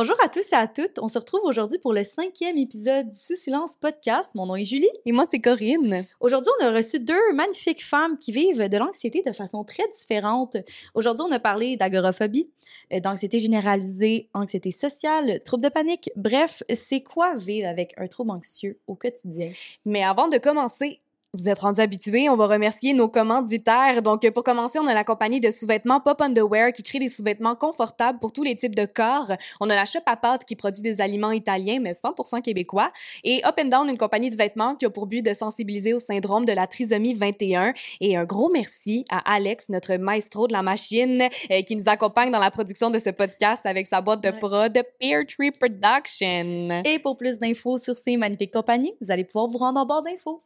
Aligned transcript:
Bonjour 0.00 0.14
à 0.22 0.28
tous 0.28 0.52
et 0.52 0.54
à 0.54 0.68
toutes. 0.68 1.00
On 1.00 1.08
se 1.08 1.18
retrouve 1.18 1.40
aujourd'hui 1.42 1.80
pour 1.80 1.92
le 1.92 2.04
cinquième 2.04 2.56
épisode 2.56 3.08
du 3.08 3.16
Sous 3.16 3.34
Silence 3.34 3.76
Podcast. 3.76 4.32
Mon 4.36 4.46
nom 4.46 4.54
est 4.54 4.62
Julie. 4.62 4.86
Et 5.04 5.10
moi, 5.10 5.26
c'est 5.28 5.40
Corinne. 5.40 6.06
Aujourd'hui, 6.20 6.52
on 6.60 6.66
a 6.66 6.70
reçu 6.70 7.00
deux 7.00 7.32
magnifiques 7.34 7.84
femmes 7.84 8.16
qui 8.16 8.30
vivent 8.30 8.68
de 8.68 8.76
l'anxiété 8.76 9.24
de 9.26 9.32
façon 9.32 9.64
très 9.64 9.82
différente. 9.92 10.56
Aujourd'hui, 10.94 11.24
on 11.28 11.32
a 11.32 11.40
parlé 11.40 11.76
d'agoraphobie, 11.76 12.48
euh, 12.92 13.00
d'anxiété 13.00 13.40
généralisée, 13.40 14.28
anxiété 14.34 14.70
sociale, 14.70 15.42
trouble 15.44 15.64
de 15.64 15.68
panique. 15.68 16.10
Bref, 16.14 16.62
c'est 16.72 17.00
quoi 17.00 17.34
vivre 17.34 17.66
avec 17.66 17.92
un 17.96 18.06
trouble 18.06 18.30
anxieux 18.30 18.78
au 18.86 18.94
quotidien? 18.94 19.50
Mais 19.84 20.04
avant 20.04 20.28
de 20.28 20.38
commencer, 20.38 21.00
vous 21.34 21.50
êtes 21.50 21.58
rendus 21.58 21.80
habitués, 21.82 22.30
on 22.30 22.36
va 22.36 22.46
remercier 22.46 22.94
nos 22.94 23.08
commanditaires. 23.08 24.00
Donc, 24.00 24.28
pour 24.30 24.42
commencer, 24.42 24.78
on 24.78 24.86
a 24.86 24.94
la 24.94 25.04
compagnie 25.04 25.40
de 25.40 25.50
sous-vêtements 25.50 26.00
Pop 26.00 26.22
Underwear 26.22 26.72
qui 26.72 26.82
crée 26.82 26.98
des 26.98 27.10
sous-vêtements 27.10 27.54
confortables 27.54 28.18
pour 28.18 28.32
tous 28.32 28.42
les 28.42 28.56
types 28.56 28.74
de 28.74 28.86
corps. 28.86 29.32
On 29.60 29.68
a 29.68 29.74
la 29.74 29.84
Shop 29.84 30.00
à 30.06 30.16
pâtes 30.16 30.46
qui 30.46 30.56
produit 30.56 30.80
des 30.80 31.02
aliments 31.02 31.30
italiens, 31.30 31.80
mais 31.80 31.92
100% 31.92 32.40
québécois. 32.40 32.92
Et 33.24 33.44
Up 33.44 33.56
and 33.62 33.66
Down, 33.66 33.90
une 33.90 33.98
compagnie 33.98 34.30
de 34.30 34.36
vêtements 34.36 34.74
qui 34.74 34.86
a 34.86 34.90
pour 34.90 35.06
but 35.06 35.20
de 35.20 35.34
sensibiliser 35.34 35.92
au 35.92 36.00
syndrome 36.00 36.46
de 36.46 36.52
la 36.52 36.66
trisomie 36.66 37.12
21. 37.12 37.74
Et 38.00 38.16
un 38.16 38.24
gros 38.24 38.48
merci 38.50 39.04
à 39.10 39.34
Alex, 39.34 39.68
notre 39.68 39.96
maestro 39.96 40.46
de 40.46 40.54
la 40.54 40.62
machine, 40.62 41.28
euh, 41.50 41.62
qui 41.62 41.76
nous 41.76 41.90
accompagne 41.90 42.30
dans 42.30 42.40
la 42.40 42.50
production 42.50 42.88
de 42.88 42.98
ce 42.98 43.10
podcast 43.10 43.66
avec 43.66 43.86
sa 43.86 44.00
boîte 44.00 44.22
de 44.22 44.30
prod 44.30 44.72
Pear 44.98 45.24
Tree 45.26 45.50
Production. 45.50 46.82
Et 46.86 46.98
pour 46.98 47.18
plus 47.18 47.38
d'infos 47.38 47.76
sur 47.76 47.96
ces 47.96 48.16
magnifiques 48.16 48.54
compagnies, 48.54 48.94
vous 49.02 49.10
allez 49.10 49.24
pouvoir 49.24 49.48
vous 49.48 49.58
rendre 49.58 49.78
en 49.78 49.84
barre 49.84 50.02
d'infos. 50.02 50.42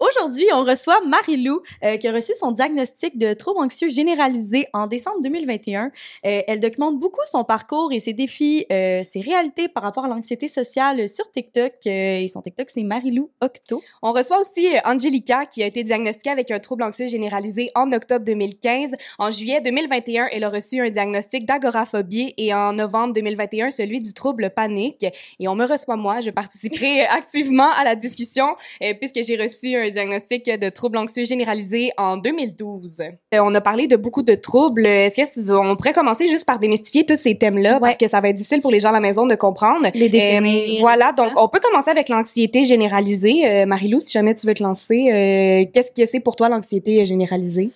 Aujourd'hui, 0.00 0.46
on 0.52 0.64
reçoit 0.64 1.00
Marie-Lou, 1.06 1.62
euh, 1.84 1.96
qui 1.96 2.08
a 2.08 2.12
reçu 2.12 2.32
son 2.34 2.50
diagnostic 2.50 3.16
de 3.16 3.32
trouble 3.32 3.60
anxieux 3.60 3.88
généralisé 3.88 4.66
en 4.72 4.86
décembre 4.86 5.18
2021. 5.22 5.84
Euh, 6.26 6.42
elle 6.46 6.60
documente 6.60 6.98
beaucoup 6.98 7.20
son 7.30 7.44
parcours 7.44 7.92
et 7.92 8.00
ses 8.00 8.12
défis, 8.12 8.66
euh, 8.72 9.02
ses 9.02 9.20
réalités 9.20 9.68
par 9.68 9.82
rapport 9.82 10.04
à 10.04 10.08
l'anxiété 10.08 10.48
sociale 10.48 11.08
sur 11.08 11.30
TikTok. 11.30 11.72
Et 11.86 12.26
son 12.28 12.42
TikTok, 12.42 12.70
c'est 12.70 12.82
Marie-Lou 12.82 13.30
Octo. 13.40 13.82
On 14.02 14.12
reçoit 14.12 14.40
aussi 14.40 14.68
Angelica 14.84 15.46
qui 15.46 15.62
a 15.62 15.66
été 15.66 15.84
diagnostiquée 15.84 16.30
avec 16.30 16.50
un 16.50 16.58
trouble 16.58 16.82
anxieux 16.82 17.06
généralisé 17.06 17.70
en 17.74 17.92
octobre 17.92 18.24
2015. 18.24 18.90
En 19.18 19.30
juillet 19.30 19.60
2021, 19.60 20.28
elle 20.32 20.44
a 20.44 20.48
reçu 20.48 20.80
un 20.80 20.88
diagnostic 20.88 21.46
d'agoraphobie 21.46 22.34
et 22.36 22.52
en 22.52 22.72
novembre 22.72 23.14
2021, 23.14 23.70
celui 23.70 24.00
du 24.00 24.12
trouble 24.12 24.50
panique. 24.50 25.06
Et 25.38 25.48
on 25.48 25.54
me 25.54 25.66
reçoit 25.66 25.96
moi, 25.96 26.20
je 26.20 26.30
participerai 26.30 27.02
activement 27.06 27.70
à 27.76 27.84
la 27.84 27.94
discussion 27.94 28.56
puisque 29.00 29.22
j'ai 29.22 29.36
reçu 29.36 29.76
un 29.76 29.83
diagnostic 29.90 30.46
de 30.58 30.68
trouble 30.68 30.96
anxieux 30.98 31.24
généralisé 31.24 31.90
en 31.96 32.16
2012. 32.16 33.00
Euh, 33.00 33.38
on 33.42 33.54
a 33.54 33.60
parlé 33.60 33.86
de 33.86 33.96
beaucoup 33.96 34.22
de 34.22 34.34
troubles. 34.34 34.86
Est-ce 34.86 35.40
qu'on 35.42 35.76
pourrait 35.76 35.92
commencer 35.92 36.26
juste 36.26 36.46
par 36.46 36.58
démystifier 36.58 37.04
tous 37.06 37.16
ces 37.18 37.36
thèmes-là? 37.36 37.80
Parce 37.80 37.98
que 37.98 38.08
ça 38.08 38.20
va 38.20 38.28
être 38.30 38.36
difficile 38.36 38.60
pour 38.60 38.70
les 38.70 38.80
gens 38.80 38.90
à 38.90 38.92
la 38.92 39.00
maison 39.00 39.26
de 39.26 39.34
comprendre. 39.34 39.88
Les 39.94 40.08
définir, 40.08 40.74
Euh, 40.76 40.80
voilà, 40.80 41.10
tout 41.10 41.16
ça. 41.18 41.24
donc 41.24 41.32
on 41.36 41.48
peut 41.48 41.60
commencer 41.60 41.90
avec 41.90 42.08
l'anxiété 42.08 42.64
généralisée. 42.64 43.46
Euh, 43.48 43.66
Marie-Lou, 43.66 44.00
si 44.00 44.12
jamais 44.12 44.34
tu 44.34 44.46
veux 44.46 44.54
te 44.54 44.62
lancer, 44.62 45.08
euh, 45.12 45.64
qu'est-ce 45.72 45.90
que 45.92 46.06
c'est 46.06 46.20
pour 46.20 46.36
toi 46.36 46.48
l'anxiété 46.48 47.04
généralisée? 47.04 47.70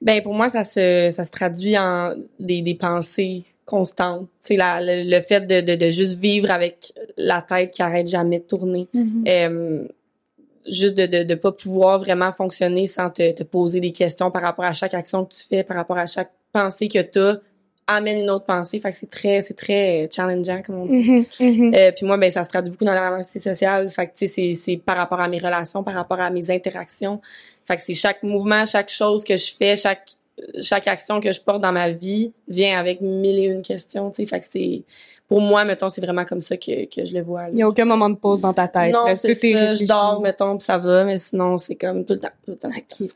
Ben 0.00 0.22
pour 0.22 0.34
moi 0.34 0.48
ça 0.50 0.64
se 0.64 1.08
ça 1.10 1.24
se 1.24 1.30
traduit 1.30 1.78
en 1.78 2.12
des, 2.38 2.60
des 2.60 2.74
pensées 2.74 3.44
constantes. 3.64 4.26
C'est 4.40 4.56
la 4.56 4.80
le, 4.82 5.02
le 5.08 5.20
fait 5.22 5.46
de, 5.46 5.60
de 5.62 5.76
de 5.76 5.88
juste 5.90 6.18
vivre 6.20 6.50
avec 6.50 6.92
la 7.16 7.40
tête 7.40 7.70
qui 7.70 7.80
arrête 7.82 8.06
jamais 8.08 8.40
de 8.40 8.44
tourner. 8.44 8.86
Euh, 9.28 9.86
juste 10.66 10.96
de, 10.96 11.06
de 11.06 11.22
de 11.22 11.34
pas 11.34 11.52
pouvoir 11.52 11.98
vraiment 11.98 12.32
fonctionner 12.32 12.86
sans 12.86 13.10
te, 13.10 13.32
te 13.32 13.42
poser 13.42 13.80
des 13.80 13.92
questions 13.92 14.30
par 14.30 14.42
rapport 14.42 14.64
à 14.64 14.72
chaque 14.72 14.94
action 14.94 15.24
que 15.24 15.34
tu 15.34 15.42
fais, 15.48 15.62
par 15.62 15.76
rapport 15.76 15.98
à 15.98 16.06
chaque 16.06 16.30
pensée 16.52 16.88
que 16.88 17.02
tu 17.02 17.18
as 17.18 17.40
amène 17.86 18.20
une 18.20 18.30
autre 18.30 18.46
pensée. 18.46 18.80
Fait 18.80 18.90
que 18.90 18.96
c'est 18.96 19.10
très 19.10 19.40
c'est 19.40 19.54
très 19.54 20.08
challengeant 20.10 20.62
comme 20.62 20.76
on 20.76 20.86
dit. 20.86 21.26
Euh, 21.40 21.92
puis 21.92 22.06
moi, 22.06 22.16
ben, 22.16 22.30
ça 22.30 22.44
se 22.44 22.48
traduit 22.48 22.70
beaucoup 22.70 22.84
dans 22.84 22.94
l'anxiété 22.94 23.40
sociale. 23.40 23.90
Fait 23.90 24.06
que, 24.06 24.12
tu 24.12 24.26
sais, 24.26 24.32
c'est, 24.32 24.54
c'est 24.54 24.76
par 24.76 24.96
rapport 24.96 25.20
à 25.20 25.28
mes 25.28 25.38
relations, 25.38 25.82
par 25.82 25.94
rapport 25.94 26.20
à 26.20 26.30
mes 26.30 26.50
interactions. 26.50 27.20
Fait 27.66 27.76
que 27.76 27.82
c'est 27.82 27.94
chaque 27.94 28.22
mouvement, 28.22 28.64
chaque 28.64 28.90
chose 28.90 29.24
que 29.24 29.36
je 29.36 29.52
fais, 29.54 29.76
chaque, 29.76 30.12
chaque 30.62 30.88
action 30.88 31.20
que 31.20 31.32
je 31.32 31.40
porte 31.40 31.60
dans 31.60 31.72
ma 31.72 31.90
vie 31.90 32.32
vient 32.48 32.78
avec 32.78 33.00
mille 33.00 33.38
et 33.38 33.44
une 33.44 33.62
questions, 33.62 34.10
tu 34.10 34.22
sais. 34.22 34.26
Fait 34.26 34.40
que 34.40 34.46
c'est, 34.48 34.82
pour 35.28 35.40
moi, 35.40 35.64
mettons, 35.64 35.88
c'est 35.88 36.02
vraiment 36.02 36.24
comme 36.26 36.42
ça 36.42 36.56
que, 36.56 36.84
que 36.84 37.04
je 37.04 37.14
le 37.14 37.22
vois. 37.22 37.44
là. 37.44 37.48
Il 37.50 37.54
n'y 37.54 37.62
a 37.62 37.68
aucun 37.68 37.84
moment 37.86 38.10
de 38.10 38.14
pause 38.16 38.40
dans 38.42 38.52
ta 38.52 38.68
tête. 38.68 38.92
non, 38.92 39.04
c'est 39.16 39.34
ça, 39.34 39.72
je 39.74 39.84
dors, 39.86 40.20
mettons, 40.20 40.58
puis 40.58 40.64
ça 40.66 40.76
va, 40.78 41.04
mais 41.04 41.16
sinon, 41.18 41.56
c'est 41.56 41.76
comme 41.76 42.04
tout 42.04 42.12
le 42.14 42.20
temps, 42.20 42.28
tout 42.44 42.50
le 42.52 42.56
temps. 42.58 42.68
Ok. 42.68 43.08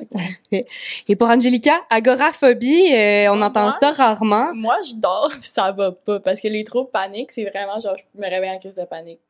Fait 0.51 0.63
que- 0.63 0.69
Et 1.09 1.17
pour 1.17 1.29
Angelica, 1.29 1.75
agoraphobie, 1.91 2.93
euh, 2.95 3.29
on 3.31 3.43
entend 3.43 3.65
Moi, 3.65 3.77
ça 3.79 3.91
rarement. 3.93 4.55
Moi, 4.55 4.77
je 4.89 4.95
dors 4.97 5.29
puis 5.41 5.49
ça 5.49 5.71
va 5.73 5.93
pas 5.93 6.19
parce 6.21 6.41
que 6.41 6.49
les 6.49 6.65
troubles 6.65 6.91
paniques, 6.91 7.33
c'est 7.33 7.45
vraiment 7.45 7.79
genre 7.79 7.97
je 7.97 8.21
me 8.21 8.29
réveille 8.29 8.51
en 8.51 8.59
crise 8.59 8.75
de 8.77 8.85
panique 8.85 9.21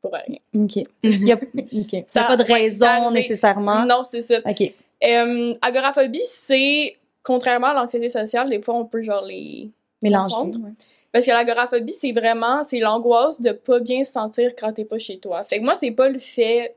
pour 0.00 0.12
rien. 0.12 0.38
OK. 0.54 0.76
Il 1.02 1.26
y 1.28 1.32
a, 1.32 1.36
OK. 1.36 2.04
Ça 2.06 2.06
Ça- 2.06 2.20
n'a 2.22 2.26
pas 2.28 2.36
de 2.36 2.42
raison 2.52 2.86
ça 2.86 3.10
nécessairement. 3.10 3.84
Non, 3.86 4.02
c'est 4.10 4.20
ça. 4.22 4.38
OK. 4.48 4.72
Euh, 5.06 5.54
agoraphobie, 5.60 6.22
c'est 6.26 6.96
contrairement 7.22 7.68
à 7.68 7.74
l'anxiété 7.74 8.08
sociale, 8.08 8.48
des 8.48 8.62
fois 8.62 8.74
on 8.74 8.84
peut 8.86 9.02
genre 9.02 9.24
les 9.24 9.70
Mélanger. 10.02 10.34
ouais. 10.36 10.70
Parce 11.14 11.26
que 11.26 11.30
l'agoraphobie, 11.30 11.92
c'est 11.92 12.10
vraiment 12.10 12.64
c'est 12.64 12.80
l'angoisse 12.80 13.40
de 13.40 13.52
pas 13.52 13.78
bien 13.78 14.02
se 14.02 14.10
sentir 14.12 14.54
quand 14.56 14.72
t'es 14.72 14.84
pas 14.84 14.98
chez 14.98 15.18
toi. 15.18 15.44
Fait 15.44 15.60
que 15.60 15.64
moi, 15.64 15.76
c'est 15.76 15.92
pas 15.92 16.08
le 16.08 16.18
fait 16.18 16.74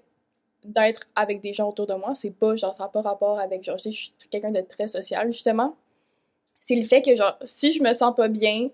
d'être 0.64 1.02
avec 1.16 1.42
des 1.42 1.54
gens 1.54 1.70
autour 1.70 1.88
de 1.88 1.96
moi, 1.96 2.14
c'est 2.14 2.30
pas 2.30 2.56
genre 2.56 2.74
ça 2.76 2.84
n'a 2.84 2.90
pas 2.90 3.02
rapport 3.02 3.40
avec 3.40 3.64
genre 3.64 3.78
je 3.84 3.90
suis 3.90 4.12
quelqu'un 4.30 4.52
de 4.52 4.62
très 4.62 4.88
social 4.88 5.26
justement. 5.34 5.76
C'est 6.60 6.76
le 6.76 6.84
fait 6.84 7.02
que 7.02 7.16
genre 7.16 7.36
si 7.42 7.72
je 7.72 7.82
me 7.82 7.92
sens 7.94 8.16
pas 8.16 8.28
bien 8.28 8.70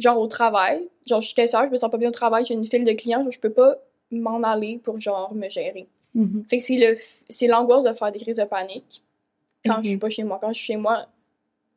genre 0.00 0.18
au 0.18 0.26
travail, 0.26 0.88
genre 1.06 1.20
je 1.20 1.26
suis 1.26 1.34
caissière, 1.36 1.64
je 1.66 1.70
me 1.70 1.76
sens 1.76 1.90
pas 1.92 1.98
bien 1.98 2.08
au 2.08 2.12
travail, 2.12 2.44
j'ai 2.44 2.54
une 2.54 2.66
file 2.66 2.82
de 2.84 2.92
clients, 2.92 3.22
genre 3.22 3.30
je 3.32 3.38
peux 3.38 3.52
pas 3.52 3.76
m'en 4.10 4.42
aller 4.42 4.80
pour 4.82 4.98
genre 5.00 5.32
me 5.34 5.48
gérer. 5.48 5.86
Mhm. 6.14 6.44
Fait 6.50 6.56
que 6.56 6.62
c'est 6.64 6.76
le 6.76 6.96
c'est 7.28 7.46
l'angoisse 7.46 7.84
de 7.84 7.92
faire 7.92 8.10
des 8.10 8.18
crises 8.18 8.38
de 8.38 8.44
panique 8.44 9.02
quand 9.64 9.76
Mhm. 9.78 9.84
je 9.84 9.88
suis 9.90 9.98
pas 9.98 10.10
chez 10.10 10.24
moi. 10.24 10.38
Quand 10.40 10.48
je 10.48 10.54
suis 10.54 10.66
chez 10.72 10.76
moi, 10.76 11.06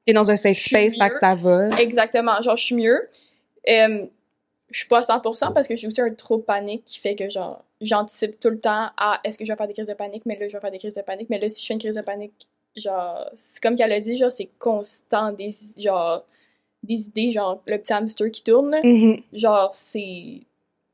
T'es 0.06 0.14
dans 0.14 0.32
un 0.32 0.36
safe 0.38 0.58
space, 0.58 0.98
fait 0.98 1.10
que 1.10 1.20
ça 1.20 1.36
va. 1.36 1.70
exactement, 1.82 2.42
genre 2.42 2.56
je 2.56 2.64
suis 2.64 2.76
mieux. 2.76 3.10
Euh, 3.68 4.06
je 4.70 4.80
suis 4.80 4.88
pas 4.88 5.00
à 5.00 5.18
100% 5.18 5.54
parce 5.54 5.68
que 5.68 5.76
j'ai 5.76 5.88
aussi 5.88 6.02
un 6.02 6.14
trouble 6.14 6.44
panique 6.44 6.84
qui 6.86 7.00
fait 7.00 7.16
que 7.16 7.30
genre 7.30 7.64
j'anticipe 7.80 8.40
tout 8.40 8.50
le 8.50 8.60
temps 8.60 8.90
à 8.98 9.20
est-ce 9.24 9.38
que 9.38 9.46
je 9.46 9.52
vais 9.52 9.58
faire 9.58 9.68
des 9.68 9.74
crises 9.74 9.88
de 9.88 9.94
panique? 9.94 10.26
Mais 10.26 10.38
là 10.38 10.48
je 10.48 10.54
vais 10.54 10.60
faire 10.60 10.72
des 10.72 10.78
crises 10.78 10.96
de 10.96 11.02
panique 11.02 11.30
mais 11.30 11.40
là 11.40 11.48
si 11.48 11.62
je 11.62 11.68
fais 11.68 11.74
une 11.74 11.80
crise 11.80 11.96
de 11.96 12.02
panique 12.02 12.48
genre 12.76 13.30
c'est 13.36 13.62
comme 13.62 13.76
qu'elle 13.76 13.94
a 13.94 14.00
dit 14.00 14.18
genre 14.18 14.32
c'est 14.32 14.50
constant 14.60 15.32
des 15.32 15.50
genre 15.78 16.26
des 16.84 17.08
idées 17.08 17.32
genre 17.32 17.62
le 17.66 17.78
petit 17.78 17.94
hamster 17.94 18.30
qui 18.32 18.44
tourne. 18.44 18.76
Mhm. 18.84 19.22
genre 19.34 19.74
c'est 19.74 20.42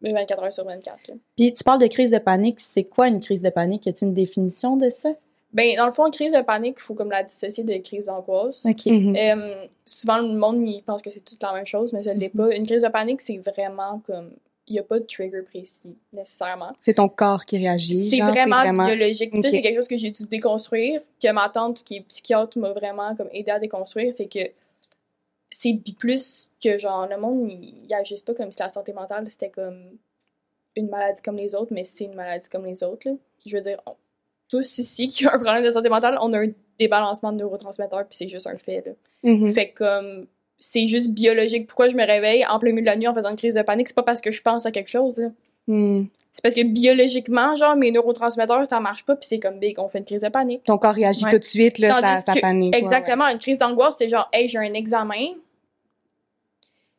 24 0.02 0.44
heures 0.44 0.54
sur 0.54 0.66
24 0.66 1.08
là. 1.08 1.14
Puis 1.36 1.54
tu 1.54 1.64
parles 1.64 1.82
de 1.82 1.88
crise 1.88 2.12
de 2.12 2.18
panique. 2.18 2.60
C'est 2.60 2.84
quoi 2.84 3.08
une 3.08 3.22
crise 3.22 3.42
de 3.42 3.50
panique? 3.50 3.86
Y 3.86 3.90
a-t-il 3.90 4.10
une 4.10 4.14
définition 4.14 4.78
de 4.78 4.90
ça? 4.90 5.14
Ben 5.54 5.76
dans 5.78 5.86
le 5.86 5.92
fond 5.92 6.06
une 6.08 6.12
crise 6.12 6.34
de 6.34 6.42
panique 6.42 6.76
il 6.80 6.82
faut 6.82 6.96
comme 6.96 7.12
la 7.12 7.24
dissocier 7.24 7.64
de 7.64 7.78
crise 7.78 8.08
d'angoisse. 8.08 8.66
Mhm. 8.66 9.16
Euh, 9.16 9.66
souvent, 9.86 10.18
le 10.18 10.34
monde 10.34 10.68
il 10.68 10.82
pense 10.82 11.02
que 11.02 11.10
c'est 11.10 11.22
toute 11.24 11.42
la 11.42 11.54
même 11.54 11.66
chose, 11.66 11.94
mais 11.94 12.02
ça 12.02 12.14
ne 12.14 12.20
l'est 12.20 12.30
pas. 12.30 12.56
Une 12.56 12.66
crise 12.66 12.82
de 12.84 12.88
panique, 12.90 13.22
c'est 13.22 13.38
vraiment 13.38 14.02
comme. 14.06 14.32
Il 14.66 14.74
n'y 14.74 14.80
a 14.80 14.84
pas 14.84 14.98
de 14.98 15.04
trigger 15.04 15.42
précis, 15.42 15.94
nécessairement. 16.14 16.72
C'est 16.80 16.94
ton 16.94 17.10
corps 17.10 17.44
qui 17.44 17.58
réagit. 17.58 18.10
C'est 18.10 18.22
vraiment, 18.22 18.64
biologique. 18.86 19.36
Ça, 19.42 19.50
c'est 19.50 19.62
quelque 19.62 19.76
chose 19.76 19.90
que 19.90 19.98
j'ai 19.98 20.10
dû 20.10 20.26
déconstruire, 20.26 21.02
que 21.22 21.32
ma 21.34 21.50
tante, 21.50 21.84
qui 21.84 21.98
est 21.98 22.02
psychiatre, 22.08 22.58
m'a 22.58 22.72
vraiment 22.72 23.14
comme 23.14 23.28
aidé 23.34 23.52
à 23.52 23.60
déconstruire. 23.60 24.14
C'est 24.14 24.28
que 24.28 24.40
c'est 25.52 25.78
plus 26.00 26.50
que, 26.64 26.78
genre, 26.78 27.08
le 27.08 27.18
monde, 27.18 27.52
il, 27.52 27.84
il 27.90 27.94
agisse 27.94 28.22
pas 28.22 28.34
comme 28.34 28.54
si 28.54 28.60
la 28.60 28.70
santé 28.70 28.94
mentale, 28.94 29.28
c'était 29.30 29.50
comme 29.50 29.84
une 30.78 30.88
maladie 30.88 31.22
comme 31.22 31.36
les 31.38 31.54
autres, 31.56 31.74
mais 31.74 31.84
c'est 31.84 32.06
une 32.06 32.16
maladie 32.16 32.48
comme 32.48 32.66
les 32.66 32.84
autres, 32.84 33.10
là. 33.10 33.16
Je 33.46 33.56
veux 33.58 33.62
dire, 33.62 33.78
on- 33.86 33.96
tous 34.58 34.78
ici 34.78 35.08
qui 35.10 35.26
ont 35.28 35.32
un 35.32 35.40
problème 35.40 35.64
de 35.64 35.70
santé 35.70 35.90
mentale, 35.90 36.18
on 36.22 36.32
a 36.34 36.40
un 36.40 36.48
débalancement 36.80 37.32
de 37.32 37.38
neurotransmetteurs, 37.38 38.02
puis 38.08 38.18
c'est 38.18 38.28
juste 38.28 38.48
un 38.48 38.58
fait, 38.58 38.84
là. 38.86 38.92
Mhm. 39.24 39.54
Fait 39.54 39.70
que 39.70 39.78
comme 39.84 40.26
c'est 40.60 40.88
juste 40.88 41.10
biologique. 41.12 41.68
Pourquoi 41.68 41.90
je 41.90 41.96
me 41.96 42.06
réveille 42.06 42.46
en 42.46 42.58
plein 42.58 42.70
milieu 42.72 42.82
de 42.84 42.86
la 42.86 42.96
nuit 42.96 43.08
en 43.08 43.14
faisant 43.14 43.32
une 43.32 43.36
crise 43.36 43.56
de 43.56 43.62
panique? 43.64 43.90
C'est 43.90 43.96
pas 43.96 44.04
parce 44.04 44.22
que 44.22 44.32
je 44.32 44.42
pense 44.42 44.66
à 44.66 44.72
quelque 44.72 44.88
chose, 44.90 45.18
là. 45.18 45.28
Mhm. 45.68 46.08
C'est 46.32 46.42
parce 46.42 46.56
que 46.56 46.64
biologiquement, 46.64 47.56
genre, 47.56 47.76
mes 47.76 47.92
neurotransmetteurs, 47.92 48.66
ça 48.66 48.80
marche 48.80 49.06
pas, 49.06 49.16
puis 49.16 49.28
c'est 49.28 49.40
comme 49.40 49.60
big, 49.60 49.78
on 49.78 49.88
fait 49.90 50.00
une 50.00 50.06
crise 50.06 50.22
de 50.22 50.30
panique. 50.30 50.64
Ton 50.64 50.78
corps 50.78 50.94
réagit 50.94 51.26
Ouais. 51.26 51.32
tout 51.32 51.40
de 51.40 51.44
suite, 51.44 51.80
là, 51.80 52.22
ça, 52.22 52.34
panique. 52.42 52.74
ouais, 52.74 52.80
Exactement, 52.80 53.26
une 53.28 53.38
crise 53.40 53.58
d'angoisse, 53.60 53.96
c'est 53.98 54.10
genre, 54.10 54.30
hey, 54.34 54.48
j'ai 54.48 54.58
un 54.58 54.74
examen. 54.74 55.34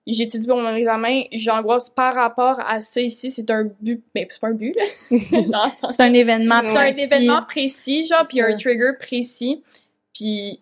J'étudie 0.07 0.47
pour 0.47 0.59
mon 0.59 0.75
examen, 0.75 1.23
j'angoisse 1.33 1.89
par 1.91 2.15
rapport 2.15 2.61
à 2.61 2.81
ça 2.81 3.01
ici, 3.01 3.31
c'est 3.31 3.51
un 3.51 3.65
but, 3.81 4.03
mais 4.15 4.27
c'est 4.31 4.41
pas 4.41 4.49
un 4.49 4.53
but, 4.53 4.77
là. 4.77 5.73
C'est 5.91 6.03
un 6.03 6.13
événement 6.13 6.61
c'est 6.63 6.71
un 6.71 6.75
précis. 6.75 7.01
événement 7.01 7.43
précis, 7.43 8.05
genre, 8.07 8.27
puis 8.29 8.41
un 8.41 8.55
trigger 8.55 8.93
précis, 9.01 9.63
puis 10.13 10.61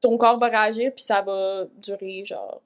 ton 0.00 0.16
corps 0.16 0.38
va 0.38 0.46
réagir, 0.48 0.92
puis 0.94 1.04
ça 1.04 1.20
va 1.22 1.64
durer, 1.82 2.24
genre, 2.24 2.62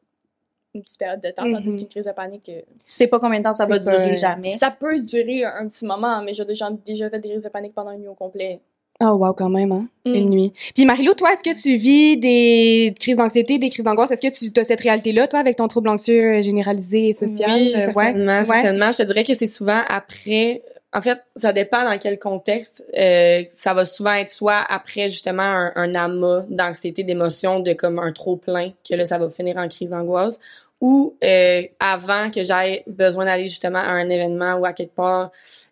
une 0.74 0.82
petite 0.82 0.98
période 0.98 1.20
de 1.20 1.30
temps, 1.30 1.42
tandis 1.50 1.68
Mhm. 1.70 1.78
qu'une 1.78 1.88
crise 1.88 2.06
de 2.06 2.12
panique, 2.12 2.48
euh, 2.48 2.60
Tu 2.86 2.92
sais 2.94 3.06
pas 3.06 3.18
combien 3.20 3.38
de 3.40 3.44
temps 3.44 3.52
ça 3.52 3.66
va 3.66 3.78
durer 3.78 4.16
jamais. 4.16 4.56
ça 4.58 4.70
peut 4.72 4.98
durer 5.00 5.44
un 5.44 5.68
petit 5.68 5.84
moment, 5.84 6.20
mais 6.22 6.34
j'ai 6.34 6.44
déjà, 6.44 6.68
déjà 6.84 7.10
fait 7.10 7.18
des 7.20 7.28
crises 7.30 7.42
de 7.44 7.48
panique 7.48 7.74
pendant 7.74 7.92
une 7.92 8.00
nuit 8.00 8.08
au 8.08 8.14
complet. 8.14 8.60
Oh, 9.02 9.16
wow, 9.18 9.32
quand 9.32 9.50
même, 9.50 9.72
hein? 9.72 9.88
Mm. 10.06 10.14
Une 10.14 10.30
nuit. 10.30 10.52
Puis 10.74 10.84
Marilou, 10.84 11.14
toi, 11.14 11.32
est-ce 11.32 11.42
que 11.42 11.60
tu 11.60 11.76
vis 11.76 12.16
des 12.16 12.94
crises 13.00 13.16
d'anxiété, 13.16 13.58
des 13.58 13.68
crises 13.68 13.84
d'angoisse? 13.84 14.10
Est-ce 14.12 14.20
que 14.22 14.52
tu 14.52 14.60
as 14.60 14.64
cette 14.64 14.80
réalité-là, 14.80 15.26
toi, 15.26 15.40
avec 15.40 15.56
ton 15.56 15.66
trouble 15.68 15.88
anxieux 15.88 16.22
euh, 16.38 16.42
généralisé 16.42 17.08
et 17.08 17.12
social? 17.12 17.50
Oui, 17.60 17.72
Euh, 17.74 17.86
ouais. 17.88 17.92
certainement, 17.92 18.38
Ouais. 18.40 18.44
certainement. 18.44 18.92
Je 18.92 18.98
te 18.98 19.02
dirais 19.02 19.24
que 19.24 19.34
c'est 19.34 19.46
souvent 19.48 19.80
après. 19.88 20.62
En 20.96 21.00
fait, 21.02 21.18
ça 21.34 21.52
dépend 21.52 21.82
dans 21.82 21.98
quel 21.98 22.20
contexte. 22.20 22.84
Euh, 22.96 23.42
ça 23.50 23.74
va 23.74 23.84
souvent 23.84 24.12
être 24.12 24.30
soit 24.30 24.60
après 24.68 25.08
justement 25.08 25.42
un, 25.42 25.72
un 25.74 25.94
amas 25.96 26.44
d'anxiété, 26.48 27.02
d'émotion, 27.02 27.58
de 27.58 27.72
comme 27.72 27.98
un 27.98 28.12
trop 28.12 28.36
plein, 28.36 28.70
que 28.88 28.94
là 28.94 29.04
ça 29.04 29.18
va 29.18 29.28
finir 29.28 29.56
en 29.56 29.66
crise 29.68 29.90
d'angoisse, 29.90 30.38
ou 30.80 31.16
euh, 31.24 31.62
avant 31.80 32.30
que 32.30 32.42
j'aie 32.42 32.82
besoin 32.86 33.24
d'aller 33.24 33.46
justement 33.46 33.78
à 33.78 33.88
un 33.90 34.08
événement 34.08 34.54
ou 34.54 34.66
à 34.66 34.72
quelque 34.72 34.94
part. 34.94 35.30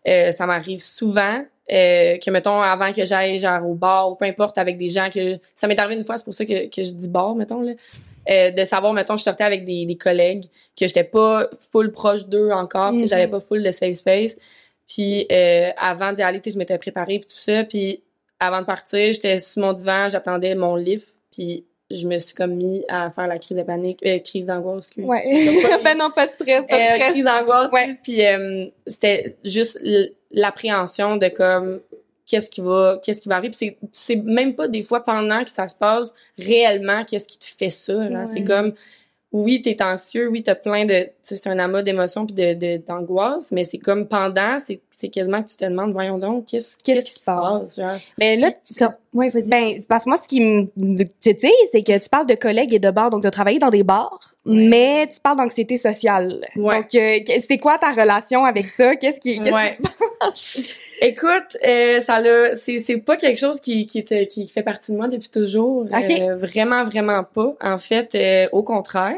Euh, 0.08 0.32
ça 0.32 0.46
m'arrive 0.46 0.78
souvent. 0.78 1.44
euh, 1.70 2.18
que 2.18 2.30
mettons 2.30 2.60
avant 2.60 2.92
que 2.92 3.04
j'aille 3.04 3.38
genre 3.38 3.64
au 3.68 3.74
bar 3.74 4.10
ou 4.10 4.16
peu 4.16 4.24
importe 4.24 4.58
avec 4.58 4.76
des 4.78 4.88
gens 4.88 5.08
que 5.10 5.38
ça 5.54 5.68
m'est 5.68 5.78
arrivé 5.78 5.94
une 6.00 6.04
fois 6.04 6.18
c'est 6.18 6.24
pour 6.24 6.34
ça 6.34 6.44
que, 6.44 6.66
que 6.68 6.82
je 6.82 6.90
dis 6.90 7.08
bar 7.08 7.36
mettons 7.36 7.62
là 7.62 7.72
euh, 8.28 8.50
de 8.50 8.64
savoir 8.64 8.92
mettons 8.92 9.16
je 9.16 9.22
sortais 9.22 9.44
avec 9.44 9.64
des, 9.64 9.86
des 9.86 9.96
collègues 9.96 10.46
que 10.76 10.86
j'étais 10.88 11.04
pas 11.04 11.48
full 11.70 11.92
proche 11.92 12.26
d'eux 12.26 12.50
encore, 12.50 12.92
Mhm. 12.92 13.02
que 13.02 13.06
j'avais 13.06 13.28
pas 13.28 13.38
full 13.40 13.62
de 13.62 13.70
safe 13.70 13.94
space. 13.94 14.36
Puis 14.88 15.26
euh, 15.30 15.70
avant 15.76 16.12
d'y 16.12 16.22
aller, 16.22 16.40
je 16.44 16.58
m'étais 16.58 16.76
préparée 16.78 17.20
puis 17.20 17.28
tout 17.28 17.38
ça. 17.38 17.62
Puis 17.64 18.02
avant 18.40 18.60
de 18.60 18.66
partir, 18.66 19.12
j'étais 19.12 19.38
sur 19.38 19.62
mon 19.62 19.72
divan, 19.72 20.08
j'attendais 20.08 20.54
mon 20.56 20.74
livre. 20.76 21.04
Puis 21.32 21.64
je 21.94 22.06
me 22.06 22.18
suis 22.18 22.34
comme 22.34 22.54
mis 22.54 22.84
à 22.88 23.10
faire 23.10 23.26
la 23.26 23.38
crise 23.38 23.56
de 23.56 23.62
panique, 23.62 23.98
euh, 24.06 24.18
crise 24.18 24.46
d'angoisse, 24.46 24.86
excuse. 24.86 25.04
Ouais. 25.04 25.22
pas- 25.62 25.78
ben 25.84 25.98
non, 25.98 26.10
pas 26.10 26.26
de 26.26 26.30
stress, 26.32 26.62
pas 26.68 26.76
de 26.76 27.02
Euh, 27.02 27.10
crise 27.10 27.24
d'angoisse, 27.24 27.70
Ouais. 27.72 27.90
Puis 28.02 28.24
euh, 28.26 28.66
c'était 28.86 29.36
juste 29.44 29.78
l'appréhension 30.30 31.16
de 31.16 31.28
comme 31.28 31.80
qu'est-ce 32.26 32.50
qui 32.50 32.60
va 32.60 33.00
qu'est-ce 33.02 33.20
qui 33.20 33.28
va 33.28 33.36
arriver 33.36 33.50
puis 33.56 33.58
c'est 33.58 33.76
tu 33.80 33.88
sais 33.92 34.16
même 34.16 34.54
pas 34.54 34.68
des 34.68 34.82
fois 34.84 35.04
pendant 35.04 35.42
que 35.44 35.50
ça 35.50 35.68
se 35.68 35.74
passe 35.74 36.14
réellement 36.38 37.04
qu'est-ce 37.04 37.26
qui 37.28 37.38
te 37.38 37.44
fait 37.44 37.68
ça 37.68 37.92
là 37.92 38.20
Ouais. 38.20 38.26
c'est 38.26 38.44
comme 38.44 38.72
oui 39.32 39.62
t'es 39.62 39.82
anxieux 39.82 40.28
oui 40.28 40.42
t'as 40.42 40.54
plein 40.54 40.84
de 40.84 41.08
c'est 41.22 41.46
un 41.46 41.58
amas 41.58 41.82
d'émotions 41.82 42.26
puis 42.26 42.34
de 42.34 42.54
de- 42.54 42.82
d'angoisse 42.86 43.50
mais 43.52 43.64
c'est 43.64 43.78
comme 43.78 44.06
pendant 44.06 44.58
c'est 44.64 44.80
c'est 44.90 45.08
quasiment 45.08 45.42
que 45.42 45.48
tu 45.48 45.56
te 45.56 45.64
demandes 45.64 45.92
voyons 45.92 46.18
donc 46.18 46.46
qu'est-ce 46.46 46.76
Qu'est-ce 46.84 47.00
qui 47.04 47.12
se 47.12 47.24
passe? 47.24 47.76
genre? 47.76 47.98
Ben 48.18 48.38
là, 48.38 48.52
tu, 48.52 48.84
Ouais, 49.14 49.28
vas-y. 49.28 49.48
Ben, 49.48 49.74
c'est 49.76 49.88
parce 49.88 50.04
que 50.04 50.10
moi, 50.10 50.16
ce 50.16 50.26
qui 50.26 50.40
me 50.40 51.02
titille, 51.20 51.50
c'est 51.70 51.82
que 51.82 51.98
tu 51.98 52.08
parles 52.08 52.26
de 52.26 52.34
collègues 52.34 52.72
et 52.72 52.78
de 52.78 52.90
bars, 52.90 53.10
donc 53.10 53.20
tu 53.22 53.26
as 53.28 53.30
travaillé 53.30 53.58
dans 53.58 53.68
des 53.68 53.82
bars, 53.82 54.18
mais 54.46 55.06
tu 55.08 55.20
parles 55.20 55.36
d'anxiété 55.36 55.76
sociale. 55.76 56.40
Ouais. 56.56 56.76
Donc, 56.82 56.94
euh, 56.94 57.18
c'est 57.46 57.58
quoi 57.58 57.76
ta 57.78 57.90
relation 57.92 58.44
avec 58.46 58.66
ça? 58.68 58.96
Qu'est-ce 58.96 59.20
qui, 59.20 59.38
qu'est-ce 59.40 59.76
qui 59.76 59.82
se 59.84 59.90
passe? 60.18 60.72
Écoute, 61.04 61.56
euh, 61.66 62.00
ça 62.00 62.20
l'a, 62.20 62.54
c'est 62.54 62.78
c'est 62.78 62.96
pas 62.98 63.16
quelque 63.16 63.38
chose 63.38 63.60
qui 63.60 63.86
qui 63.86 63.98
était 63.98 64.26
qui 64.28 64.46
fait 64.46 64.62
partie 64.62 64.92
de 64.92 64.96
moi 64.96 65.08
depuis 65.08 65.28
toujours. 65.28 65.84
Euh, 66.22 66.36
vraiment 66.36 66.84
vraiment 66.84 67.24
pas. 67.24 67.56
En 67.60 67.78
fait, 67.78 68.14
euh, 68.14 68.48
au 68.52 68.62
contraire, 68.62 69.16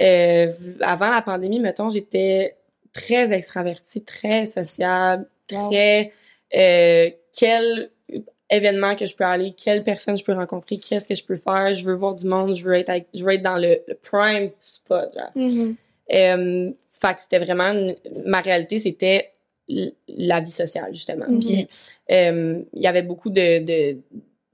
euh, 0.00 0.50
avant 0.80 1.10
la 1.10 1.20
pandémie, 1.22 1.60
mettons, 1.60 1.90
j'étais 1.90 2.56
très 2.94 3.32
extravertie, 3.32 4.02
très 4.04 4.46
sociable, 4.46 5.26
très 5.48 6.12
quel 7.38 7.90
événement 8.48 8.94
que 8.94 9.06
je 9.06 9.14
peux 9.16 9.24
aller, 9.24 9.52
quelle 9.52 9.82
personne 9.84 10.16
je 10.16 10.24
peux 10.24 10.32
rencontrer, 10.32 10.78
qu'est-ce 10.78 11.08
que 11.08 11.14
je 11.14 11.24
peux 11.24 11.36
faire, 11.36 11.72
je 11.72 11.84
veux 11.84 11.94
voir 11.94 12.14
du 12.14 12.26
monde, 12.26 12.54
je 12.54 12.62
veux 12.64 12.74
être 12.74 12.88
avec- 12.90 13.08
je 13.12 13.24
veux 13.24 13.32
être 13.34 13.42
dans 13.42 13.56
le, 13.58 13.80
le 13.88 13.94
prime 13.94 14.50
spot. 14.60 15.08
Genre. 15.14 15.30
Euh, 16.14 16.70
fait 17.00 17.14
que 17.14 17.20
c'était 17.22 17.40
vraiment 17.40 17.72
une- 17.72 17.96
ma 18.24 18.40
réalité, 18.40 18.78
c'était 18.78 19.30
la 19.68 20.40
vie 20.40 20.50
sociale 20.50 20.90
justement. 20.94 21.26
Mhm. 21.28 21.40
Puis 21.40 21.68
euh, 22.12 22.62
il 22.72 22.82
y 22.82 22.86
avait 22.86 23.02
beaucoup 23.02 23.30
de, 23.30 23.64
de 23.64 23.98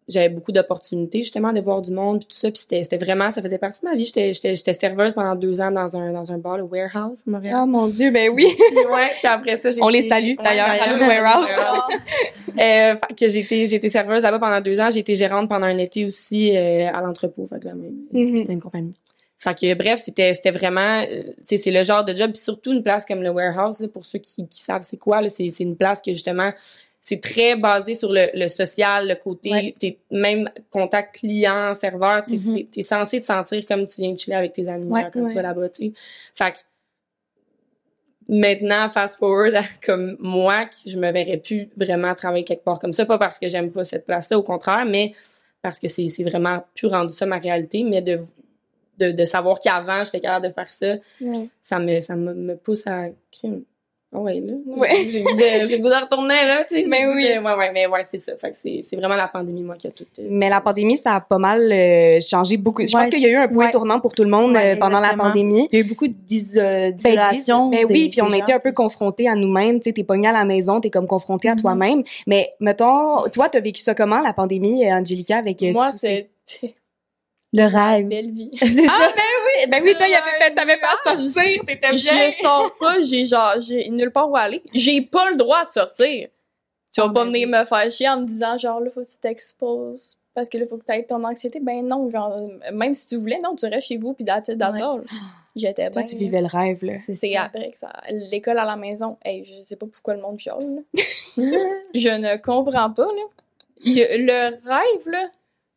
j'avais 0.08 0.28
beaucoup 0.30 0.52
d'opportunités 0.52 1.20
justement 1.20 1.52
de 1.52 1.60
voir 1.60 1.80
du 1.80 1.92
monde 1.92 2.18
puis 2.20 2.28
tout 2.28 2.36
ça 2.36 2.50
puis 2.50 2.60
c'était 2.60 2.82
c'était 2.82 2.96
vraiment 2.96 3.30
ça 3.30 3.40
faisait 3.40 3.58
partie 3.58 3.80
de 3.82 3.88
ma 3.88 3.94
vie. 3.94 4.04
J'étais 4.04 4.32
j'étais 4.32 4.54
j'étais 4.54 4.72
serveuse 4.72 5.14
pendant 5.14 5.34
deux 5.36 5.60
ans 5.60 5.70
dans 5.70 5.96
un 5.96 6.12
dans 6.12 6.32
un 6.32 6.38
bar 6.38 6.56
le 6.58 6.64
warehouse 6.64 7.22
à 7.26 7.30
Montréal. 7.30 7.60
Oh 7.62 7.66
mon 7.66 7.86
Dieu, 7.88 8.10
ben 8.10 8.30
oui. 8.34 8.46
Puis 8.56 8.76
ouais, 8.76 9.10
puis 9.20 9.28
après 9.28 9.56
ça 9.56 9.70
j'ai 9.70 9.82
On 9.82 9.88
les 9.88 10.02
salue, 10.02 10.34
d'ailleurs. 10.42 10.68
Le 10.68 11.06
warehouse. 11.06 11.46
Euh, 12.58 12.96
fait 12.96 13.14
que 13.18 13.28
j'ai 13.28 13.38
été 13.40 13.64
j'ai 13.64 13.76
été 13.76 13.88
serveuse 13.88 14.22
là-bas 14.22 14.38
pendant 14.38 14.60
deux 14.60 14.78
ans, 14.78 14.90
j'ai 14.92 14.98
été 15.00 15.14
gérante 15.14 15.48
pendant 15.48 15.64
un 15.64 15.78
été 15.78 16.04
aussi 16.04 16.54
euh, 16.54 16.90
à 16.92 17.00
l'entrepôt, 17.00 17.46
fait 17.46 17.58
que 17.58 17.64
la 17.64 17.74
même 17.74 17.94
Mhm. 18.12 18.44
même 18.46 18.60
compagnie. 18.60 18.92
Fait 19.42 19.58
que 19.58 19.74
bref, 19.74 20.00
c'était 20.04 20.34
c'était 20.34 20.52
vraiment 20.52 21.02
euh, 21.02 21.32
c'est 21.42 21.70
le 21.72 21.82
genre 21.82 22.04
de 22.04 22.14
job 22.14 22.30
puis 22.32 22.40
surtout 22.42 22.70
une 22.72 22.82
place 22.84 23.04
comme 23.04 23.22
le 23.24 23.30
warehouse 23.30 23.80
là, 23.80 23.88
pour 23.88 24.04
ceux 24.06 24.20
qui, 24.20 24.46
qui 24.46 24.60
savent 24.62 24.82
c'est 24.82 24.98
quoi 24.98 25.28
c'est 25.28 25.50
c'est 25.50 25.64
une 25.64 25.76
place 25.76 26.00
que 26.00 26.12
justement 26.12 26.52
c'est 27.00 27.20
très 27.20 27.56
basé 27.56 27.94
sur 27.94 28.12
le, 28.12 28.28
le 28.34 28.46
social, 28.46 29.08
le 29.08 29.16
côté 29.16 29.50
Ouais. 29.50 29.74
t'es 29.80 29.98
même 30.12 30.48
contact 30.70 31.16
client, 31.16 31.74
serveur, 31.74 32.22
tu 32.22 32.34
Mhm. 32.34 32.38
c'est- 32.38 32.68
t'es 32.70 32.82
censé 32.82 33.20
te 33.20 33.26
sentir 33.26 33.66
comme 33.66 33.88
tu 33.88 34.00
viens 34.02 34.12
de 34.12 34.18
chiller 34.18 34.36
avec 34.36 34.52
tes 34.52 34.68
amis 34.68 34.88
Ouais, 34.88 35.00
genre, 35.02 35.10
quand 35.12 35.20
ouais. 35.22 35.28
tu 35.30 35.34
vas 35.34 35.42
là-bas, 35.42 35.68
tu 35.70 35.86
sais. 35.86 35.92
Fait 36.36 36.52
que 36.52 36.58
maintenant 38.28 38.88
fast 38.88 39.18
forward 39.18 39.54
à 39.56 39.62
comme 39.84 40.16
moi 40.20 40.66
qui 40.66 40.90
je 40.90 40.98
me 40.98 41.10
verrais 41.10 41.38
plus 41.38 41.68
vraiment 41.76 42.14
travailler 42.14 42.44
quelque 42.44 42.62
part 42.64 42.78
comme 42.78 42.92
ça 42.92 43.04
pas 43.04 43.18
parce 43.18 43.38
que 43.40 43.48
j'aime 43.48 43.72
pas 43.72 43.82
cette 43.82 44.06
place-là 44.06 44.38
au 44.38 44.44
contraire 44.44 44.84
mais 44.86 45.12
parce 45.60 45.80
que 45.80 45.88
c'est 45.88 46.08
c'est 46.08 46.22
vraiment 46.22 46.64
plus 46.76 46.86
rendu 46.86 47.12
ça 47.12 47.26
ma 47.26 47.38
réalité 47.38 47.82
mais 47.82 48.00
de 48.00 48.20
de, 49.02 49.12
de 49.12 49.24
savoir 49.24 49.58
qu'avant 49.60 50.04
j'étais 50.04 50.20
capable 50.20 50.48
de 50.48 50.52
faire 50.52 50.72
ça 50.72 50.94
ça 51.62 51.78
me 51.78 52.00
ça 52.00 52.16
me, 52.16 52.32
me 52.34 52.56
pousse 52.56 52.86
à 52.86 53.06
ah 54.14 54.18
ouais 54.18 54.40
là 54.40 54.52
Ouais. 54.66 55.08
j'ai 55.10 55.22
goût 55.22 55.88
de 55.88 56.02
retourner 56.02 56.44
là 56.46 56.64
tu 56.68 56.76
sais 56.76 56.84
Mais 56.90 57.06
oui. 57.06 57.32
de- 57.34 57.42
ouais 57.42 57.54
ouais 57.54 57.70
mais 57.72 57.86
ouais 57.86 58.02
c'est 58.04 58.18
ça 58.18 58.36
fait 58.36 58.50
que 58.50 58.58
c'est 58.58 58.80
c'est 58.82 58.96
vraiment 58.96 59.14
la 59.16 59.26
pandémie 59.26 59.62
moi 59.62 59.76
qui 59.76 59.86
a 59.86 59.90
tout 59.90 60.04
euh, 60.18 60.26
Mais 60.28 60.50
la 60.50 60.60
pandémie, 60.60 60.98
ça 60.98 61.14
a 61.14 61.20
pas 61.22 61.38
mal 61.38 61.72
euh, 61.72 62.20
changé 62.20 62.58
beaucoup. 62.58 62.82
Je 62.86 62.94
Ouais, 62.94 63.04
pense 63.04 63.10
qu'il 63.10 63.22
y 63.22 63.26
a 63.26 63.30
eu 63.30 63.36
un 63.36 63.48
point 63.48 63.70
tournant 63.70 64.00
pour 64.00 64.12
tout 64.12 64.22
le 64.24 64.28
monde 64.28 64.54
euh, 64.54 64.76
pendant 64.76 65.00
la 65.00 65.14
pandémie. 65.14 65.66
Il 65.72 65.78
y 65.78 65.82
a 65.82 65.84
eu 65.84 65.88
beaucoup 65.88 66.06
Ben, 66.08 66.14
d'isolation. 66.92 67.70
dis- 67.70 67.76
ben 67.78 67.86
des- 67.86 67.94
oui, 67.94 68.08
puis 68.10 68.20
on 68.20 68.26
a 68.26 68.30
gens. 68.36 68.42
été 68.42 68.52
un 68.52 68.58
peu 68.58 68.72
confrontés 68.72 69.28
à 69.28 69.34
nous-mêmes. 69.34 69.80
Tu 69.80 69.84
sais, 69.84 69.92
t'es 69.94 70.04
pogné 70.04 70.28
à 70.28 70.32
la 70.32 70.44
maison, 70.44 70.78
t'es 70.80 70.90
comme 70.90 71.06
confronté 71.06 71.48
à 71.48 71.54
Mhm. 71.54 71.60
toi-même. 71.62 72.02
Mais 72.26 72.52
mettons, 72.60 73.22
toi, 73.32 73.48
t'as 73.48 73.60
vécu 73.60 73.80
ça 73.80 73.94
comment, 73.94 74.20
la 74.20 74.34
pandémie, 74.34 74.90
Angelica, 74.92 75.38
avec 75.38 75.62
Moi, 75.62 75.90
tous 75.90 75.96
ces- 75.98 76.28
c'était 76.44 76.74
Le 77.52 77.64
rêve. 77.66 78.06
belle 78.08 78.30
vie. 78.30 78.50
Ah, 78.62 78.66
ça. 78.66 79.12
ben 79.14 79.22
oui! 79.44 79.70
Ben 79.70 79.82
oui, 79.84 79.94
toi, 79.94 80.06
t'avais 80.54 80.78
pas 80.78 80.88
à 81.04 81.14
sortir, 81.16 81.60
t'étais 81.66 81.90
bien. 81.90 81.96
Je 82.30 82.36
sors 82.42 82.74
pas, 82.78 83.02
j'ai 83.02 83.24
genre, 83.26 83.54
j'ai 83.60 83.88
nulle 83.90 84.10
part 84.10 84.30
où 84.30 84.36
aller. 84.36 84.62
J'ai 84.72 85.02
pas 85.02 85.30
le 85.30 85.36
droit 85.36 85.64
de 85.66 85.70
sortir. 85.70 86.28
Tu 86.94 87.00
vas 87.00 87.06
Ah, 87.10 87.12
pas 87.12 87.24
ben 87.24 87.30
venir 87.30 87.48
oui. 87.48 87.54
me 87.60 87.64
faire 87.66 87.90
chier 87.90 88.08
en 88.08 88.20
me 88.20 88.26
disant, 88.26 88.56
genre, 88.58 88.80
là, 88.80 88.90
faut 88.90 89.02
que 89.02 89.10
tu 89.10 89.18
t'exposes. 89.18 90.16
Parce 90.34 90.48
que 90.48 90.56
là, 90.56 90.64
faut 90.66 90.78
que 90.78 90.84
t'aies 90.84 91.02
ton 91.02 91.22
anxiété. 91.24 91.60
Ben 91.60 91.86
non, 91.86 92.08
genre, 92.08 92.40
même 92.72 92.94
si 92.94 93.06
tu 93.06 93.16
voulais, 93.16 93.38
non, 93.38 93.54
tu 93.54 93.66
restes 93.66 93.88
chez 93.88 93.98
vous, 93.98 94.14
puis 94.14 94.24
that's 94.24 94.48
it, 94.48 94.58
that's 94.58 94.74
Ouais. 94.76 94.82
all. 94.82 95.04
J'étais 95.54 95.90
Toi, 95.90 96.00
bien. 96.00 96.10
tu 96.10 96.16
vivais 96.16 96.40
le 96.40 96.46
rêve, 96.46 96.82
là. 96.82 96.94
C'est 97.04 97.12
ça. 97.12 97.42
après 97.42 97.70
que 97.72 97.78
ça. 97.78 97.92
L'école 98.08 98.58
à 98.58 98.64
la 98.64 98.76
maison. 98.76 99.18
Hey, 99.22 99.44
je 99.44 99.60
sais 99.62 99.76
pas 99.76 99.84
pourquoi 99.92 100.14
le 100.14 100.22
monde 100.22 100.38
chiale, 100.38 100.82
là. 100.96 101.02
je 101.94 102.08
ne 102.08 102.36
comprends 102.38 102.90
pas, 102.90 103.04
là. 103.04 103.22
Le 103.84 104.54
rêve, 104.66 105.06
là. 105.08 105.28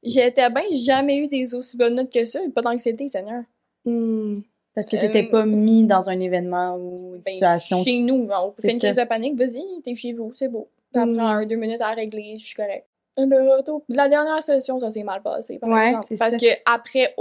J'étais 0.06 0.50
bien, 0.50 0.64
jamais 0.74 1.18
eu 1.18 1.28
des 1.28 1.56
aussi 1.56 1.76
bonnes 1.78 1.96
notes 1.96 2.12
que 2.12 2.24
ça, 2.26 2.40
pas 2.54 2.62
d'anxiété, 2.62 3.08
Seigneur. 3.10 3.44
Hmm. 3.86 4.42
Parce 4.74 4.88
que 4.88 4.98
t'étais 4.98 5.28
Euh, 5.28 5.32
pas 5.32 5.46
mis 5.46 5.84
dans 5.86 6.10
un 6.10 6.20
événement 6.20 6.76
ou 6.76 7.16
une 7.16 7.22
Ben, 7.22 7.34
situation. 7.34 7.84
chez 7.84 7.98
nous, 8.00 8.28
on 8.30 8.52
fait 8.62 8.72
une 8.74 8.80
crise 8.80 8.98
de 8.98 9.04
panique, 9.06 9.36
vas-y, 9.36 9.64
t'es 9.84 9.96
chez 9.96 10.12
vous, 10.14 10.32
c'est 10.36 10.50
beau. 10.50 10.68
Ça 10.94 11.06
Mm. 11.06 11.16
prend 11.16 11.28
un, 11.28 11.46
deux 11.46 11.56
minutes 11.56 11.82
à 11.82 11.92
régler, 11.92 12.38
je 12.38 12.46
suis 12.46 12.56
correct. 12.56 12.86
Le 13.18 13.56
retour. 13.58 13.84
La 13.88 14.10
dernière 14.10 14.44
session, 14.44 14.78
ça 14.80 14.90
s'est 14.90 15.04
mal 15.04 15.22
passé, 15.22 15.58
par 15.58 15.70
Ouais, 15.70 15.88
exemple. 15.88 16.16
Parce 16.20 16.34
ça. 16.34 16.38
que 16.38 16.48
après, 16.66 17.16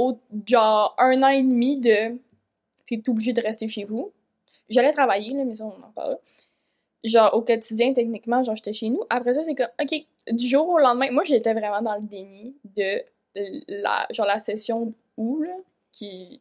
genre, 0.47 0.95
un 0.99 1.23
an 1.23 1.29
et 1.29 1.43
demi 1.43 1.79
de. 1.79 2.19
T'es 2.87 3.01
obligé 3.09 3.33
de 3.33 3.41
rester 3.41 3.69
chez 3.69 3.85
vous. 3.85 4.11
J'allais 4.69 4.93
travailler, 4.93 5.35
là, 5.35 5.45
mais 5.45 5.55
ça, 5.55 5.65
on 5.65 5.69
en 5.69 5.93
parle. 5.95 6.19
Genre, 7.05 7.33
au 7.35 7.43
quotidien, 7.43 7.93
techniquement, 7.93 8.43
genre, 8.43 8.57
j'étais 8.57 8.73
chez 8.73 8.91
nous. 8.91 9.03
Après 9.11 9.35
ça, 9.35 9.43
c'est 9.45 9.55
comme, 9.55 9.69
OK, 9.81 9.95
du 10.31 10.47
jour 10.47 10.69
au 10.69 10.79
lendemain, 10.79 11.11
moi, 11.11 11.25
j'étais 11.25 11.53
vraiment 11.53 11.83
dans 11.83 11.95
le 11.95 12.03
déni 12.03 12.57
de 12.77 13.03
la, 13.69 14.07
genre, 14.11 14.27
la 14.27 14.39
session 14.41 14.93
où, 15.17 15.43
là, 15.43 15.57
qui. 15.93 16.41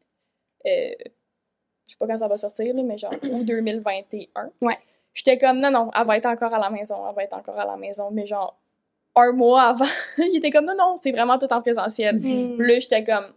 euh, 0.65 0.93
je 1.85 1.91
sais 1.91 1.97
pas 1.99 2.07
quand 2.07 2.19
ça 2.19 2.27
va 2.27 2.37
sortir, 2.37 2.73
là, 2.73 2.83
mais 2.83 2.97
genre, 2.97 3.13
août 3.23 3.43
2021. 3.43 4.51
Ouais. 4.61 4.77
J'étais 5.13 5.37
comme, 5.37 5.59
non, 5.59 5.69
non, 5.69 5.91
elle 5.95 6.07
va 6.07 6.17
être 6.17 6.25
encore 6.25 6.53
à 6.53 6.59
la 6.59 6.69
maison, 6.69 7.07
elle 7.07 7.15
va 7.15 7.23
être 7.23 7.33
encore 7.33 7.59
à 7.59 7.65
la 7.65 7.77
maison. 7.77 8.09
Mais 8.11 8.25
genre, 8.25 8.57
un 9.15 9.31
mois 9.31 9.63
avant, 9.63 9.85
il 10.17 10.37
était 10.37 10.49
comme, 10.49 10.65
non, 10.65 10.75
non, 10.75 10.95
c'est 11.01 11.11
vraiment 11.11 11.37
tout 11.37 11.51
en 11.51 11.61
présentiel. 11.61 12.19
Puis 12.19 12.55
là, 12.57 12.79
j'étais 12.79 13.03
comme, 13.03 13.33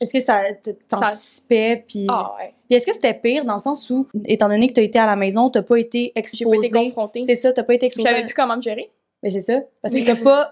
Est-ce 0.00 0.12
que 0.12 0.20
ça 0.20 0.42
t'anticipait, 0.88 1.84
puis... 1.88 2.06
Ah 2.08 2.34
ouais. 2.38 2.54
Puis 2.68 2.76
est-ce 2.76 2.86
que 2.86 2.92
c'était 2.92 3.14
pire 3.14 3.44
dans 3.44 3.54
le 3.54 3.60
sens 3.60 3.88
où, 3.90 4.06
étant 4.26 4.48
donné 4.48 4.68
que 4.68 4.74
t'as 4.74 4.82
été 4.82 4.98
à 4.98 5.06
la 5.06 5.16
maison, 5.16 5.50
t'as 5.50 5.62
pas 5.62 5.76
été 5.76 6.12
J'ai 6.14 6.20
exposé... 6.20 6.70
pas 6.70 6.78
été 6.80 6.88
confrontée. 6.90 7.24
C'est 7.26 7.34
ça, 7.34 7.52
t'as 7.52 7.64
pas 7.64 7.74
été 7.74 7.86
Je 7.86 7.86
exposé. 7.88 8.08
savais 8.08 8.24
plus 8.24 8.34
comment 8.34 8.56
me 8.56 8.62
gérer. 8.62 8.90
Mais 9.22 9.30
c'est 9.30 9.40
ça, 9.40 9.60
parce 9.82 9.92
que 9.94 10.04
t'as 10.06 10.14
pas... 10.22 10.50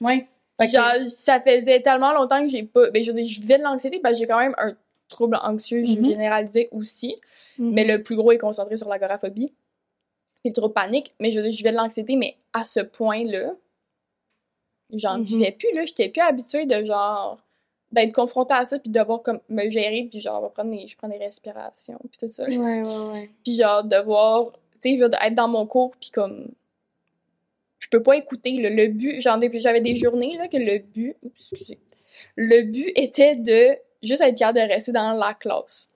Ouais. 0.00 0.28
Que- 0.60 0.66
Genre, 0.68 1.06
ça 1.08 1.40
faisait 1.40 1.80
tellement 1.82 2.12
longtemps 2.12 2.40
que 2.40 2.48
j'ai 2.48 2.62
pas. 2.62 2.88
Ben, 2.90 3.02
je 3.02 3.10
veux 3.10 3.16
dire, 3.16 3.26
je 3.26 3.40
vivais 3.40 3.58
de 3.58 3.64
l'anxiété 3.64 3.98
parce 3.98 4.14
que 4.14 4.18
j'ai 4.20 4.26
quand 4.28 4.38
même 4.38 4.54
un 4.58 4.76
trouble 5.08 5.36
anxieux 5.42 5.80
Mhm. 5.80 6.04
généralisé 6.04 6.68
aussi. 6.70 7.16
Mhm. 7.58 7.72
Mais 7.72 7.84
le 7.84 8.02
plus 8.04 8.14
gros 8.14 8.30
est 8.30 8.38
concentré 8.38 8.76
sur 8.76 8.88
l'agoraphobie. 8.88 9.52
Et 10.44 10.50
le 10.50 10.54
trouble 10.54 10.72
panique. 10.74 11.12
Mais 11.18 11.32
je 11.32 11.38
veux 11.38 11.42
dire, 11.42 11.50
je 11.52 11.56
vivais 11.56 11.72
de 11.72 11.76
l'anxiété, 11.76 12.14
mais 12.14 12.36
à 12.52 12.64
ce 12.64 12.78
point-là, 12.78 13.54
j'en 14.92 15.18
Mhm. 15.18 15.24
vivais 15.24 15.52
plus, 15.58 15.72
là. 15.74 15.84
J'étais 15.84 16.08
plus 16.08 16.20
habituée 16.22 16.66
de 16.66 16.84
genre. 16.84 17.38
D'être 17.94 18.12
confrontée 18.12 18.54
à 18.54 18.64
ça, 18.64 18.78
puis 18.78 18.90
de 18.90 18.98
devoir 18.98 19.22
comme 19.22 19.40
me 19.48 19.68
gérer, 19.70 20.06
puis 20.10 20.20
genre, 20.20 20.52
prendre 20.52 20.70
des, 20.70 20.86
je 20.86 20.96
prends 20.96 21.08
des 21.08 21.18
respirations, 21.18 21.98
puis 22.10 22.18
tout 22.18 22.28
ça. 22.28 22.44
Ouais, 22.44 22.56
ouais, 22.82 22.82
ouais. 23.12 23.30
Puis 23.44 23.54
genre, 23.56 23.82
devoir, 23.84 24.52
tu 24.82 24.98
sais, 24.98 25.10
être 25.22 25.34
dans 25.34 25.48
mon 25.48 25.66
cours, 25.66 25.92
puis 26.00 26.10
comme, 26.10 26.48
je 27.78 27.88
peux 27.88 28.02
pas 28.02 28.16
écouter, 28.16 28.52
là. 28.60 28.70
le 28.70 28.88
but, 28.88 29.20
genre, 29.20 29.38
des- 29.38 29.60
j'avais 29.60 29.80
des 29.80 29.94
journées, 29.96 30.36
là, 30.38 30.48
que 30.48 30.56
le 30.56 30.78
but, 30.78 31.16
oups, 31.22 31.34
excusez, 31.52 31.78
le 32.36 32.62
but 32.62 32.92
était 32.96 33.36
de 33.36 33.76
juste 34.02 34.22
être 34.22 34.36
capable 34.38 34.60
de 34.60 34.72
rester 34.72 34.92
dans 34.92 35.12
la 35.12 35.34
classe. 35.34 35.90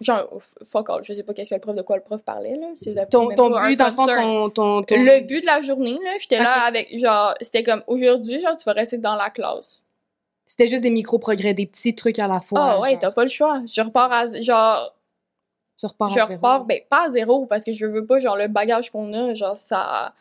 Genre, 0.00 0.28
fuck 0.64 0.90
all, 0.90 1.04
je 1.04 1.14
sais 1.14 1.22
pas 1.22 1.32
qu'est-ce 1.34 1.50
que 1.50 1.54
le 1.54 1.60
prof, 1.60 1.74
de 1.76 1.82
quoi 1.82 1.96
le 1.96 2.02
prof 2.02 2.20
parlait, 2.24 2.56
là. 2.56 2.66
Ton, 3.06 3.28
ton 3.36 3.50
but, 3.68 3.76
dans 3.76 3.84
ton, 3.94 4.50
ton, 4.50 4.82
ton- 4.82 4.96
Le 4.96 5.20
but 5.20 5.40
de 5.40 5.46
la 5.46 5.60
journée, 5.60 5.96
là, 6.02 6.16
j'étais 6.18 6.38
là 6.44 6.62
avec, 6.66 6.98
genre, 6.98 7.34
c'était 7.40 7.62
comme, 7.62 7.82
aujourd'hui, 7.86 8.40
genre, 8.40 8.56
tu 8.56 8.64
vas 8.64 8.72
rester 8.72 8.98
dans 8.98 9.14
la 9.14 9.30
classe. 9.30 9.80
C'était 10.52 10.66
juste 10.66 10.82
des 10.82 10.90
micro-progrès, 10.90 11.54
des 11.54 11.64
petits 11.64 11.94
trucs 11.94 12.18
à 12.18 12.28
la 12.28 12.42
fois. 12.42 12.60
Ah 12.62 12.78
ouais, 12.80 12.98
t'as 12.98 13.10
pas 13.10 13.22
le 13.22 13.30
choix. 13.30 13.62
Je 13.66 13.80
repars 13.80 14.12
à, 14.12 14.26
genre, 14.42 14.94
Tu 15.78 15.86
repars 15.86 16.10
je 16.10 16.18
à 16.20 16.26
zéro. 16.26 16.36
repars, 16.36 16.64
ben, 16.66 16.78
pas 16.90 17.06
à 17.06 17.08
zéro, 17.08 17.46
parce 17.46 17.64
que 17.64 17.72
je 17.72 17.86
veux 17.86 18.04
pas, 18.04 18.18
genre, 18.20 18.36
le 18.36 18.48
bagage 18.48 18.90
qu'on 18.90 19.14
a, 19.14 19.32
genre, 19.32 19.56
ça, 19.56 20.12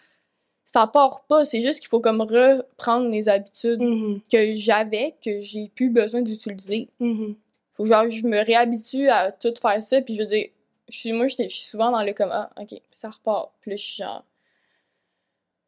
ça 0.64 0.88
part 0.88 1.26
pas. 1.28 1.44
C'est 1.44 1.60
juste 1.60 1.82
qu'il 1.82 1.90
faut 1.90 2.00
comme 2.00 2.22
reprendre 2.22 3.10
les 3.10 3.28
habitudes 3.28 3.82
Mhm, 3.82 4.22
que 4.32 4.56
j'avais, 4.56 5.16
que 5.22 5.42
j'ai 5.42 5.68
plus 5.76 5.90
besoin 5.90 6.22
d'utiliser. 6.22 6.88
mhm. 7.02 7.36
Faut 7.74 7.86
genre, 7.86 8.10
je 8.10 8.26
me 8.26 8.38
réhabitue 8.42 9.10
à 9.10 9.34
tout 9.34 9.54
faire 9.62 9.84
ça, 9.84 10.02
puis 10.02 10.14
je 10.16 10.22
veux 10.22 10.28
dire, 10.28 10.48
je 10.88 10.98
suis, 10.98 11.12
moi, 11.12 11.28
je 11.28 11.36
suis 11.50 11.50
souvent 11.50 11.92
dans 11.92 12.04
le 12.04 12.14
comme, 12.14 12.32
ah, 12.32 12.50
ok, 12.58 12.80
ça 12.94 13.10
repart. 13.10 13.52
Puis 13.60 13.72
là, 13.72 13.76
je 13.76 13.84
suis 13.84 13.96
genre, 14.02 14.24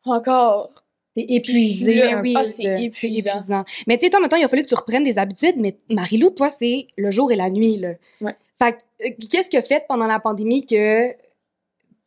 encore. 0.05 0.82
T'es 1.15 1.25
épuisé. 1.29 1.95
Là, 1.95 2.21
oui, 2.21 2.35
c'est 2.47 2.83
épuisant. 2.83 3.31
épuisant. 3.31 3.65
Mais 3.87 3.97
tu 3.97 4.05
sais, 4.05 4.09
toi, 4.09 4.19
maintenant, 4.19 4.37
il 4.37 4.43
a 4.43 4.49
fallu 4.49 4.63
que 4.63 4.67
tu 4.67 4.75
reprennes 4.75 5.03
des 5.03 5.19
habitudes, 5.19 5.55
mais 5.57 5.77
Marie-Lou, 5.89 6.31
toi, 6.31 6.49
c'est 6.49 6.87
le 6.97 7.11
jour 7.11 7.31
et 7.31 7.35
la 7.35 7.49
nuit, 7.49 7.77
là. 7.77 7.93
Ouais. 8.21 8.35
Fait 8.59 8.73
que, 8.73 9.07
euh, 9.07 9.27
qu'est-ce 9.29 9.49
que 9.49 9.61
fait 9.61 9.85
pendant 9.87 10.07
la 10.07 10.19
pandémie 10.19 10.65
que 10.65 11.11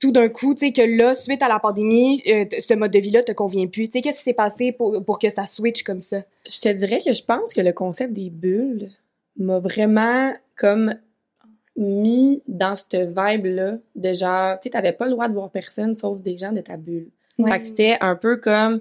tout 0.00 0.10
d'un 0.10 0.28
coup, 0.28 0.54
tu 0.54 0.66
sais, 0.66 0.72
que 0.72 0.82
là, 0.82 1.14
suite 1.14 1.42
à 1.42 1.48
la 1.48 1.58
pandémie, 1.58 2.22
euh, 2.26 2.44
ce 2.58 2.74
mode 2.74 2.90
de 2.90 2.98
vie-là 2.98 3.22
te 3.22 3.32
convient 3.32 3.66
plus? 3.66 3.84
Tu 3.84 3.92
sais, 3.92 4.00
qu'est-ce 4.02 4.18
qui 4.18 4.24
s'est 4.24 4.34
passé 4.34 4.72
pour, 4.72 5.02
pour 5.04 5.18
que 5.18 5.30
ça 5.30 5.46
switch 5.46 5.84
comme 5.84 6.00
ça? 6.00 6.22
Je 6.48 6.60
te 6.60 6.68
dirais 6.68 7.00
que 7.04 7.12
je 7.12 7.22
pense 7.22 7.54
que 7.54 7.60
le 7.60 7.72
concept 7.72 8.12
des 8.12 8.30
bulles 8.30 8.90
m'a 9.38 9.60
vraiment 9.60 10.32
comme 10.56 10.94
mis 11.76 12.42
dans 12.48 12.74
cette 12.74 12.96
vibe-là 12.96 13.78
de 13.94 14.12
genre, 14.12 14.58
tu 14.58 14.64
sais, 14.64 14.70
t'avais 14.70 14.92
pas 14.92 15.04
le 15.04 15.12
droit 15.12 15.28
de 15.28 15.34
voir 15.34 15.50
personne 15.50 15.94
sauf 15.94 16.20
des 16.20 16.36
gens 16.36 16.52
de 16.52 16.60
ta 16.60 16.76
bulle. 16.76 17.10
Fait 17.44 17.58
que 17.58 17.64
c'était 17.64 17.98
un 18.00 18.16
peu 18.16 18.36
comme, 18.36 18.80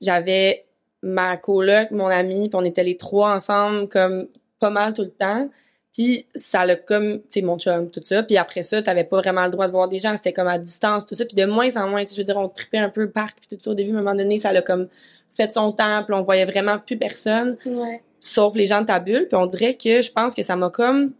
j'avais 0.00 0.64
ma 1.02 1.36
coloc, 1.36 1.90
mon 1.90 2.06
ami, 2.06 2.48
puis 2.48 2.56
on 2.60 2.64
était 2.64 2.82
les 2.84 2.96
trois 2.96 3.34
ensemble 3.34 3.88
comme 3.88 4.26
pas 4.58 4.70
mal 4.70 4.92
tout 4.92 5.02
le 5.02 5.10
temps. 5.10 5.48
Puis 5.92 6.26
ça 6.36 6.64
l'a 6.64 6.76
comme, 6.76 7.18
tu 7.22 7.26
sais, 7.30 7.42
mon 7.42 7.58
chum, 7.58 7.90
tout 7.90 8.00
ça. 8.04 8.22
Puis 8.22 8.36
après 8.36 8.62
ça, 8.62 8.80
t'avais 8.80 9.02
pas 9.04 9.18
vraiment 9.18 9.44
le 9.44 9.50
droit 9.50 9.66
de 9.66 9.72
voir 9.72 9.88
des 9.88 9.98
gens. 9.98 10.16
C'était 10.16 10.32
comme 10.32 10.46
à 10.46 10.58
distance, 10.58 11.04
tout 11.04 11.14
ça. 11.14 11.24
Puis 11.24 11.34
de 11.36 11.44
moins 11.46 11.76
en 11.76 11.88
moins, 11.88 12.02
tu 12.04 12.08
sais, 12.08 12.14
je 12.16 12.20
veux 12.20 12.24
dire, 12.26 12.36
on 12.36 12.48
tripait 12.48 12.78
un 12.78 12.90
peu 12.90 13.02
le 13.02 13.10
parc, 13.10 13.38
puis 13.40 13.56
tout 13.56 13.62
ça. 13.62 13.70
Au 13.70 13.74
début, 13.74 13.90
à 13.90 13.94
un 13.94 14.02
moment 14.02 14.14
donné, 14.14 14.38
ça 14.38 14.52
l'a 14.52 14.62
comme 14.62 14.86
fait 15.36 15.50
son 15.52 15.72
temps, 15.72 16.02
puis 16.04 16.14
on 16.14 16.22
voyait 16.22 16.44
vraiment 16.44 16.78
plus 16.78 16.96
personne, 16.96 17.56
Ouais. 17.66 18.02
sauf 18.20 18.54
les 18.54 18.66
gens 18.66 18.82
de 18.82 18.86
ta 18.86 18.98
bulle. 19.00 19.26
Puis 19.28 19.36
on 19.36 19.46
dirait 19.46 19.74
que 19.74 20.00
je 20.00 20.12
pense 20.12 20.34
que 20.34 20.42
ça 20.42 20.54
m'a 20.54 20.70
comme, 20.70 21.12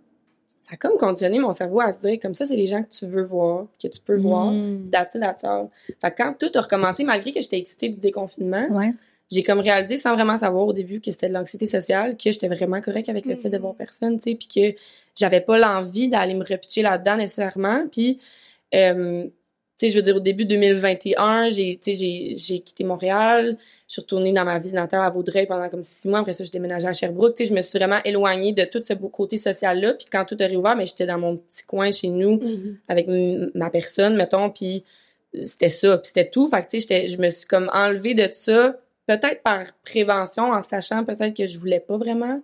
ça 0.71 0.75
a 0.75 0.77
comme 0.77 0.97
conditionné 0.99 1.41
mon 1.41 1.53
cerveau 1.53 1.81
à 1.81 1.93
se 1.93 1.99
dire, 2.01 2.19
comme 2.21 2.35
ça, 2.35 2.47
c'est 2.47 2.55
les 2.55 2.67
gens 2.67 2.83
que 2.85 2.91
tu 2.91 3.05
veux 3.07 3.25
voir, 3.25 3.67
que 3.83 3.89
tu 3.89 4.01
peux 4.01 4.17
voir. 4.17 4.53
Mm. 4.53 4.83
Puis 4.83 4.91
that's 4.91 5.15
it, 5.17 5.21
that's 5.21 5.43
all. 5.43 5.69
Fait 6.01 6.11
que 6.13 6.17
quand 6.17 6.35
tout 6.39 6.51
a 6.55 6.61
recommencé, 6.61 7.03
malgré 7.03 7.33
que 7.33 7.41
j'étais 7.41 7.59
excitée 7.59 7.89
du 7.89 7.99
déconfinement, 7.99 8.69
Ouais. 8.71 8.93
j'ai 9.33 9.43
comme 9.43 9.59
réalisé 9.59 9.99
sans 9.99 10.15
vraiment 10.15 10.39
savoir 10.39 10.67
au 10.67 10.73
début 10.73 11.01
que 11.01 11.11
c'était 11.11 11.29
de 11.29 11.35
l'anxiété 11.35 11.67
sociale, 11.67 12.17
que 12.17 12.31
j'étais 12.31 12.47
vraiment 12.47 12.81
correct 12.81 13.09
avec 13.09 13.27
le 13.27 13.35
fait 13.35 13.51
de 13.51 13.59
voir 13.59 13.75
personne, 13.75 14.19
tu 14.21 14.31
sais, 14.31 14.37
puis 14.37 14.47
que 14.47 14.79
j'avais 15.17 15.41
pas 15.41 15.59
l'envie 15.59 16.09
d'aller 16.09 16.35
me 16.35 16.45
repitcher 16.45 16.83
là-dedans 16.83 17.17
nécessairement. 17.17 17.87
Puis, 17.91 18.19
euh, 18.75 19.25
tu 19.25 19.31
sais, 19.77 19.89
je 19.89 19.97
veux 19.97 20.03
dire, 20.03 20.17
au 20.17 20.21
début 20.21 20.45
2021, 20.45 21.49
j'ai, 21.49 21.81
tu 21.83 21.93
sais, 21.93 21.99
j'ai, 21.99 22.35
j'ai 22.37 22.61
quitté 22.61 22.85
Montréal, 22.85 23.57
je 23.91 23.95
suis 23.95 24.03
retournée 24.03 24.33
dans 24.33 24.45
ma 24.45 24.61
ville 24.61 24.73
natale 24.73 25.03
à 25.03 25.11
Vaudreuil 25.11 25.47
pendant 25.47 25.69
comme 25.69 25.83
six 25.83 26.07
mois. 26.07 26.21
Après 26.21 26.33
ça, 26.33 26.45
je 26.45 26.53
déménageais 26.53 26.87
à 26.87 26.93
Sherbrooke. 26.93 27.35
Tu 27.35 27.43
sais, 27.45 27.51
je 27.51 27.55
me 27.57 27.61
suis 27.61 27.77
vraiment 27.77 27.99
éloignée 28.05 28.53
de 28.53 28.63
tout 28.63 28.81
ce 28.87 28.93
beau 28.95 29.09
côté 29.09 29.37
social-là. 29.37 29.95
Puis 29.95 30.07
quand 30.13 30.25
tout 30.25 30.37
a 30.39 30.47
réouvert, 30.47 30.77
mais 30.77 30.87
j'étais 30.87 31.07
dans 31.07 31.19
mon 31.19 31.39
petit 31.39 31.65
coin 31.65 31.91
chez 31.91 32.07
nous 32.07 32.39
avec 32.87 33.09
m- 33.09 33.51
ma 33.57 33.69
personne, 33.69 34.15
mettons, 34.15 34.49
puis 34.51 34.85
c'était 35.43 35.71
ça, 35.71 35.99
puis 35.99 36.07
c'était 36.07 36.31
tout. 36.31 36.49
Fait 36.49 36.63
que, 36.63 36.69
tu 36.69 36.81
sais, 36.81 37.09
je 37.09 37.19
me 37.19 37.31
suis 37.31 37.49
comme 37.49 37.69
enlevée 37.73 38.15
de 38.15 38.29
ça, 38.31 38.77
peut-être 39.09 39.43
par 39.43 39.65
prévention, 39.85 40.53
en 40.53 40.63
sachant 40.63 41.05
peut-être 41.05 41.37
que 41.37 41.49
je 41.49 41.59
voulais 41.59 41.81
pas 41.81 41.97
vraiment, 41.97 42.41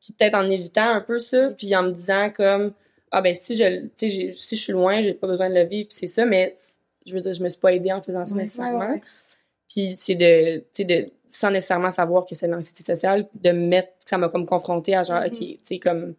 puis 0.00 0.14
peut-être 0.16 0.36
en 0.36 0.48
évitant 0.48 0.90
un 0.90 1.00
peu 1.00 1.18
ça, 1.18 1.48
puis 1.58 1.74
en 1.74 1.82
me 1.82 1.90
disant 1.90 2.30
comme, 2.30 2.72
ah 3.10 3.20
ben 3.20 3.34
si 3.34 3.56
je, 3.56 3.80
tu 3.82 3.90
sais, 3.96 4.08
j'ai- 4.08 4.32
si 4.32 4.54
je 4.54 4.62
suis 4.62 4.72
loin, 4.72 5.00
j'ai 5.00 5.14
pas 5.14 5.26
besoin 5.26 5.48
de 5.50 5.54
le 5.56 5.64
vivre, 5.64 5.88
puis 5.88 5.98
c'est 5.98 6.06
ça, 6.06 6.24
mais 6.24 6.54
je 7.04 7.14
veux 7.14 7.20
dire, 7.20 7.32
je 7.32 7.42
me 7.42 7.48
suis 7.48 7.60
pas 7.60 7.72
aidée 7.72 7.90
en 7.92 8.00
faisant 8.00 8.24
ça 8.24 8.34
Ouais, 8.34 8.42
nécessairement. 8.42 8.78
ouais, 8.78 8.86
ouais. 8.92 9.02
Puis 9.74 9.94
c'est 9.96 10.14
de, 10.14 10.58
tu 10.58 10.64
sais, 10.74 10.84
de, 10.84 11.10
sans 11.26 11.50
nécessairement 11.50 11.90
savoir 11.90 12.24
que 12.26 12.34
c'est 12.36 12.46
de 12.46 12.52
l'anxiété 12.52 12.84
sociale, 12.84 13.26
de 13.34 13.50
me 13.50 13.66
mettre, 13.66 13.88
ça 14.06 14.18
m'a 14.18 14.28
comme 14.28 14.46
confrontée 14.46 14.94
à 14.94 15.02
genre, 15.02 15.20
Mhm. 15.20 15.26
ok, 15.26 15.38
tu 15.38 15.58
sais, 15.64 15.78
comme, 15.80 16.14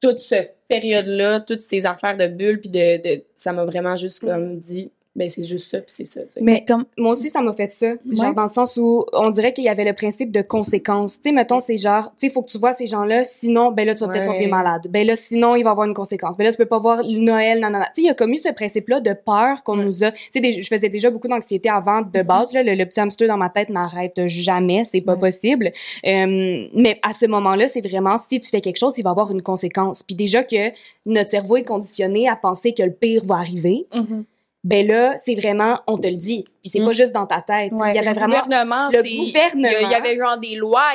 toute 0.00 0.18
cette 0.20 0.56
période-là, 0.68 1.40
toutes 1.40 1.60
ces 1.60 1.86
affaires 1.86 2.16
de 2.16 2.26
bulles, 2.28 2.60
puis 2.60 2.70
de, 2.70 3.02
de, 3.16 3.24
ça 3.34 3.52
m'a 3.52 3.64
vraiment 3.64 3.96
juste 3.96 4.20
comme 4.20 4.58
dit, 4.60 4.92
ben 5.16 5.30
c'est 5.30 5.42
juste 5.44 5.70
ça, 5.70 5.78
puis 5.78 5.94
c'est 5.96 6.04
ça, 6.04 6.20
tu 6.22 6.32
sais. 6.32 6.40
Mais 6.42 6.64
comme 6.66 6.84
moi 6.98 7.12
aussi, 7.12 7.28
ça 7.28 7.40
m'a 7.40 7.54
fait 7.54 7.70
ça. 7.72 7.92
Genre, 8.10 8.34
dans 8.34 8.42
le 8.44 8.48
sens 8.48 8.76
où 8.76 9.04
on 9.12 9.30
dirait 9.30 9.52
qu'il 9.52 9.62
y 9.64 9.68
avait 9.68 9.84
le 9.84 9.92
principe 9.92 10.32
de 10.32 10.42
conséquence. 10.42 11.20
Tu 11.20 11.28
sais, 11.28 11.32
mettons, 11.32 11.60
c'est 11.60 11.76
genre, 11.76 12.06
tu 12.10 12.12
sais, 12.18 12.26
il 12.26 12.30
faut 12.32 12.42
que 12.42 12.50
tu 12.50 12.58
vois 12.58 12.72
ces 12.72 12.86
gens-là, 12.86 13.22
sinon, 13.24 13.70
ben 13.70 13.86
là, 13.86 13.94
tu 13.94 14.00
vas 14.00 14.08
peut-être 14.08 14.28
Ouais. 14.28 14.34
tomber 14.38 14.46
malade. 14.48 14.86
Ben 14.90 15.06
là, 15.06 15.14
sinon, 15.16 15.54
il 15.56 15.62
va 15.62 15.70
y 15.70 15.72
avoir 15.72 15.86
une 15.86 15.94
conséquence. 15.94 16.36
Ben 16.36 16.44
là, 16.44 16.50
tu 16.50 16.56
peux 16.58 16.66
pas 16.66 16.78
voir 16.78 17.02
Noël, 17.04 17.60
nanana. 17.60 17.86
Tu 17.86 17.90
sais, 17.96 18.02
il 18.02 18.06
y 18.06 18.10
a 18.10 18.14
comme 18.14 18.32
eu 18.32 18.36
ce 18.38 18.48
principe-là 18.50 19.00
de 19.00 19.12
peur 19.12 19.62
qu'on 19.62 19.78
Ouais. 19.78 19.84
nous 19.84 20.02
a. 20.04 20.10
Tu 20.10 20.42
sais, 20.42 20.62
je 20.62 20.66
faisais 20.66 20.88
déjà 20.88 21.10
beaucoup 21.10 21.28
d'anxiété 21.28 21.68
avant 21.68 22.02
de 22.02 22.22
base, 22.22 22.52
là. 22.52 22.62
Le, 22.62 22.74
le 22.74 22.84
petit 22.86 22.98
hamster 23.00 23.28
dans 23.28 23.36
ma 23.36 23.50
tête 23.50 23.68
n'arrête 23.70 24.20
jamais. 24.26 24.82
C'est 24.84 25.00
pas 25.00 25.14
Ouais. 25.14 25.20
possible. 25.20 25.72
Euh, 26.06 26.66
mais 26.74 26.98
à 27.02 27.12
ce 27.12 27.26
moment-là, 27.26 27.68
c'est 27.68 27.86
vraiment, 27.86 28.16
si 28.16 28.40
tu 28.40 28.48
fais 28.50 28.60
quelque 28.60 28.78
chose, 28.78 28.98
il 28.98 29.02
va 29.02 29.10
y 29.10 29.12
avoir 29.12 29.30
une 29.30 29.42
conséquence. 29.42 30.02
Puis 30.02 30.16
déjà 30.16 30.42
que 30.42 30.70
notre 31.06 31.30
cerveau 31.30 31.56
est 31.56 31.64
conditionné 31.64 32.28
à 32.28 32.36
penser 32.36 32.72
que 32.74 32.82
le 32.82 32.92
pire 32.92 33.22
va 33.24 33.36
arriver 33.36 33.86
Mhm. 33.94 34.24
Ben 34.64 34.86
là, 34.86 35.16
c'est 35.18 35.34
vraiment, 35.34 35.78
on 35.86 35.98
te 35.98 36.06
le 36.06 36.16
dit. 36.16 36.42
Puis 36.62 36.70
c'est 36.72 36.80
Mm. 36.80 36.86
pas 36.86 36.92
juste 36.92 37.12
dans 37.12 37.26
ta 37.26 37.42
tête. 37.42 37.70
Ouais. 37.72 37.92
Il 37.92 37.96
y 37.96 37.98
avait 37.98 38.08
Le 38.08 38.14
vraiment... 38.18 38.40
gouvernement, 38.42 38.88
le 38.90 39.02
gouvernement. 39.26 39.68
Il 39.82 39.90
y, 39.90 39.94
avait 39.94 40.16
genre 40.16 40.38
des 40.38 40.56
lois, 40.56 40.92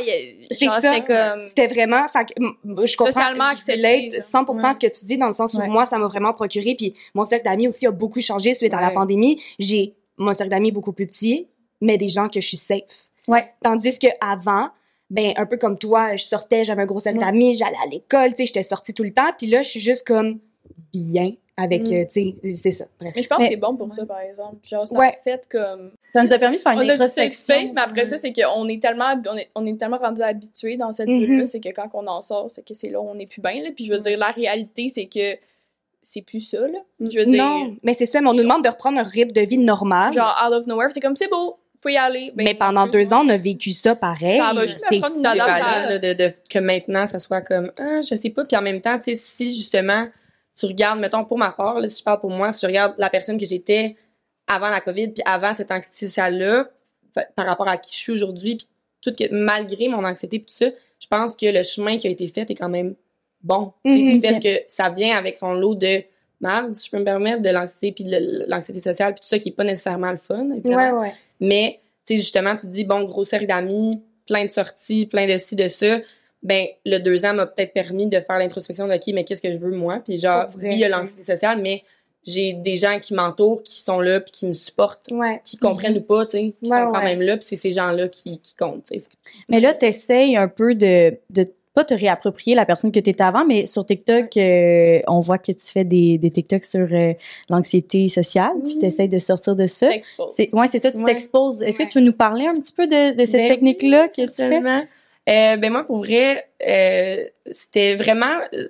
C'est 0.50 0.66
ça. 0.68 0.82
C'était 0.82 1.04
comme. 1.04 1.46
Vraiment... 1.72 2.08
Fait 2.08 2.26
je 2.36 2.98
comprends, 2.98 3.12
Socialement 3.14 3.44
accepté, 3.46 3.74
relate 3.74 4.12
genre. 4.14 4.44
100% 4.44 4.64
Ouais. 4.64 4.74
ce 4.74 4.78
que 4.88 5.00
tu 5.00 5.06
dis, 5.06 5.18
dans 5.18 5.28
le 5.28 5.34
sens 5.34 5.54
où 5.54 5.60
Ouais. 5.60 5.68
moi, 5.68 5.86
ça 5.86 5.98
m'a 6.00 6.08
vraiment 6.08 6.34
procuré. 6.34 6.74
Puis 6.76 6.94
mon 7.14 7.24
cercle 7.24 7.46
d'amis 7.46 7.68
aussi 7.68 7.86
a 7.86 7.92
beaucoup 7.92 8.22
changé 8.22 8.56
suite 8.56 8.74
à 8.74 8.82
la 8.82 8.90
pandémie. 8.90 9.42
J'ai 9.60 9.94
mon 10.18 10.34
cercle 10.34 10.50
d'amis 10.50 10.72
beaucoup 10.72 10.92
plus 10.92 11.06
petit, 11.08 11.48
mais 11.80 11.98
des 11.98 12.10
gens 12.10 12.28
que 12.28 12.42
je 12.42 12.48
suis 12.48 12.58
safe. 12.58 13.08
Ouais. 13.28 13.54
Tandis 13.64 14.00
que 14.00 14.08
avant 14.20 14.70
ben 15.12 15.34
un 15.38 15.46
peu 15.46 15.58
comme 15.58 15.78
toi, 15.78 16.16
je 16.16 16.24
sortais, 16.24 16.64
j'avais 16.64 16.84
un 16.84 16.86
gros 16.86 17.00
cercle 17.00 17.20
d'amis, 17.20 17.54
j'allais 17.56 17.78
à 17.84 17.88
l'école, 17.90 18.30
tu 18.32 18.38
sais, 18.38 18.46
j'étais 18.48 18.64
sortie 18.64 18.94
tout 18.94 19.04
le 19.04 19.10
temps. 19.12 19.30
Puis 19.38 19.48
là, 19.48 19.62
je 19.64 19.70
suis 19.70 19.80
juste 19.80 20.06
comme 20.06 20.40
bien 20.94 21.32
avec, 21.60 21.88
Mm. 21.88 21.94
euh, 21.94 22.06
tu 22.12 22.34
sais, 22.44 22.56
c'est 22.56 22.72
ça. 22.72 22.86
Bref. 23.00 23.14
Mais 23.16 23.22
je 23.24 23.28
pense 23.28 23.40
Mais- 23.40 23.46
que 23.50 23.52
c'est 23.54 23.60
bon 23.60 23.76
pour 23.76 23.94
ça, 23.94 24.06
par 24.06 24.20
exemple. 24.22 24.56
Genre, 24.64 24.88
ça 24.88 24.98
Ouais. 24.98 25.08
a 25.20 25.22
fait 25.24 25.42
comme. 25.50 25.92
ça 26.10 26.24
nous 26.24 26.32
a 26.34 26.38
permis 26.40 26.58
de 26.58 26.62
faire 26.62 26.72
une 26.74 26.80
On 26.80 26.82
a 26.82 26.86
du 26.86 26.90
safe 26.92 27.02
introspection. 27.02 27.56
space, 27.56 27.72
mais 27.76 27.82
après 27.82 28.06
ça, 28.08 28.18
c'est 28.18 28.34
qu'on 28.34 28.68
est 28.68 28.82
tellement, 28.82 29.14
on 29.30 29.38
est, 29.38 29.50
on 29.56 29.66
est 29.66 29.78
tellement 29.80 29.98
rendu 29.98 30.22
habitué 30.22 30.76
dans 30.78 30.92
cette 30.92 31.08
Mhm. 31.08 31.20
bulle-là, 31.20 31.48
c'est 31.48 31.60
que 31.60 31.70
quand 31.70 31.90
on 31.94 32.08
en 32.08 32.22
sort, 32.22 32.50
c'est 32.50 32.66
que 32.68 32.74
c'est 32.74 32.90
là 32.90 33.00
où 33.02 33.08
on 33.10 33.20
est 33.20 33.28
plus 33.28 33.42
bien, 33.42 33.62
là. 33.64 33.70
Puis 33.76 33.86
je 33.86 33.94
veux 33.94 34.00
dire, 34.00 34.18
la 34.18 34.32
réalité, 34.32 34.88
c'est 34.88 35.06
que 35.08 35.38
c'est 36.02 36.22
plus 36.22 36.40
ça, 36.40 36.60
là. 36.68 36.80
Je 37.00 37.20
veux 37.20 37.26
dire, 37.26 37.44
Non, 37.44 37.76
mais 37.84 37.94
c'est 37.94 38.06
ça, 38.06 38.22
mais 38.22 38.30
on 38.30 38.34
nous 38.34 38.44
demande 38.44 38.64
de 38.64 38.70
reprendre 38.70 39.00
un 39.00 39.04
rythme 39.04 39.32
de 39.34 39.42
vie 39.42 39.58
normal. 39.58 40.14
genre, 40.14 40.36
out 40.48 40.54
of 40.54 40.66
nowhere, 40.68 40.88
c'est 40.92 41.02
comme, 41.02 41.16
c'est 41.18 41.30
beau, 41.30 41.58
faut 41.84 41.90
y 41.90 41.98
aller. 41.98 42.32
Ben, 42.36 42.44
mais 42.46 42.54
pendant 42.56 42.88
deux 42.88 43.14
ans, 43.14 43.24
on 43.26 43.30
a 43.30 43.38
vécu 43.38 43.72
ça 43.72 43.96
pareil. 43.96 44.38
Ça 44.40 44.54
va 44.54 44.66
juste 44.66 44.80
me 44.92 44.98
C'est 45.02 45.16
une 45.16 45.22
valide 45.24 45.38
là, 45.38 45.98
de, 46.00 46.14
de- 46.14 46.34
que 46.50 46.60
maintenant 46.60 47.06
ça 47.08 47.20
soit 47.20 47.42
comme 47.42 47.72
ah, 47.78 48.02
je 48.02 48.16
sais 48.16 48.30
pas 48.30 48.44
puis 48.46 48.58
en 48.58 48.62
même 48.62 48.82
temps 48.82 48.98
tu 48.98 49.14
sais 49.14 49.16
si 49.16 49.54
justement 49.54 50.08
tu 50.60 50.66
regardes 50.66 51.00
mettons 51.00 51.26
pour 51.26 51.38
ma 51.38 51.52
part 51.52 51.80
là, 51.80 51.88
si 51.88 52.00
je 52.00 52.04
parle 52.04 52.20
pour 52.20 52.30
moi 52.30 52.52
si 52.52 52.62
je 52.62 52.68
regarde 52.68 52.96
la 52.98 53.10
personne 53.10 53.38
que 53.38 53.46
j'étais 53.46 53.96
avant 54.48 54.70
la 54.70 54.82
covid 54.82 55.10
puis 55.10 55.24
avant 55.26 55.54
cette 55.54 55.72
anxiété 55.72 56.08
sociale 56.08 56.38
là 56.38 56.70
par 57.36 57.46
rapport 57.46 57.68
à 57.68 57.78
qui 57.78 57.92
je 57.94 57.98
suis 57.98 58.12
aujourd'hui 58.12 58.56
puis 58.58 58.68
tout 59.02 59.12
que 59.12 59.34
malgré 59.34 59.88
mon 59.88 60.04
anxiété 60.04 60.40
puis 60.40 60.48
tout 60.48 60.58
ça 60.66 60.72
je 61.00 61.08
pense 61.08 61.36
que 61.36 61.46
le 61.46 61.64
chemin 61.64 61.98
qui 61.98 62.08
a 62.08 62.10
été 62.10 62.28
fait 62.28 62.50
est 62.50 62.56
quand 62.56 62.70
même 62.70 62.96
bon. 63.42 63.74
Sais, 63.86 63.92
Mhm. 63.92 64.08
Du 64.08 64.20
fait 64.20 64.40
que 64.40 64.62
ça 64.68 64.90
vient 64.90 65.18
avec 65.18 65.36
son 65.36 65.54
lot 65.54 65.76
de 65.76 66.04
marde, 66.42 66.76
si 66.76 66.88
je 66.88 66.92
peux 66.92 67.00
me 67.00 67.06
permettre, 67.06 67.42
de 67.42 67.50
l'anxiété 67.50 67.92
puis 67.92 68.04
de 68.04 68.46
l'anxiété 68.48 68.80
sociale 68.80 69.14
puis 69.14 69.22
tout 69.22 69.28
ça 69.28 69.40
qui 69.40 69.50
est 69.50 69.54
pas 69.54 69.64
nécessairement 69.64 70.12
le 70.12 70.18
fun. 70.18 70.50
évidemment. 70.52 71.02
ouais. 71.02 71.14
Mais, 71.40 71.80
tu 72.06 72.16
sais, 72.16 72.16
justement, 72.18 72.56
tu 72.56 72.68
te 72.68 72.72
dis, 72.72 72.84
bon, 72.84 73.04
grosse 73.04 73.30
série 73.30 73.48
d'amis, 73.48 74.02
plein 74.28 74.44
de 74.46 74.50
sorties, 74.50 75.06
plein 75.06 75.28
de 75.28 75.38
ci, 75.38 75.56
de 75.56 75.68
ça. 75.68 76.00
Ben, 76.42 76.66
le 76.86 77.00
deux 77.00 77.26
ans 77.26 77.34
m'a 77.34 77.46
peut-être 77.46 77.74
permis 77.74 78.08
de 78.08 78.20
faire 78.22 78.38
l'introspection 78.40 78.88
de, 78.88 78.94
OK, 78.94 79.04
mais 79.14 79.24
qu'est-ce 79.26 79.42
que 79.42 79.52
je 79.52 79.58
veux, 79.58 79.72
moi? 79.72 80.00
Puis 80.04 80.20
genre, 80.20 80.48
oui, 80.58 80.70
il 80.72 80.78
y 80.80 80.84
a 80.86 80.88
tu 80.88 80.92
l'anxiété 80.94 81.24
sociale, 81.24 81.60
mais 81.62 81.84
j'ai 82.26 82.54
des 82.54 82.76
gens 82.76 83.00
qui 83.00 83.14
m'entourent, 83.14 83.62
qui 83.64 83.78
sont 83.80 84.00
là, 84.00 84.20
puis 84.22 84.32
qui 84.32 84.46
me 84.46 84.54
supportent, 84.54 85.08
Ouais. 85.12 85.42
qui 85.44 85.58
comprennent 85.58 85.98
ou 85.98 86.02
pas, 86.02 86.26
tu 86.26 86.32
sais, 86.32 86.54
qui 86.64 86.70
Ouais, 86.70 86.78
sont 86.78 86.88
quand 86.92 87.00
ouais. 87.00 87.04
même 87.06 87.22
là, 87.22 87.38
puis 87.38 87.46
c'est 87.50 87.56
ces 87.58 87.72
gens-là 87.72 88.08
qui, 88.08 88.40
qui 88.40 88.56
comptent, 88.56 88.86
tu 88.92 89.00
sais. 89.00 89.04
Mais 89.50 89.60
là, 89.60 89.74
t'essayes 89.74 90.38
un 90.38 90.48
peu 90.48 90.76
de, 90.76 91.18
de 91.30 91.46
pas 91.74 91.84
te 91.86 91.94
réapproprier 91.94 92.56
la 92.56 92.66
personne 92.66 92.92
que 92.92 93.00
t'étais 93.00 93.24
avant, 93.24 93.46
mais 93.46 93.66
sur 93.66 93.86
TikTok, 93.86 94.36
euh, 94.38 95.00
on 95.08 95.20
voit 95.22 95.38
que 95.38 95.52
tu 95.52 95.66
fais 95.66 95.84
des, 95.86 96.18
des 96.18 96.32
TikTok 96.32 96.64
sur 96.66 96.88
euh, 96.92 97.14
l'anxiété 97.50 98.08
sociale, 98.10 98.52
puis 98.64 98.76
Mhm. 98.76 98.82
t'essayes 98.82 99.08
de 99.10 99.20
sortir 99.20 99.56
de 99.56 99.64
ça. 99.68 99.90
C'est, 100.30 100.54
ouais, 100.54 100.68
c'est 100.68 100.80
ça, 100.80 100.92
tu 100.92 101.00
Ouais. 101.00 101.06
t'exposes. 101.06 101.62
Est-ce 101.64 101.80
Ouais. 101.80 101.86
que 101.86 101.92
tu 101.92 102.00
veux 102.00 102.06
nous 102.06 102.14
parler 102.14 102.48
un 102.48 102.56
petit 102.56 102.74
peu 102.74 102.88
de, 102.88 103.14
de 103.16 103.26
cette 103.26 103.34
Ben 103.42 103.50
technique-là 103.50 104.08
que 104.10 104.26
tu 104.26 104.32
fais? 104.36 104.62
Euh, 105.30 105.58
ben 105.58 105.72
moi, 105.72 105.84
pour 105.84 106.00
vrai, 106.00 106.50
euh, 106.68 107.26
c'était 107.52 107.96
vraiment 107.96 108.40
euh, 108.54 108.68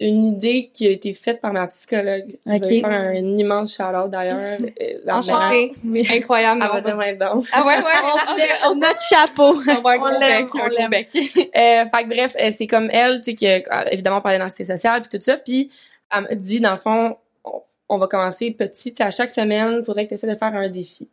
une 0.00 0.24
idée 0.24 0.70
qui 0.72 0.86
a 0.86 0.90
été 0.90 1.12
faite 1.12 1.40
par 1.40 1.52
ma 1.52 1.66
psychologue. 1.66 2.38
Ok. 2.46 2.64
Je 2.64 2.68
vais 2.68 2.80
faire 2.80 2.90
un, 2.90 3.14
immense 3.14 3.74
shout-out 3.74 4.10
d'ailleurs. 4.10 4.58
Enchantée. 5.08 5.72
Incroyable. 6.10 6.60
mais 6.60 6.66
on 6.70 6.72
va- 6.72 6.80
demain 6.80 7.12
donc. 7.14 7.44
Ah 7.52 7.66
ouais, 7.66 7.76
ouais. 7.76 7.82
On 8.66 8.70
a 8.70 8.88
notre 8.88 9.00
chapeau. 9.00 9.54
On 9.56 9.80
va 9.82 9.90
un 9.92 9.98
On 10.00 10.18
l'aime, 10.18 10.90
bec, 10.90 11.08
on. 11.14 11.18
Euh, 11.62 11.84
fait 11.84 12.02
que 12.04 12.08
bref, 12.08 12.36
c'est 12.56 12.66
comme 12.66 12.88
elle, 12.90 13.18
tu 13.18 13.24
sais, 13.30 13.34
qui 13.34 13.46
a 13.46 13.56
euh, 13.56 13.84
évidemment 13.90 14.20
parlé 14.20 14.38
d'anxiété 14.38 14.64
sociale 14.64 15.02
puis 15.02 15.18
tout 15.18 15.22
ça, 15.22 15.36
puis 15.36 15.70
elle 16.14 16.22
m'a 16.22 16.34
dit, 16.34 16.60
dans 16.60 16.72
le 16.72 16.78
fond, 16.78 17.16
on, 17.44 17.62
on 17.88 17.98
va 17.98 18.06
commencer 18.06 18.50
petit, 18.50 18.94
à 19.02 19.10
chaque 19.10 19.30
semaine, 19.30 19.76
il 19.80 19.84
faudrait 19.84 20.04
que 20.04 20.10
tu 20.10 20.14
essaies 20.14 20.26
de 20.26 20.36
faire 20.36 20.54
un 20.54 20.68
défi. 20.68 21.08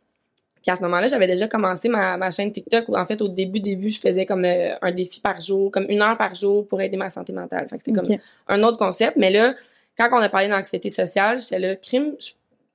Puis 0.62 0.70
à 0.70 0.76
ce 0.76 0.82
moment-là, 0.82 1.06
j'avais 1.06 1.26
déjà 1.26 1.48
commencé 1.48 1.88
ma, 1.88 2.16
ma 2.18 2.30
chaîne 2.30 2.52
TikTok 2.52 2.88
où, 2.88 2.96
en 2.96 3.06
fait, 3.06 3.20
au 3.22 3.28
début, 3.28 3.60
début, 3.60 3.88
je 3.88 3.98
faisais 4.00 4.26
comme 4.26 4.44
euh, 4.44 4.74
un 4.82 4.92
défi 4.92 5.20
par 5.20 5.40
jour, 5.40 5.70
comme 5.70 5.86
une 5.88 6.02
heure 6.02 6.18
par 6.18 6.34
jour 6.34 6.68
pour 6.68 6.80
aider 6.82 6.96
ma 6.98 7.08
santé 7.08 7.32
mentale. 7.32 7.66
Fait 7.70 7.76
que 7.78 7.82
c'était 7.84 7.98
comme 7.98 8.16
un 8.48 8.62
autre 8.62 8.76
concept. 8.76 9.16
Mais 9.16 9.30
là, 9.30 9.54
quand 9.96 10.08
on 10.12 10.20
a 10.22 10.28
parlé 10.28 10.48
d'anxiété 10.48 10.90
sociale, 10.90 11.38
j'étais 11.38 11.58
là, 11.58 11.76
crime, 11.76 12.12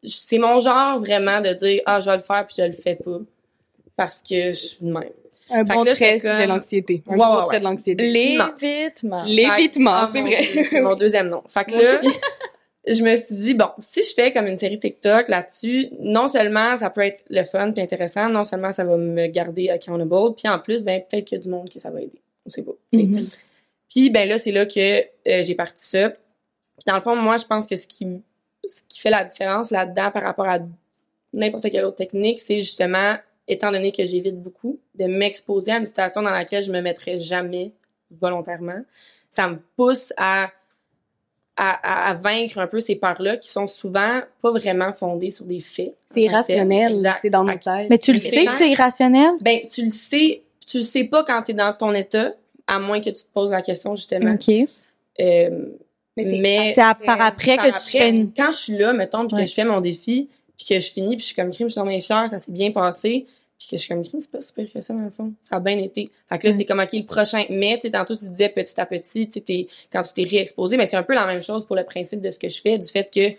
c'est 0.04 0.40
mon 0.40 0.60
genre 0.60 1.00
vraiment 1.00 1.42
de 1.42 1.54
dire, 1.54 1.82
ah, 1.86 2.00
je 2.00 2.10
vais 2.10 2.18
le 2.18 2.24
faire 2.24 2.46
puis 2.48 2.56
je 2.60 2.64
le 2.64 2.72
fais 2.74 2.96
pas. 2.96 3.20
Parce 3.96 4.22
que 4.28 4.48
je 4.48 4.52
suis 4.52 4.78
de 4.82 4.92
même. 4.92 5.10
Un 5.52 5.64
Fait 5.64 5.74
bon 5.76 5.84
là, 5.84 5.94
trait 5.94 6.20
comme- 6.20 6.42
de 6.42 6.48
l'anxiété. 6.48 7.04
Un 7.08 7.14
Ouais, 7.16 7.20
ouais, 7.20 7.36
trait 7.36 7.46
ouais. 7.48 7.60
de 7.60 7.64
l'anxiété. 7.66 8.12
L'évitement. 8.12 9.24
L'évitement, 9.26 9.92
Ah, 9.94 10.10
c'est 10.12 10.22
mon 10.22 10.28
vrai. 10.28 10.42
C'est 10.44 10.82
mon 10.82 10.96
deuxième 10.96 11.30
nom. 11.30 11.44
Fait 11.48 11.64
que 11.66 11.72
là, 11.74 11.98
aussi. 11.98 12.08
Je 12.88 13.04
me 13.04 13.16
suis 13.16 13.36
dit, 13.36 13.54
bon, 13.54 13.70
si 13.80 14.04
je 14.04 14.14
fais 14.14 14.32
comme 14.32 14.48
une 14.48 14.60
série 14.60 14.80
TikTok 14.80 15.28
là-dessus, 15.28 15.90
non 16.00 16.28
seulement 16.28 16.78
ça 16.78 16.90
peut 16.90 17.02
être 17.02 17.24
le 17.30 17.44
fun 17.44 17.72
puis 17.72 17.82
intéressant, 17.82 18.30
non 18.30 18.44
seulement 18.44 18.72
ça 18.72 18.84
va 18.84 18.98
me 18.98 19.28
garder 19.28 19.70
accountable, 19.70 20.36
puis 20.36 20.48
en 20.48 20.60
plus, 20.60 20.84
ben 20.84 21.02
peut-être 21.02 21.26
qu'il 21.26 21.38
y 21.38 21.42
a 21.42 21.44
du 21.44 21.50
monde 21.50 21.70
que 21.70 21.80
ça 21.80 21.90
va 21.90 22.02
aider. 22.02 22.22
On 22.46 22.50
sait 22.50 22.62
pas. 22.62 22.74
tu 22.92 23.00
sais. 23.00 23.06
Mhm. 23.06 23.26
Puis 23.90 24.10
ben 24.10 24.28
là, 24.28 24.38
c'est 24.38 24.52
là 24.52 24.66
que 24.66 25.00
euh, 25.02 25.42
j'ai 25.44 25.56
parti 25.56 25.88
ça. 25.88 26.10
Puis 26.10 26.86
dans 26.86 26.96
le 26.96 27.02
fond, 27.02 27.16
moi, 27.16 27.38
je 27.38 27.46
pense 27.46 27.66
que 27.66 27.76
ce 27.76 27.88
qui, 27.88 28.06
ce 28.66 28.82
qui 28.88 29.00
fait 29.00 29.10
la 29.10 29.24
différence 29.24 29.72
là-dedans 29.72 30.12
par 30.12 30.24
rapport 30.24 30.48
à 30.48 30.60
n'importe 31.34 31.70
quelle 31.70 31.86
autre 31.86 31.98
technique, 31.98 32.40
c'est 32.40 32.60
justement, 32.60 33.16
étant 33.48 33.72
donné 33.72 33.92
que 33.92 34.04
j'évite 34.04 34.42
beaucoup, 34.42 34.80
de 34.96 35.06
m'exposer 35.06 35.72
à 35.72 35.78
une 35.78 35.86
situation 35.86 36.22
dans 36.22 36.32
laquelle 36.32 36.64
je 36.64 36.72
me 36.72 36.82
mettrais 36.82 37.18
jamais 37.18 37.72
volontairement. 38.12 38.82
Ça 39.30 39.48
me 39.48 39.60
pousse 39.76 40.14
à, 40.18 40.50
à, 41.58 42.08
à, 42.08 42.10
à 42.10 42.14
vaincre 42.14 42.58
un 42.58 42.68
peu 42.68 42.80
ces 42.80 42.96
peurs-là 42.96 43.38
qui 43.38 43.48
sont 43.50 43.66
souvent 43.68 44.20
pas 44.42 44.52
vraiment 44.52 44.92
fondées 44.94 45.32
sur 45.32 45.46
des 45.46 45.60
faits. 45.62 45.94
C'est 46.08 46.24
irrationnel, 46.24 47.14
c'est 47.22 47.30
dans 47.30 47.44
nos 47.44 47.54
têtes. 47.54 47.90
Mais 47.90 47.98
tu 47.98 48.12
le 48.12 48.18
sais 48.20 48.46
que 48.46 48.58
c'est 48.58 48.70
irrationnel? 48.70 49.32
Ben, 49.42 49.60
tu 49.72 49.84
le 49.84 49.90
sais, 49.90 50.42
tu 50.68 50.78
le 50.78 50.84
sais 50.84 51.06
pas 51.06 51.24
quand 51.24 51.42
t'es 51.44 51.54
dans 51.54 51.74
ton 51.74 51.94
état, 51.94 52.34
à 52.68 52.80
moins 52.80 53.00
que 53.00 53.10
tu 53.10 53.24
te 53.24 53.32
poses 53.34 53.52
la 53.52 53.62
question, 53.62 53.96
justement. 53.96 54.34
OK. 54.34 54.50
Euh, 54.50 54.66
c'est- 56.18 56.40
mais 56.40 56.74
C'est 56.76 56.82
par 57.06 57.22
après 57.22 57.56
par 57.58 57.66
que 57.68 57.72
tu 57.84 57.98
fais 57.98 58.10
une... 58.10 58.34
quand 58.34 58.52
je 58.52 58.58
suis 58.58 58.78
là, 58.78 58.94
mettons, 58.94 59.28
puis 59.28 59.36
Ouais. 59.38 59.44
que 59.44 59.50
je 59.50 59.54
fais 59.54 59.64
mon 59.66 59.82
défi, 59.82 60.30
puis 60.58 60.68
que 60.68 60.80
je 60.80 60.92
finis, 60.92 61.16
puis 61.16 61.22
je 61.22 61.26
suis 61.28 61.36
comme 61.36 61.52
crime, 61.52 61.68
je 61.68 61.74
suis 61.74 61.80
dans 61.80 61.86
mes 61.86 62.02
fière, 62.02 62.30
ça 62.30 62.40
s'est 62.40 62.52
bien 62.52 62.72
passé, 62.72 63.26
puis 63.58 63.68
que 63.70 63.78
je 63.78 63.82
suis 63.82 63.90
comme 63.90 64.04
c'est 64.04 64.30
pas 64.32 64.42
super 64.42 64.66
que 64.72 64.82
ça 64.82 64.94
dans 64.94 65.00
le 65.00 65.10
fond. 65.10 65.34
Ça 65.44 65.56
a 65.56 65.60
bien 65.60 65.78
été. 65.78 66.10
Fait 66.28 66.38
que 66.38 66.48
là, 66.48 66.52
Ouais. 66.54 66.58
c'est 66.60 66.66
comme 66.66 66.80
OK, 66.80 66.92
le 66.94 67.06
prochain. 67.06 67.46
Mais, 67.50 67.76
tu 67.76 67.82
sais, 67.84 67.92
tantôt, 67.92 68.16
tu 68.16 68.28
disais 68.28 68.50
petit 68.50 68.80
à 68.80 68.86
petit, 68.86 69.30
tu 69.30 69.42
sais, 69.46 69.68
quand 69.92 70.02
tu 70.02 70.14
t'es 70.14 70.24
réexposé, 70.24 70.76
mais 70.78 70.86
c'est 70.86 70.98
un 70.98 71.04
peu 71.04 71.14
la 71.14 71.26
même 71.26 71.42
chose 71.42 71.66
pour 71.66 71.76
le 71.76 71.84
principe 71.86 72.22
de 72.22 72.30
ce 72.30 72.38
que 72.40 72.50
je 72.50 72.62
fais, 72.62 72.78
du 72.78 72.86
fait 72.88 73.10
que 73.14 73.32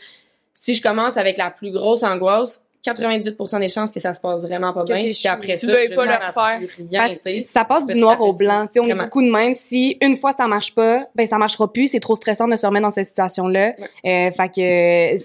si 0.55 0.73
je 0.75 0.83
commence 0.83 1.17
avec 1.19 1.37
la 1.37 1.51
plus 1.51 1.71
grosse 1.71 2.03
angoisse, 2.03 2.63
98% 2.93 3.61
des 3.61 3.69
chances 3.69 3.91
que 3.91 4.01
ça 4.01 4.15
se 4.15 4.21
passe 4.21 4.43
vraiment 4.43 4.73
pas 4.73 4.83
Que 4.85 4.93
bien, 4.93 5.03
puis 5.03 5.29
après 5.29 5.55
tu 5.57 5.67
ça, 5.67 5.73
veuilles 5.73 5.89
je 5.91 5.95
pas 5.95 6.07
ne 6.07 6.11
le 6.11 6.33
faire. 6.33 6.61
rien, 6.91 7.17
Parce- 7.23 7.45
ça 7.47 7.65
passe 7.65 7.87
du 7.87 7.95
noir 7.97 8.21
au 8.21 8.33
blanc. 8.33 8.67
On 8.79 8.89
est 8.89 8.95
beaucoup 8.95 9.23
de 9.23 9.31
même. 9.31 9.53
Si 9.53 9.97
une 10.03 10.17
fois 10.17 10.33
ça 10.33 10.47
marche 10.47 10.75
pas, 10.75 11.07
ben 11.15 11.27
ça 11.27 11.39
marchera 11.39 11.73
plus. 11.73 11.89
C'est 11.89 12.01
trop 12.01 12.15
stressant 12.15 12.49
de 12.49 12.57
se 12.57 12.67
remettre 12.67 12.85
dans 12.85 12.91
cette 12.91 13.07
situation-là. 13.07 13.75
Euh, 14.07 14.31
fait 14.31 14.49
que 14.49 15.17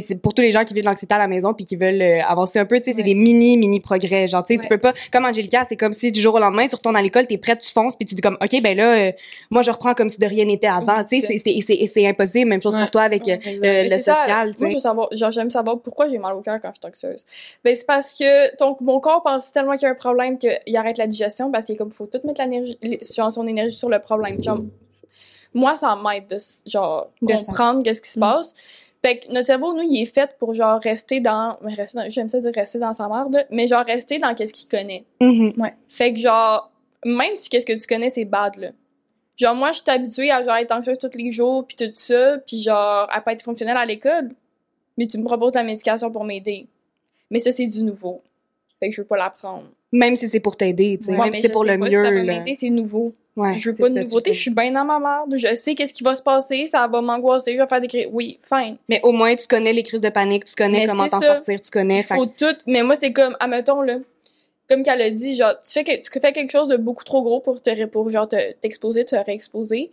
c'est- 0.00 0.20
pour 0.20 0.34
tous 0.34 0.42
les 0.42 0.50
gens 0.50 0.64
qui 0.64 0.74
vivent 0.74 0.84
de 0.84 0.88
l'anxiété 0.88 1.14
à 1.14 1.18
la 1.18 1.28
maison 1.28 1.54
puis 1.54 1.64
qui 1.64 1.76
veulent 1.76 2.02
euh, 2.02 2.20
avancer 2.26 2.58
un 2.58 2.64
peu. 2.64 2.78
Tu 2.78 2.84
sais, 2.86 2.92
c'est 2.92 2.98
Ouais. 2.98 3.04
des 3.04 3.14
mini 3.14 3.56
mini 3.56 3.80
progrès. 3.80 4.26
Genre, 4.26 4.44
tu 4.44 4.54
sais, 4.54 4.60
tu 4.60 4.68
peux 4.68 4.78
pas. 4.78 4.92
Comme 5.12 5.24
Angelica, 5.24 5.64
c'est 5.68 5.76
comme 5.76 5.92
si 5.92 6.10
du 6.12 6.20
jour 6.20 6.34
au 6.34 6.38
lendemain, 6.38 6.66
tu 6.68 6.76
retournes 6.76 6.96
à 6.96 7.02
l'école, 7.02 7.26
t'es 7.26 7.38
prête, 7.38 7.60
tu 7.60 7.70
fonces, 7.72 7.96
puis 7.96 8.06
tu 8.06 8.14
dis 8.14 8.20
comme, 8.20 8.36
ok, 8.40 8.62
ben 8.62 8.76
là, 8.76 8.94
euh, 8.96 9.12
moi 9.50 9.62
je 9.62 9.70
reprends 9.70 9.94
comme 9.94 10.08
si 10.08 10.18
de 10.18 10.26
rien 10.26 10.44
n'était 10.44 10.66
avant. 10.66 10.98
Oui, 10.98 11.20
tu 11.20 11.20
sais, 11.20 11.86
c'est- 11.86 12.06
impossible. 12.06 12.48
Même 12.48 12.62
chose 12.62 12.74
Ouais. 12.74 12.82
pour 12.82 12.90
toi 12.90 13.02
avec 13.02 13.26
Ouais, 13.26 13.38
le, 13.44 13.98
social. 13.98 14.46
Moi, 14.48 14.52
sais. 14.56 14.68
je 14.70 14.74
veux 14.74 14.78
savoir, 14.80 15.08
genre, 15.12 15.30
j'aime 15.32 15.50
savoir 15.50 15.78
pourquoi 15.80 16.08
j'ai 16.08 16.18
mal 16.18 16.34
au 16.34 16.40
cœur 16.40 16.58
quand 16.62 16.70
je 16.74 16.80
suis 16.98 17.06
Ben, 17.64 17.74
c'est 17.76 17.86
parce 17.86 18.14
que 18.14 18.56
ton, 18.56 18.76
mon 18.80 19.00
corps 19.00 19.22
pense 19.22 19.52
tellement 19.52 19.72
qu'il 19.72 19.82
y 19.82 19.86
a 19.86 19.90
un 19.90 19.94
problème 19.94 20.38
qu'il 20.38 20.76
arrête 20.76 20.98
la 20.98 21.06
digestion 21.06 21.50
parce 21.50 21.64
qu'il 21.64 21.74
est 21.74 21.78
comme, 21.78 21.92
faut 21.92 22.06
tout 22.06 22.20
mettre 22.24 22.40
l'énergie, 22.42 22.78
son 23.02 23.46
énergie 23.46 23.76
sur 23.76 23.88
le 23.88 23.98
problème. 23.98 24.42
Genre, 24.42 24.60
moi, 25.54 25.76
ça 25.76 25.96
m'aide 25.96 26.28
de, 26.28 26.38
genre, 26.66 27.10
De 27.22 27.32
comprendre 27.34 27.82
qu'est-ce 27.82 28.00
qui 28.02 28.10
se 28.10 28.18
Mm. 28.18 28.22
passe. 28.22 28.54
Fait 29.02 29.18
que 29.18 29.32
notre 29.32 29.46
cerveau, 29.46 29.72
nous, 29.72 29.82
il 29.82 30.02
est 30.02 30.14
fait 30.14 30.36
pour, 30.38 30.52
genre, 30.54 30.78
rester 30.80 31.20
dans, 31.20 31.56
rester 31.62 31.98
dans, 31.98 32.08
j'aime 32.10 32.28
ça 32.28 32.38
dire 32.38 32.52
rester 32.54 32.78
dans 32.78 32.92
sa 32.92 33.08
merde, 33.08 33.46
mais 33.50 33.66
genre, 33.66 33.84
rester 33.84 34.18
dans 34.18 34.34
qu'est-ce 34.34 34.52
qu'il 34.52 34.68
connaît. 34.68 35.04
Mhm. 35.20 35.54
Fait 35.88 36.12
que 36.12 36.18
genre, 36.20 36.70
même 37.04 37.34
si 37.34 37.48
qu'est-ce 37.48 37.64
que 37.64 37.72
tu 37.72 37.86
connais, 37.86 38.10
c'est 38.10 38.26
bad, 38.26 38.56
là. 38.56 38.68
Genre, 39.38 39.54
moi, 39.54 39.72
je 39.72 39.78
suis 39.80 39.90
habituée 39.90 40.30
à 40.30 40.44
genre 40.44 40.56
être 40.56 40.70
anxieuse 40.72 40.98
tous 40.98 41.16
les 41.16 41.32
jours, 41.32 41.66
puis 41.66 41.74
tout 41.76 41.90
ça, 41.94 42.36
puis 42.46 42.60
genre, 42.60 43.06
à 43.10 43.22
pas 43.22 43.32
être 43.32 43.40
fonctionnelle 43.42 43.78
à 43.78 43.86
l'école. 43.86 44.32
Mais 44.98 45.06
tu 45.06 45.16
me 45.16 45.24
proposes 45.24 45.52
de 45.52 45.56
la 45.58 45.64
médication 45.64 46.10
pour 46.12 46.24
m'aider. 46.24 46.66
Mais 47.30 47.40
ça, 47.40 47.52
c'est 47.52 47.66
du 47.66 47.82
nouveau. 47.82 48.22
Fait 48.80 48.88
que 48.88 48.94
je 48.94 49.00
veux 49.02 49.06
pas 49.06 49.16
la 49.16 49.30
prendre. 49.30 49.64
Même 49.92 50.16
si 50.16 50.28
c'est 50.28 50.40
pour 50.40 50.56
t'aider, 50.56 50.98
tu 50.98 51.06
sais, 51.06 51.12
Ouais, 51.12 51.18
même 51.24 51.32
si 51.32 51.42
c'est 51.42 51.48
pour 51.50 51.64
le 51.64 51.78
pas 51.78 51.86
si 51.86 51.92
mieux. 51.96 52.04
ça 52.04 52.10
va 52.10 52.22
m'aider, 52.22 52.56
c'est 52.58 52.70
nouveau. 52.70 53.14
Ouais, 53.36 53.56
je 53.56 53.70
veux 53.70 53.76
pas 53.76 53.88
de 53.88 53.94
ça, 53.94 54.02
nouveauté, 54.02 54.32
je 54.32 54.40
suis 54.40 54.50
bien 54.50 54.72
dans 54.72 54.84
ma 54.84 54.98
merde. 54.98 55.34
Je 55.36 55.54
sais 55.54 55.74
qu'est-ce 55.74 55.92
qui 55.94 56.02
va 56.02 56.14
se 56.14 56.22
passer, 56.22 56.66
ça 56.66 56.86
va 56.88 57.00
m'angoisser, 57.00 57.54
je 57.54 57.58
vais 57.58 57.66
faire 57.66 57.80
des 57.80 57.86
cris. 57.88 58.06
Oui, 58.10 58.38
fine. 58.42 58.76
Mais 58.88 59.00
au 59.02 59.12
moins, 59.12 59.34
tu 59.36 59.46
connais 59.46 59.72
les 59.72 59.82
crises 59.82 60.00
de 60.00 60.08
panique, 60.08 60.44
tu 60.44 60.54
connais 60.54 60.80
Mais 60.80 60.86
comment 60.86 61.06
t'en 61.08 61.20
sortir, 61.20 61.60
tu 61.60 61.70
connais. 61.70 61.98
Il 62.00 62.04
fait 62.04 62.14
faut 62.14 62.26
tout. 62.26 62.56
Mais 62.66 62.82
moi, 62.82 62.96
c'est 62.96 63.12
comme, 63.12 63.36
admettons, 63.40 63.82
là, 63.82 63.98
comme 64.68 64.82
qu'elle 64.82 65.00
a 65.02 65.10
dit, 65.10 65.36
genre, 65.36 65.54
tu 65.64 65.72
fais, 65.72 65.84
que- 65.84 66.00
tu 66.00 66.20
fais 66.20 66.32
quelque 66.32 66.50
chose 66.50 66.68
de 66.68 66.76
beaucoup 66.76 67.04
trop 67.04 67.22
gros 67.22 67.40
pour 67.40 67.60
te, 67.62 67.84
pour, 67.86 68.10
genre, 68.10 68.28
te- 68.28 68.52
t'exposer, 68.54 69.04
te 69.04 69.16
réexposer. 69.16 69.90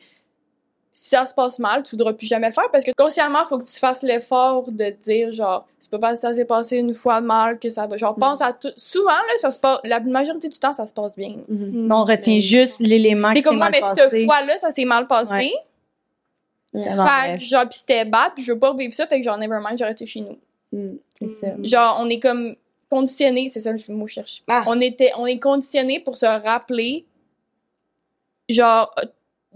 Si 0.99 1.09
ça 1.09 1.27
se 1.27 1.33
passe 1.35 1.59
mal, 1.59 1.83
tu 1.83 1.91
voudras 1.91 2.13
plus 2.13 2.25
jamais 2.25 2.47
le 2.47 2.53
faire 2.53 2.71
parce 2.71 2.83
que 2.83 2.89
consciemment, 2.97 3.43
il 3.45 3.47
faut 3.47 3.59
que 3.59 3.65
tu 3.65 3.77
fasses 3.77 4.01
l'effort 4.01 4.71
de 4.71 4.89
te 4.89 4.99
dire, 5.03 5.31
genre, 5.31 5.67
c'est 5.79 5.91
pas 5.91 5.99
parce 5.99 6.15
que 6.15 6.21
ça 6.21 6.33
s'est 6.33 6.43
passé 6.43 6.77
une 6.77 6.95
fois 6.95 7.21
mal 7.21 7.59
que 7.59 7.69
ça 7.69 7.85
va. 7.85 7.97
Genre, 7.97 8.15
pense 8.15 8.41
à 8.41 8.51
tout. 8.51 8.71
Souvent, 8.77 9.11
là, 9.11 9.37
ça 9.37 9.51
se 9.51 9.59
passe, 9.59 9.79
la 9.83 9.99
majorité 9.99 10.49
du 10.49 10.57
temps, 10.57 10.73
ça 10.73 10.87
se 10.87 10.93
passe 10.95 11.15
bien. 11.15 11.35
Mhm. 11.49 11.91
On 11.91 12.03
retient 12.03 12.39
juste 12.39 12.79
l'élément 12.79 13.27
qui 13.27 13.35
T'es 13.35 13.41
s'est 13.41 13.47
comme 13.49 13.57
moi, 13.57 13.69
mal 13.69 13.73
mais 13.73 13.79
passé. 13.79 14.09
cette 14.09 14.25
fois-là, 14.25 14.57
ça 14.57 14.71
s'est 14.71 14.85
mal 14.85 15.05
passé. 15.05 15.53
Ouais. 16.73 16.83
Fait 16.83 16.93
vrai. 16.95 17.35
que, 17.35 17.41
genre, 17.43 17.69
pis 17.69 17.77
c'était 17.77 18.05
bad, 18.05 18.33
pis 18.35 18.41
je 18.41 18.53
veux 18.53 18.59
pas 18.59 18.71
revivre 18.71 18.91
ça, 18.95 19.05
fait 19.05 19.19
que 19.19 19.23
genre, 19.23 19.37
nevermind, 19.37 19.77
j'ai 19.77 19.83
arrêté 19.83 20.07
chez 20.07 20.21
nous. 20.21 20.39
Mhm. 20.71 20.97
C'est 21.19 21.27
ça. 21.27 21.47
Genre, 21.61 21.97
on 22.01 22.09
est 22.09 22.19
comme 22.19 22.55
conditionné, 22.89 23.49
c'est 23.49 23.59
ça 23.59 23.71
le 23.71 23.93
mot 23.93 24.05
que 24.05 24.09
je 24.09 24.15
cherche. 24.15 24.41
Ah. 24.47 24.63
On 24.65 24.81
était, 24.81 25.11
on 25.19 25.27
est 25.27 25.37
conditionné 25.37 25.99
pour 25.99 26.17
se 26.17 26.25
rappeler, 26.25 27.05
genre, 28.49 28.91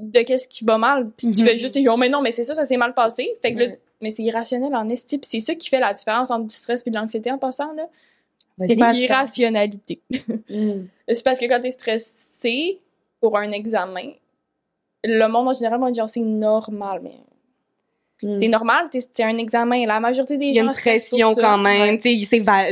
de 0.02 0.22
qu'est-ce 0.22 0.48
qui 0.48 0.64
va 0.66 0.78
mal. 0.78 1.10
Pis 1.12 1.32
tu 1.32 1.42
Mhm. 1.42 1.48
fais 1.48 1.58
juste, 1.58 1.80
genre, 1.84 1.98
mais 1.98 2.10
non, 2.10 2.22
mais 2.22 2.32
c'est 2.32 2.44
ça, 2.44 2.54
ça 2.56 2.66
s'est 2.66 2.78
mal 2.78 2.94
passé. 2.94 3.38
Fait 3.42 3.54
que 3.54 3.60
là, 3.60 3.66
mais 4.02 4.12
c'est 4.12 4.24
irrationnel 4.24 4.74
en 4.76 4.90
esti, 4.90 5.18
pis 5.20 5.28
c'est 5.30 5.40
ça 5.40 5.56
qui 5.56 5.70
fait 5.70 5.80
la 5.80 5.94
différence 5.94 6.32
entre 6.32 6.48
du 6.48 6.56
stress 6.56 6.84
et 6.86 6.90
de 6.90 6.96
l'anxiété 6.96 7.32
en 7.32 7.38
passant, 7.38 7.72
là. 7.74 7.88
Vas-y. 8.58 8.76
C'est 8.76 8.92
l'irrationalité. 8.94 10.02
Mhm. 10.50 10.88
c'est 11.08 11.24
parce 11.24 11.40
que 11.40 11.46
quand 11.46 11.60
t'es 11.62 11.72
stressé 11.72 12.80
pour 13.20 13.38
un 13.38 13.52
examen, 13.52 14.12
le 15.04 15.28
monde 15.28 15.48
en 15.48 15.54
général 15.54 15.80
va 15.80 15.90
dire 15.92 16.10
c'est 16.10 16.20
normal, 16.20 17.02
mais 17.04 17.16
Mhm. 18.24 18.38
c'est 18.38 18.48
normal, 18.50 18.90
t'es- 18.92 19.00
c'est 19.02 19.24
un 19.24 19.38
examen. 19.38 19.86
La 19.88 20.00
majorité 20.00 20.38
des 20.38 20.48
Il 20.48 20.56
y 20.56 20.60
a 20.60 20.62
gens 20.64 20.68
une 20.70 20.74
pression 20.76 21.34
quand 21.36 21.58
même. 21.58 21.96
Ouais. 21.96 22.00
C'est. 22.02 22.20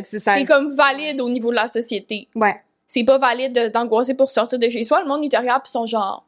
C'est 0.04 0.44
comme 0.46 0.74
valide 0.76 1.22
au 1.22 1.30
niveau 1.30 1.50
de 1.50 1.56
la 1.56 1.68
société. 1.68 2.28
Ouais. 2.36 2.56
C'est 2.86 3.04
pas 3.04 3.18
valide 3.18 3.54
de- 3.54 3.68
d'angoisser 3.70 4.14
pour 4.16 4.30
sortir 4.32 4.60
de 4.60 4.70
chez 4.70 4.84
soi. 4.84 5.02
Le 5.02 5.08
monde, 5.08 5.24
il 5.24 5.30
te 5.30 5.38
regarde 5.38 5.64
pis 5.64 5.72
sont 5.72 5.86
genre, 5.88 6.24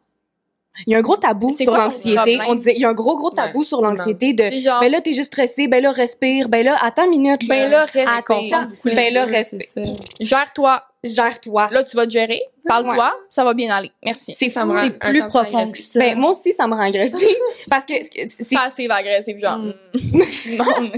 Il 0.88 0.94
y 0.94 0.96
a 0.96 1.00
un 1.00 1.02
gros 1.02 1.18
tabou 1.18 1.56
sur 1.56 1.76
l'anxiété? 1.76 2.40
On 2.48 2.56
disait, 2.56 2.74
il 2.76 2.82
y 2.82 2.86
a 2.86 2.90
un 2.90 2.94
gros, 2.94 3.16
gros 3.16 3.32
tabou 3.32 3.64
sur 3.64 3.82
l'anxiété 3.82 4.34
de, 4.34 4.50
genre, 4.60 4.80
ben 4.80 4.92
là, 4.92 5.02
t'es 5.02 5.14
juste 5.14 5.34
stressé, 5.34 5.68
ben 5.68 5.84
là, 5.84 5.92
respire, 5.92 6.50
ben 6.50 6.66
là, 6.66 6.78
attends 6.82 7.06
une 7.06 7.12
minute. 7.12 7.48
ben 7.48 7.70
là, 7.70 7.86
respire. 7.86 8.64
Ben 8.86 9.14
là, 9.14 9.26
respire. 9.26 9.96
Gère-toi. 10.20 10.84
Gère-toi. 11.04 11.70
Là, 11.72 11.84
tu 11.84 11.96
vas 11.98 12.06
te 12.06 12.12
gérer. 12.12 12.42
Parle-toi. 12.68 13.12
Ça 13.30 13.44
va 13.44 13.54
bien 13.54 13.74
aller. 13.74 13.92
Merci. 14.04 14.36
C'est 14.36 14.50
Ça 14.50 14.66
fou. 14.66 14.74
C'est 14.80 15.00
plus 15.00 15.28
profond 15.28 15.70
que 15.70 15.78
ça. 15.78 16.00
Ben, 16.00 16.18
moi 16.18 16.30
aussi, 16.30 16.54
ça 16.54 16.68
me 16.68 16.76
rend 16.76 16.84
agressive. 16.84 17.28
parce 17.70 17.86
que 17.86 17.94
c'est, 18.04 18.56
Passive 18.56 18.92
agressive, 18.92 19.38
genre. 19.40 19.58
Mm. 19.58 19.74
mm. 19.94 20.56
non. 20.58 20.92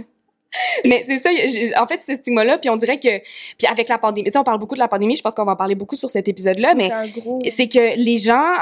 mais 0.86 1.04
c'est 1.06 1.20
ça, 1.20 1.30
en 1.82 1.88
fait, 1.88 2.02
ce 2.02 2.14
stigma-là, 2.16 2.58
puis 2.58 2.70
on 2.70 2.78
dirait 2.78 3.00
que, 3.00 3.20
puis 3.58 3.68
avec 3.70 3.88
la 3.88 3.98
pandémie, 3.98 4.28
tu 4.28 4.34
sais, 4.34 4.40
on 4.40 4.44
parle 4.44 4.60
beaucoup 4.60 4.76
de 4.76 4.80
la 4.80 4.88
pandémie, 4.88 5.16
je 5.16 5.22
pense 5.22 5.34
qu'on 5.34 5.46
va 5.46 5.54
en 5.54 5.56
parler 5.56 5.76
beaucoup 5.76 5.96
sur 5.96 6.10
cet 6.10 6.28
épisode-là, 6.28 6.76
mais 6.76 6.88
C'est 6.90 6.94
un 6.94 7.08
gros. 7.08 7.40
c'est 7.50 7.68
que 7.68 7.96
les 7.98 8.18
gens 8.18 8.54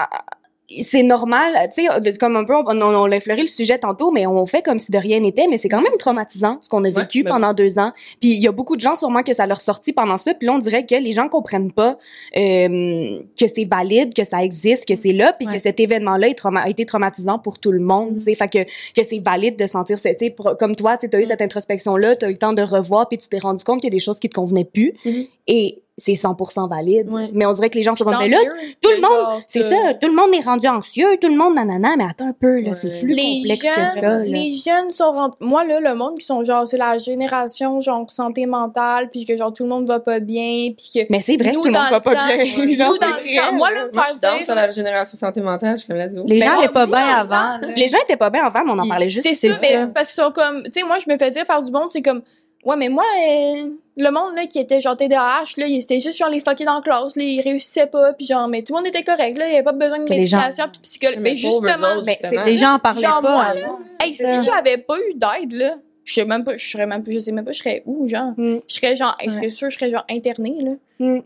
c'est 0.81 1.03
normal, 1.03 1.69
tu 1.75 1.85
sais, 1.85 2.11
comme 2.19 2.35
un 2.35 2.43
peu, 2.45 2.55
on, 2.55 2.63
on, 2.65 2.81
on 2.81 3.11
a 3.11 3.15
effleuré 3.15 3.41
le 3.41 3.47
sujet 3.47 3.77
tantôt, 3.77 4.11
mais 4.11 4.25
on 4.27 4.45
fait 4.45 4.61
comme 4.61 4.79
si 4.79 4.91
de 4.91 4.97
rien 4.97 5.19
n'était, 5.19 5.47
mais 5.47 5.57
c'est 5.57 5.69
quand 5.69 5.81
même 5.81 5.97
traumatisant 5.99 6.57
ce 6.61 6.69
qu'on 6.69 6.83
a 6.83 6.89
vécu 6.89 7.23
pendant 7.23 7.53
deux 7.53 7.77
ans. 7.79 7.91
Puis 8.19 8.31
il 8.31 8.41
y 8.41 8.47
a 8.47 8.51
beaucoup 8.51 8.75
de 8.75 8.81
gens 8.81 8.95
sûrement 8.95 9.23
que 9.23 9.33
ça 9.33 9.45
leur 9.47 9.59
sortit 9.61 9.93
pendant 9.93 10.17
ça, 10.17 10.33
puis 10.33 10.47
là 10.47 10.53
on 10.53 10.57
dirait 10.59 10.85
que 10.85 10.95
les 10.95 11.11
gens 11.11 11.27
comprennent 11.29 11.71
pas 11.71 11.97
euh, 12.37 13.19
que 13.39 13.47
c'est 13.47 13.65
valide, 13.65 14.13
que 14.13 14.23
ça 14.23 14.43
existe, 14.43 14.87
que 14.87 14.95
c'est 14.95 15.13
là, 15.13 15.33
puis 15.33 15.47
Ouais. 15.47 15.53
que 15.53 15.59
cet 15.59 15.79
événement-là 15.79 16.27
a 16.55 16.69
été 16.69 16.85
traumatisant 16.85 17.39
pour 17.39 17.59
tout 17.59 17.71
le 17.71 17.79
monde, 17.79 18.11
Mhm. 18.11 18.17
tu 18.17 18.23
sais, 18.25 18.35
fait 18.35 18.47
que 18.49 18.63
que 18.99 19.03
c'est 19.07 19.19
valide 19.19 19.57
de 19.57 19.65
sentir, 19.65 19.97
tu 19.99 20.01
sais, 20.17 20.35
comme 20.59 20.75
toi, 20.75 20.97
tu 20.97 21.07
as 21.11 21.17
eu 21.17 21.21
Mhm. 21.21 21.25
cette 21.27 21.41
introspection-là, 21.41 22.15
tu 22.15 22.25
as 22.25 22.29
eu 22.29 22.31
le 22.31 22.37
temps 22.37 22.53
de 22.53 22.61
revoir, 22.61 23.07
puis 23.09 23.17
tu 23.17 23.27
t'es 23.27 23.39
rendu 23.39 23.63
compte 23.63 23.81
qu'il 23.81 23.87
y 23.89 23.93
a 23.93 23.97
des 23.97 23.99
choses 23.99 24.19
qui 24.19 24.29
te 24.29 24.35
convenaient 24.35 24.63
plus, 24.65 24.93
Mhm. 25.05 25.25
et 25.47 25.81
c'est 26.03 26.13
100% 26.13 26.67
valide. 26.69 27.09
Ouais. 27.09 27.29
Mais 27.33 27.45
on 27.45 27.51
dirait 27.51 27.69
que 27.69 27.75
les 27.75 27.83
gens 27.83 27.95
sont 27.95 28.03
comme, 28.03 28.17
mais 28.19 28.29
là, 28.29 28.37
tout 28.81 28.89
le 28.89 29.01
monde, 29.01 29.41
c'est 29.47 29.61
ça, 29.61 29.93
tout 29.99 30.07
le 30.07 30.15
monde 30.15 30.33
est 30.33 30.43
rendu 30.43 30.67
anxieux, 30.67 31.17
tout 31.21 31.27
le 31.29 31.35
monde 31.37 31.55
nanana, 31.55 31.95
mais 31.97 32.05
attends 32.09 32.27
un 32.29 32.33
peu, 32.33 32.59
là, 32.59 32.69
Ouais. 32.69 32.73
c'est 32.75 32.99
plus 32.99 33.13
les 33.13 33.39
complexe 33.41 33.63
jeunes, 33.63 33.73
que 33.85 33.89
ça, 33.89 34.01
là. 34.01 34.19
les 34.19 34.51
jeunes 34.51 34.89
sont 34.91 35.11
rem- 35.11 35.31
moi 35.39 35.63
là 35.65 35.79
le 35.79 35.95
monde 35.95 36.17
qui 36.19 36.25
sont 36.25 36.43
genre 36.43 36.67
c'est 36.67 36.77
la 36.77 36.97
génération 36.97 37.81
genre 37.81 38.09
santé 38.09 38.45
mentale 38.45 39.09
puis 39.11 39.25
que 39.25 39.35
genre 39.35 39.53
tout 39.53 39.63
le 39.63 39.69
monde 39.69 39.85
va 39.87 39.99
pas 39.99 40.19
bien 40.19 40.71
puis 40.77 40.89
que 40.93 40.99
Mais 41.09 41.21
c'est 41.21 41.37
vrai 41.37 41.51
Nous, 41.51 41.61
que 41.61 41.67
tout 41.67 41.73
le 41.73 41.79
monde 41.79 41.89
va 41.89 41.97
le 41.97 42.03
pas 42.03 42.15
temps, 42.15 42.27
bien. 42.27 42.37
ouais. 42.37 42.73
Genre, 42.81 42.89
Nous, 42.89 42.97
dans 42.97 43.07
le 43.07 43.49
temps, 43.49 43.55
moi, 43.57 43.69
là. 43.71 43.75
là, 43.81 43.87
Moi, 43.93 44.03
je 44.13 44.19
danse 44.19 44.35
dire- 44.37 44.45
sur 44.45 44.55
la 44.55 44.69
génération 44.71 45.17
santé 45.17 45.41
mentale, 45.41 45.75
je 45.75 45.81
suis 45.83 45.87
comme, 45.87 45.97
go. 46.15 46.23
Les 46.25 46.39
gens 46.39 46.57
allaient 46.59 46.67
pas 46.69 46.85
bien 46.85 47.07
avant. 47.07 47.57
là. 47.59 47.67
Les 47.75 47.87
gens 47.87 47.97
étaient 48.03 48.15
pas 48.17 48.29
bien 48.29 48.43
avant, 48.45 48.63
mais 48.65 48.71
on 48.71 48.79
en 48.79 48.87
parlait 48.87 49.09
juste. 49.09 49.27
C'est 49.33 49.53
ça, 49.53 49.67
parce 49.93 50.11
qu'ils 50.13 50.23
sont 50.23 50.31
comme, 50.31 50.63
tu 50.63 50.71
sais, 50.71 50.83
moi, 50.83 50.97
je 51.05 51.11
me 51.11 51.17
fais 51.17 51.31
dire 51.31 51.45
par 51.45 51.61
du 51.61 51.71
monde, 51.71 51.89
c'est 51.89 52.01
comme, 52.01 52.21
ouais, 52.65 52.75
mais 52.77 52.89
moi, 52.89 53.03
euh, 53.25 53.69
le 53.97 54.09
monde, 54.11 54.35
là, 54.35 54.45
qui 54.47 54.59
était 54.59 54.81
genre 54.81 54.95
TDAH, 54.97 55.53
là, 55.57 55.65
il- 55.67 55.81
c'était 55.81 55.99
juste 55.99 56.17
genre 56.17 56.29
les 56.29 56.39
fuckés 56.39 56.65
dans 56.65 56.75
la 56.75 56.81
classe, 56.81 57.15
là, 57.15 57.23
ils 57.23 57.41
réussissaient 57.41 57.87
pas, 57.87 58.13
puis 58.13 58.25
genre, 58.25 58.47
mais 58.47 58.63
tout 58.63 58.73
le 58.73 58.79
monde 58.79 58.87
était 58.87 59.03
correct, 59.03 59.37
là, 59.37 59.47
il 59.47 59.51
y 59.51 59.55
avait 59.55 59.63
pas 59.63 59.71
besoin 59.73 59.99
de 59.99 60.09
médication, 60.09 60.65
puis 60.71 60.81
psychologue. 60.81 61.17
Mais 61.19 61.31
Mais 61.31 61.35
justement, 61.35 61.95
autres, 61.97 62.05
justement. 62.07 62.43
Les 62.45 62.57
gens 62.57 62.73
en 62.73 62.79
parlaient 62.79 63.01
Genre, 63.01 63.21
pas 63.21 63.31
moi, 63.31 63.43
avant. 63.43 63.79
hey, 64.01 64.13
si 64.15 64.23
j'avais 64.43 64.77
pas 64.77 64.97
eu 64.99 65.13
d'aide, 65.15 65.53
là, 65.53 65.75
je 66.03 66.13
sais 66.15 66.25
même 66.25 66.43
pas, 66.43 66.57
je 66.57 66.67
serais 66.69 66.85
même 66.87 67.03
pas, 67.03 67.11
je 67.11 67.19
sais 67.19 67.31
même 67.31 67.45
pas, 67.45 67.51
je 67.51 67.59
serais 67.59 67.83
où, 67.85 68.07
genre. 68.07 68.31
Mm. 68.37 68.59
Je 68.67 68.73
serais 68.73 68.95
genre, 68.95 69.15
sûre, 69.49 69.69
je 69.69 69.77
serais 69.77 69.91
genre 69.91 70.05
internée, 70.09 70.57
là? 70.61 70.71
Mm. 70.99 71.19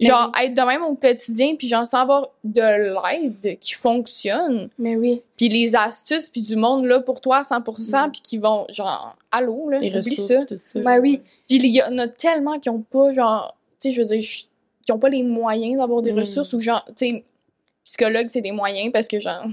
Genre, 0.00 0.30
être 0.40 0.54
de 0.54 0.60
même 0.62 0.82
au 0.84 0.94
quotidien, 0.94 1.56
puis 1.56 1.66
genre, 1.66 1.86
sans 1.86 1.98
avoir 1.98 2.28
de 2.44 2.60
l'aide 2.62 3.58
qui 3.58 3.74
fonctionne. 3.74 4.68
Mais 4.78 4.94
oui. 4.96 5.22
puis 5.36 5.48
les 5.48 5.74
astuces 5.74 6.30
puis 6.30 6.42
du 6.42 6.54
monde 6.56 6.84
là 6.84 7.00
pour 7.00 7.20
toi 7.20 7.38
à 7.38 7.42
100% 7.42 8.10
puis 8.12 8.20
qui 8.22 8.38
vont 8.38 8.64
genre 8.70 9.16
allô 9.32 9.68
là 9.68 9.78
Les 9.80 9.88
oublie 9.96 10.10
ressources, 10.10 10.28
ça 10.28 10.44
tout 10.46 10.60
ça. 10.72 10.80
Ben 10.80 11.00
oui. 11.00 11.20
puis 11.48 11.56
il 11.58 11.74
y 11.74 11.82
en 11.82 11.98
a 11.98 12.06
tellement 12.06 12.58
qui 12.60 12.70
ont 12.70 12.80
pas 12.82 13.12
genre 13.12 13.56
tu 13.80 13.88
sais 13.88 13.94
je 13.94 14.00
veux 14.02 14.06
dire 14.06 14.20
qui 14.22 14.92
ont 14.92 14.98
pas 15.00 15.08
les 15.08 15.22
moyens 15.24 15.78
d'avoir 15.78 16.00
des 16.00 16.12
Mm. 16.12 16.18
ressources 16.20 16.52
ou 16.52 16.60
genre 16.60 16.84
tu 16.96 17.08
sais 17.08 17.24
psychologue 17.84 18.26
c'est 18.30 18.40
des 18.40 18.52
moyens 18.52 18.92
parce 18.92 19.08
que 19.08 19.18
genre 19.18 19.46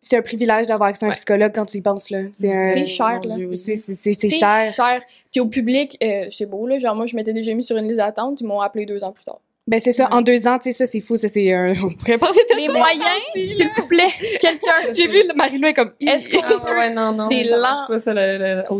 C'est 0.00 0.16
un 0.16 0.22
privilège 0.22 0.66
d'avoir 0.66 0.88
accès 0.88 1.04
à 1.04 1.08
un 1.08 1.10
Ouais. 1.10 1.14
psychologue 1.14 1.52
quand 1.54 1.66
tu 1.66 1.76
y 1.76 1.80
penses, 1.82 2.08
là. 2.08 2.20
C'est 2.32 2.50
un... 2.50 2.66
C'est 2.72 2.84
cher, 2.86 3.20
là. 3.22 3.34
C'est, 3.54 3.76
c'est 3.76 4.30
cher. 4.30 5.00
puis 5.30 5.40
au 5.40 5.46
public 5.46 5.98
euh, 6.02 6.26
c'est 6.30 6.46
beau 6.46 6.66
là 6.66 6.78
genre 6.78 6.94
moi 6.96 7.04
je 7.06 7.14
m'étais 7.16 7.34
déjà 7.34 7.52
mis 7.52 7.62
sur 7.62 7.76
une 7.76 7.84
liste 7.86 7.98
d'attente 7.98 8.40
ils 8.40 8.46
m'ont 8.46 8.60
appelé 8.62 8.86
deux 8.86 9.04
ans 9.04 9.12
plus 9.12 9.24
tard 9.24 9.40
Ben 9.70 9.78
c'est 9.78 9.92
ça, 9.92 10.08
en 10.10 10.20
deux 10.20 10.48
ans, 10.48 10.58
tu 10.58 10.72
sais, 10.72 10.78
ça, 10.78 10.84
c'est 10.84 10.98
fou, 10.98 11.16
ça, 11.16 11.28
c'est... 11.28 11.52
un- 11.52 11.74
On 11.84 11.94
pourrait 11.94 12.18
parler 12.18 12.40
de 12.50 12.56
les 12.56 12.66
ça. 12.66 12.72
moyens 12.72 13.20
s'il 13.36 13.68
vous 13.76 13.86
plaît 13.86 14.08
quelqu'un 14.40 14.72
J'ai 14.92 15.06
vu 15.06 15.22
le 15.28 15.32
Marie-Lou 15.36 15.68
est 15.68 15.74
comme... 15.74 15.92
Est-ce 16.00 16.28
qu'on 16.28 16.40
Ah, 16.66 16.74
ouais, 16.76 16.90
non, 16.92 17.12
non. 17.12 17.28
C'est 17.28 17.44
lent. 17.44 17.98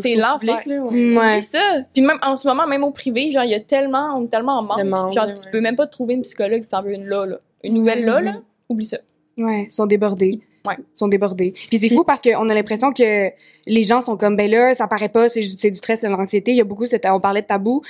C'est 0.00 0.16
là, 0.16 0.36
ouais. 0.36 1.40
Ça. 1.42 1.60
Puis 1.94 2.02
même 2.02 2.18
en 2.22 2.36
ce 2.36 2.48
moment, 2.48 2.66
même 2.66 2.82
au 2.82 2.90
privé, 2.90 3.30
genre, 3.30 3.44
il 3.44 3.50
y 3.50 3.54
a 3.54 3.60
tellement, 3.60 4.14
on 4.16 4.24
est 4.24 4.30
tellement 4.30 4.58
en 4.58 4.62
manque. 4.64 5.12
Genre, 5.12 5.26
ouais. 5.28 5.34
tu 5.34 5.48
peux 5.52 5.60
même 5.60 5.76
pas 5.76 5.86
trouver 5.86 6.14
une 6.14 6.22
psychologue 6.22 6.64
si 6.64 6.70
t'en 6.70 6.82
veux 6.82 6.92
une 6.94 7.06
là, 7.06 7.24
là. 7.24 7.38
Une 7.62 7.74
nouvelle 7.74 8.04
là, 8.04 8.20
là. 8.20 8.34
Oublie 8.68 8.84
ça. 8.84 8.98
Ouais, 9.38 9.66
ils 9.68 9.72
sont 9.72 9.86
débordés. 9.86 10.40
Ouais. 10.66 10.74
Ils 10.76 10.98
sont 10.98 11.06
débordés. 11.08 11.52
Puis 11.68 11.78
c'est 11.78 11.88
fou 11.88 12.02
parce 12.02 12.20
qu'on 12.20 12.48
a 12.48 12.54
l'impression 12.54 12.90
que 12.90 13.30
les 13.66 13.82
gens 13.84 14.00
sont 14.00 14.16
comme, 14.16 14.36
ben 14.36 14.50
là, 14.50 14.74
ça 14.74 14.88
paraît 14.88 15.08
pas, 15.08 15.28
c'est 15.28 15.40
du 15.40 15.74
stress, 15.74 16.00
c'est 16.00 16.08
de 16.08 16.12
l'anxiété. 16.12 16.50
Il 16.50 16.56
y 16.56 16.60
a 16.60 16.64
beaucoup, 16.64 16.84
on 17.04 17.20
parlait 17.20 17.42
de 17.42 17.46
tabou, 17.46 17.82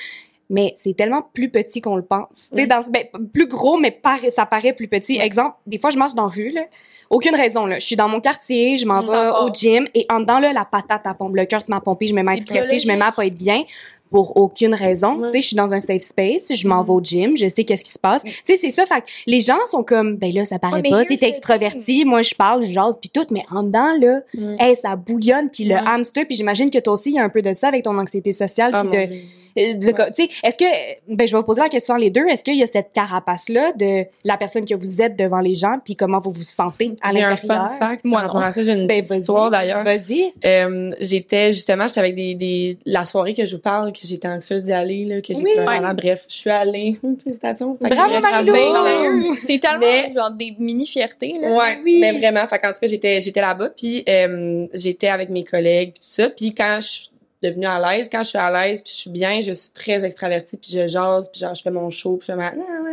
mais 0.50 0.72
c'est 0.74 0.94
tellement 0.94 1.22
plus 1.32 1.48
petit 1.48 1.80
qu'on 1.80 1.96
le 1.96 2.04
pense. 2.04 2.50
Dans, 2.52 2.82
ben, 2.90 3.04
plus 3.32 3.46
gros, 3.46 3.78
mais 3.78 3.98
ça 4.30 4.44
paraît 4.44 4.72
plus 4.72 4.88
petit. 4.88 5.16
Exemple, 5.16 5.54
des 5.66 5.78
fois, 5.78 5.90
je 5.90 5.96
marche 5.96 6.14
dans 6.14 6.24
la 6.24 6.30
rue, 6.30 6.50
là. 6.50 6.62
Aucune 7.08 7.34
raison, 7.34 7.66
là. 7.66 7.78
Je 7.78 7.86
suis 7.86 7.96
dans 7.96 8.08
mon 8.08 8.20
quartier, 8.20 8.76
je 8.76 8.86
m'en 8.86 9.00
vais 9.00 9.30
au 9.42 9.52
gym, 9.52 9.88
et 9.94 10.06
en 10.10 10.20
dedans, 10.20 10.38
là, 10.38 10.52
la 10.52 10.64
patate 10.64 11.06
à 11.06 11.14
pompe, 11.14 11.34
le 11.34 11.44
cœur 11.44 11.62
se 11.62 11.70
m'a 11.70 11.80
pompé, 11.80 12.06
je 12.06 12.14
me 12.14 12.22
mets 12.22 12.32
à 12.32 12.34
être 12.34 12.42
stressée, 12.42 12.78
je 12.78 12.86
me 12.86 12.96
mets 12.96 13.04
à 13.04 13.10
pas 13.10 13.26
être 13.26 13.34
bien 13.34 13.64
pour 14.10 14.36
aucune 14.36 14.74
raison. 14.74 15.16
Ouais. 15.16 15.26
Tu 15.26 15.32
sais, 15.32 15.40
je 15.40 15.46
suis 15.48 15.56
dans 15.56 15.72
un 15.72 15.80
safe 15.80 16.02
space, 16.02 16.52
je 16.54 16.68
m'en 16.68 16.82
vais 16.82 16.92
au 16.92 17.00
gym, 17.00 17.36
je 17.36 17.48
sais 17.48 17.64
qu'est-ce 17.64 17.84
qui 17.84 17.92
se 17.92 17.98
passe. 17.98 18.22
Tu 18.24 18.32
sais, 18.44 18.56
c'est 18.56 18.70
ça. 18.70 18.84
Fait 18.86 19.00
que 19.00 19.06
les 19.26 19.40
gens 19.40 19.58
sont 19.70 19.84
comme, 19.84 20.16
ben 20.16 20.32
là, 20.32 20.44
ça 20.44 20.58
paraît 20.58 20.82
Ouais, 20.82 20.90
pas. 20.90 21.04
Tu 21.04 21.16
the 21.16 21.22
extraverti, 21.22 22.04
moi, 22.04 22.22
je 22.22 22.34
parle, 22.34 22.62
je 22.62 22.72
jase, 22.72 22.96
puis 23.00 23.10
tout, 23.10 23.26
mais 23.30 23.42
en 23.50 23.62
dedans, 23.62 23.96
là, 24.00 24.20
hey, 24.58 24.74
ça 24.74 24.96
bouillonne, 24.96 25.48
puis 25.50 25.64
le 25.64 25.76
hamster, 25.76 26.26
puis 26.26 26.36
j'imagine 26.36 26.70
que 26.70 26.78
toi 26.78 26.94
aussi, 26.94 27.10
il 27.10 27.16
y 27.16 27.18
a 27.18 27.24
un 27.24 27.28
peu 27.28 27.42
de 27.42 27.54
ça 27.54 27.68
avec 27.68 27.84
ton 27.84 27.96
anxiété 27.98 28.32
sociale, 28.32 28.72
Ah, 28.74 28.82
puis 28.82 28.98
mon 28.98 29.06
de, 29.06 29.20
Euh, 29.58 29.74
de- 29.74 29.90
tu 30.14 30.24
sais, 30.24 30.30
est-ce 30.44 30.58
que, 30.58 31.14
ben, 31.14 31.26
je 31.26 31.32
vais 31.32 31.38
vous 31.38 31.44
poser 31.46 31.60
la 31.60 31.68
question 31.68 31.96
les 31.96 32.10
deux, 32.10 32.26
est-ce 32.28 32.44
qu'il 32.44 32.56
y 32.56 32.62
a 32.62 32.66
cette 32.66 32.92
carapace-là 32.92 33.72
de 33.72 34.04
la 34.24 34.36
personne 34.36 34.64
que 34.64 34.74
vous 34.74 35.02
êtes 35.02 35.16
devant 35.16 35.40
les 35.40 35.54
gens, 35.54 35.76
puis 35.84 35.94
comment 35.96 36.20
vous 36.20 36.30
vous 36.30 36.42
sentez 36.42 36.92
à 37.02 37.12
J'ai 37.12 37.22
un 37.22 37.30
l'intérieur? 37.30 37.68
fun 37.68 37.76
fact. 37.78 38.04
Moi, 38.04 38.20
Moi, 38.20 38.20
rapport 38.28 38.40
non. 38.40 38.46
à 38.46 38.52
ça, 38.52 38.62
j'ai 38.62 38.72
une 38.72 38.86
Ben, 38.86 39.04
petite 39.04 39.20
histoire 39.20 39.50
d'ailleurs. 39.50 39.82
Vas-y. 39.84 40.32
Euh, 40.44 40.90
j'étais 41.00 41.50
justement, 41.52 41.86
j'étais 41.86 42.00
avec 42.00 42.14
des, 42.14 42.34
des 42.34 42.78
la 42.86 43.06
soirée 43.06 43.34
que 43.34 43.44
je 43.46 43.56
vous 43.56 43.62
parle, 43.62 43.92
que 43.92 43.98
j'étais 44.04 44.28
anxieuse 44.28 44.64
d'y 44.64 44.72
aller, 44.72 45.04
là, 45.04 45.20
que 45.20 45.28
j'étais 45.34 45.42
Oui. 45.58 45.64
vraiment, 45.64 45.94
bref, 45.94 46.24
je 46.28 46.34
suis 46.34 46.50
allée. 46.50 46.98
Félicitations. 47.24 47.76
Bravo, 47.80 48.20
bravo. 48.20 48.52
sérieux. 48.54 49.20
C'est 49.38 49.58
tellement, 49.58 49.80
Mais- 49.80 50.10
genre, 50.14 50.30
des 50.30 50.54
mini-fiertés, 50.58 51.38
là. 51.40 51.50
Ouais, 51.52 51.78
Oui. 51.84 51.98
mais 52.00 52.12
vraiment. 52.12 52.46
Fait 52.46 52.58
qu'en 52.58 52.72
tout 52.72 52.80
cas, 52.80 52.86
j'étais, 52.86 53.20
j'étais 53.20 53.40
là-bas, 53.40 53.70
puis 53.76 54.04
euh, 54.08 54.66
j'étais 54.74 55.08
avec 55.08 55.28
mes 55.30 55.44
collègues, 55.44 55.92
puis 55.94 56.00
tout 56.06 56.12
ça. 56.14 56.28
Puis 56.30 56.54
quand 56.54 56.78
je 56.80 56.86
suis 56.88 57.09
devenue 57.42 57.66
à 57.66 57.79
l'aise, 57.79 58.09
quand 58.11 58.22
je 58.22 58.29
suis 58.29 58.38
à 58.38 58.50
l'aise, 58.50 58.83
puis 58.83 58.92
je 58.92 58.98
suis 58.98 59.11
bien, 59.11 59.40
je 59.40 59.53
suis 59.53 59.72
très 59.72 60.05
extravertie, 60.05 60.57
puis 60.57 60.70
je 60.72 60.87
jase, 60.87 61.31
puis 61.31 61.40
genre, 61.40 61.55
je 61.55 61.62
fais 61.62 61.70
mon 61.70 61.90
show, 61.90 62.16
puis 62.16 62.26
je 62.26 62.33
fais 62.33 62.37
ma... 62.37 62.53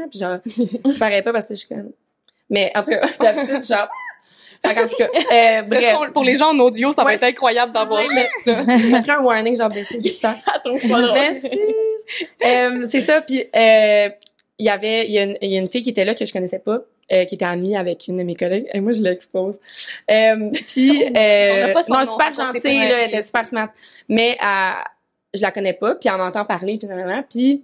Puis 0.10 0.20
genre, 0.20 0.38
ça 0.94 1.00
paraît 1.00 1.22
pas 1.22 1.34
parce 1.34 1.48
que 1.48 1.56
je 1.56 1.60
suis 1.60 1.68
comme... 1.68 1.92
Mais 2.50 2.72
en 2.76 2.84
tout 2.84 2.92
cas, 2.92 3.02
d'habitude, 3.20 3.66
genre... 3.66 3.90
Fait 4.66 4.74
qu'en 4.74 4.88
tout 4.88 4.96
cas, 4.96 5.08
euh, 5.16 5.62
bref. 5.70 6.14
pour 6.14 6.24
les 6.24 6.38
gens 6.38 6.50
en 6.50 6.60
audio, 6.60 6.92
ça 6.92 7.04
va 7.04 7.14
être 7.14 7.24
incroyable 7.24 7.72
d'avoir 7.74 8.04
juste 8.06 8.32
ça. 8.44 8.64
Je 8.66 8.92
mettrais 8.92 9.14
un 9.14 9.22
warning, 9.22 9.56
genre, 9.56 9.70
baisser 9.70 10.00
du 10.00 10.14
temps. 10.16 10.36
M'excuse. 10.66 11.52
Euh, 12.44 12.88
c'est 12.90 13.02
ça, 13.02 13.22
puis 13.22 13.42
euh, 13.56 14.10
il 14.58 14.66
y 14.66 14.70
avait, 14.70 15.06
il 15.08 15.12
y, 15.12 15.48
y 15.48 15.58
a 15.58 15.60
une 15.60 15.68
fille 15.68 15.84
qui 15.84 15.92
était 15.92 16.06
là 16.06 16.16
que 16.16 16.26
je 16.26 16.34
connaissais 16.34 16.60
pas, 16.60 16.80
euh, 17.12 17.26
qui 17.26 17.36
était 17.36 17.46
amie 17.46 17.76
avec 17.76 18.08
une 18.08 18.18
de 18.18 18.24
mes 18.24 18.36
collègues. 18.36 18.68
Et 18.74 18.80
moi, 18.80 18.92
je 18.92 19.02
l'expose. 19.02 19.58
Euh, 20.12 20.50
puis, 20.68 21.04
euh, 21.04 21.08
On 21.56 21.68
n'a 21.68 21.74
pas 21.74 21.84
son 21.84 21.94
non, 21.94 22.00
nom, 22.00 22.06
super 22.12 22.32
on 22.32 22.46
gentille, 22.54 22.78
là, 22.80 22.98
elle 23.04 23.10
était 23.10 23.22
super 23.22 23.48
smart. 23.48 23.70
Mais 24.10 24.38
elle- 24.42 24.74
je 25.34 25.42
la 25.42 25.52
connais 25.52 25.74
pas, 25.74 25.96
puis 25.96 26.10
elle 26.10 26.18
m'entend 26.18 26.46
parler, 26.46 26.78
puis 26.78 26.88
puis 27.30 27.64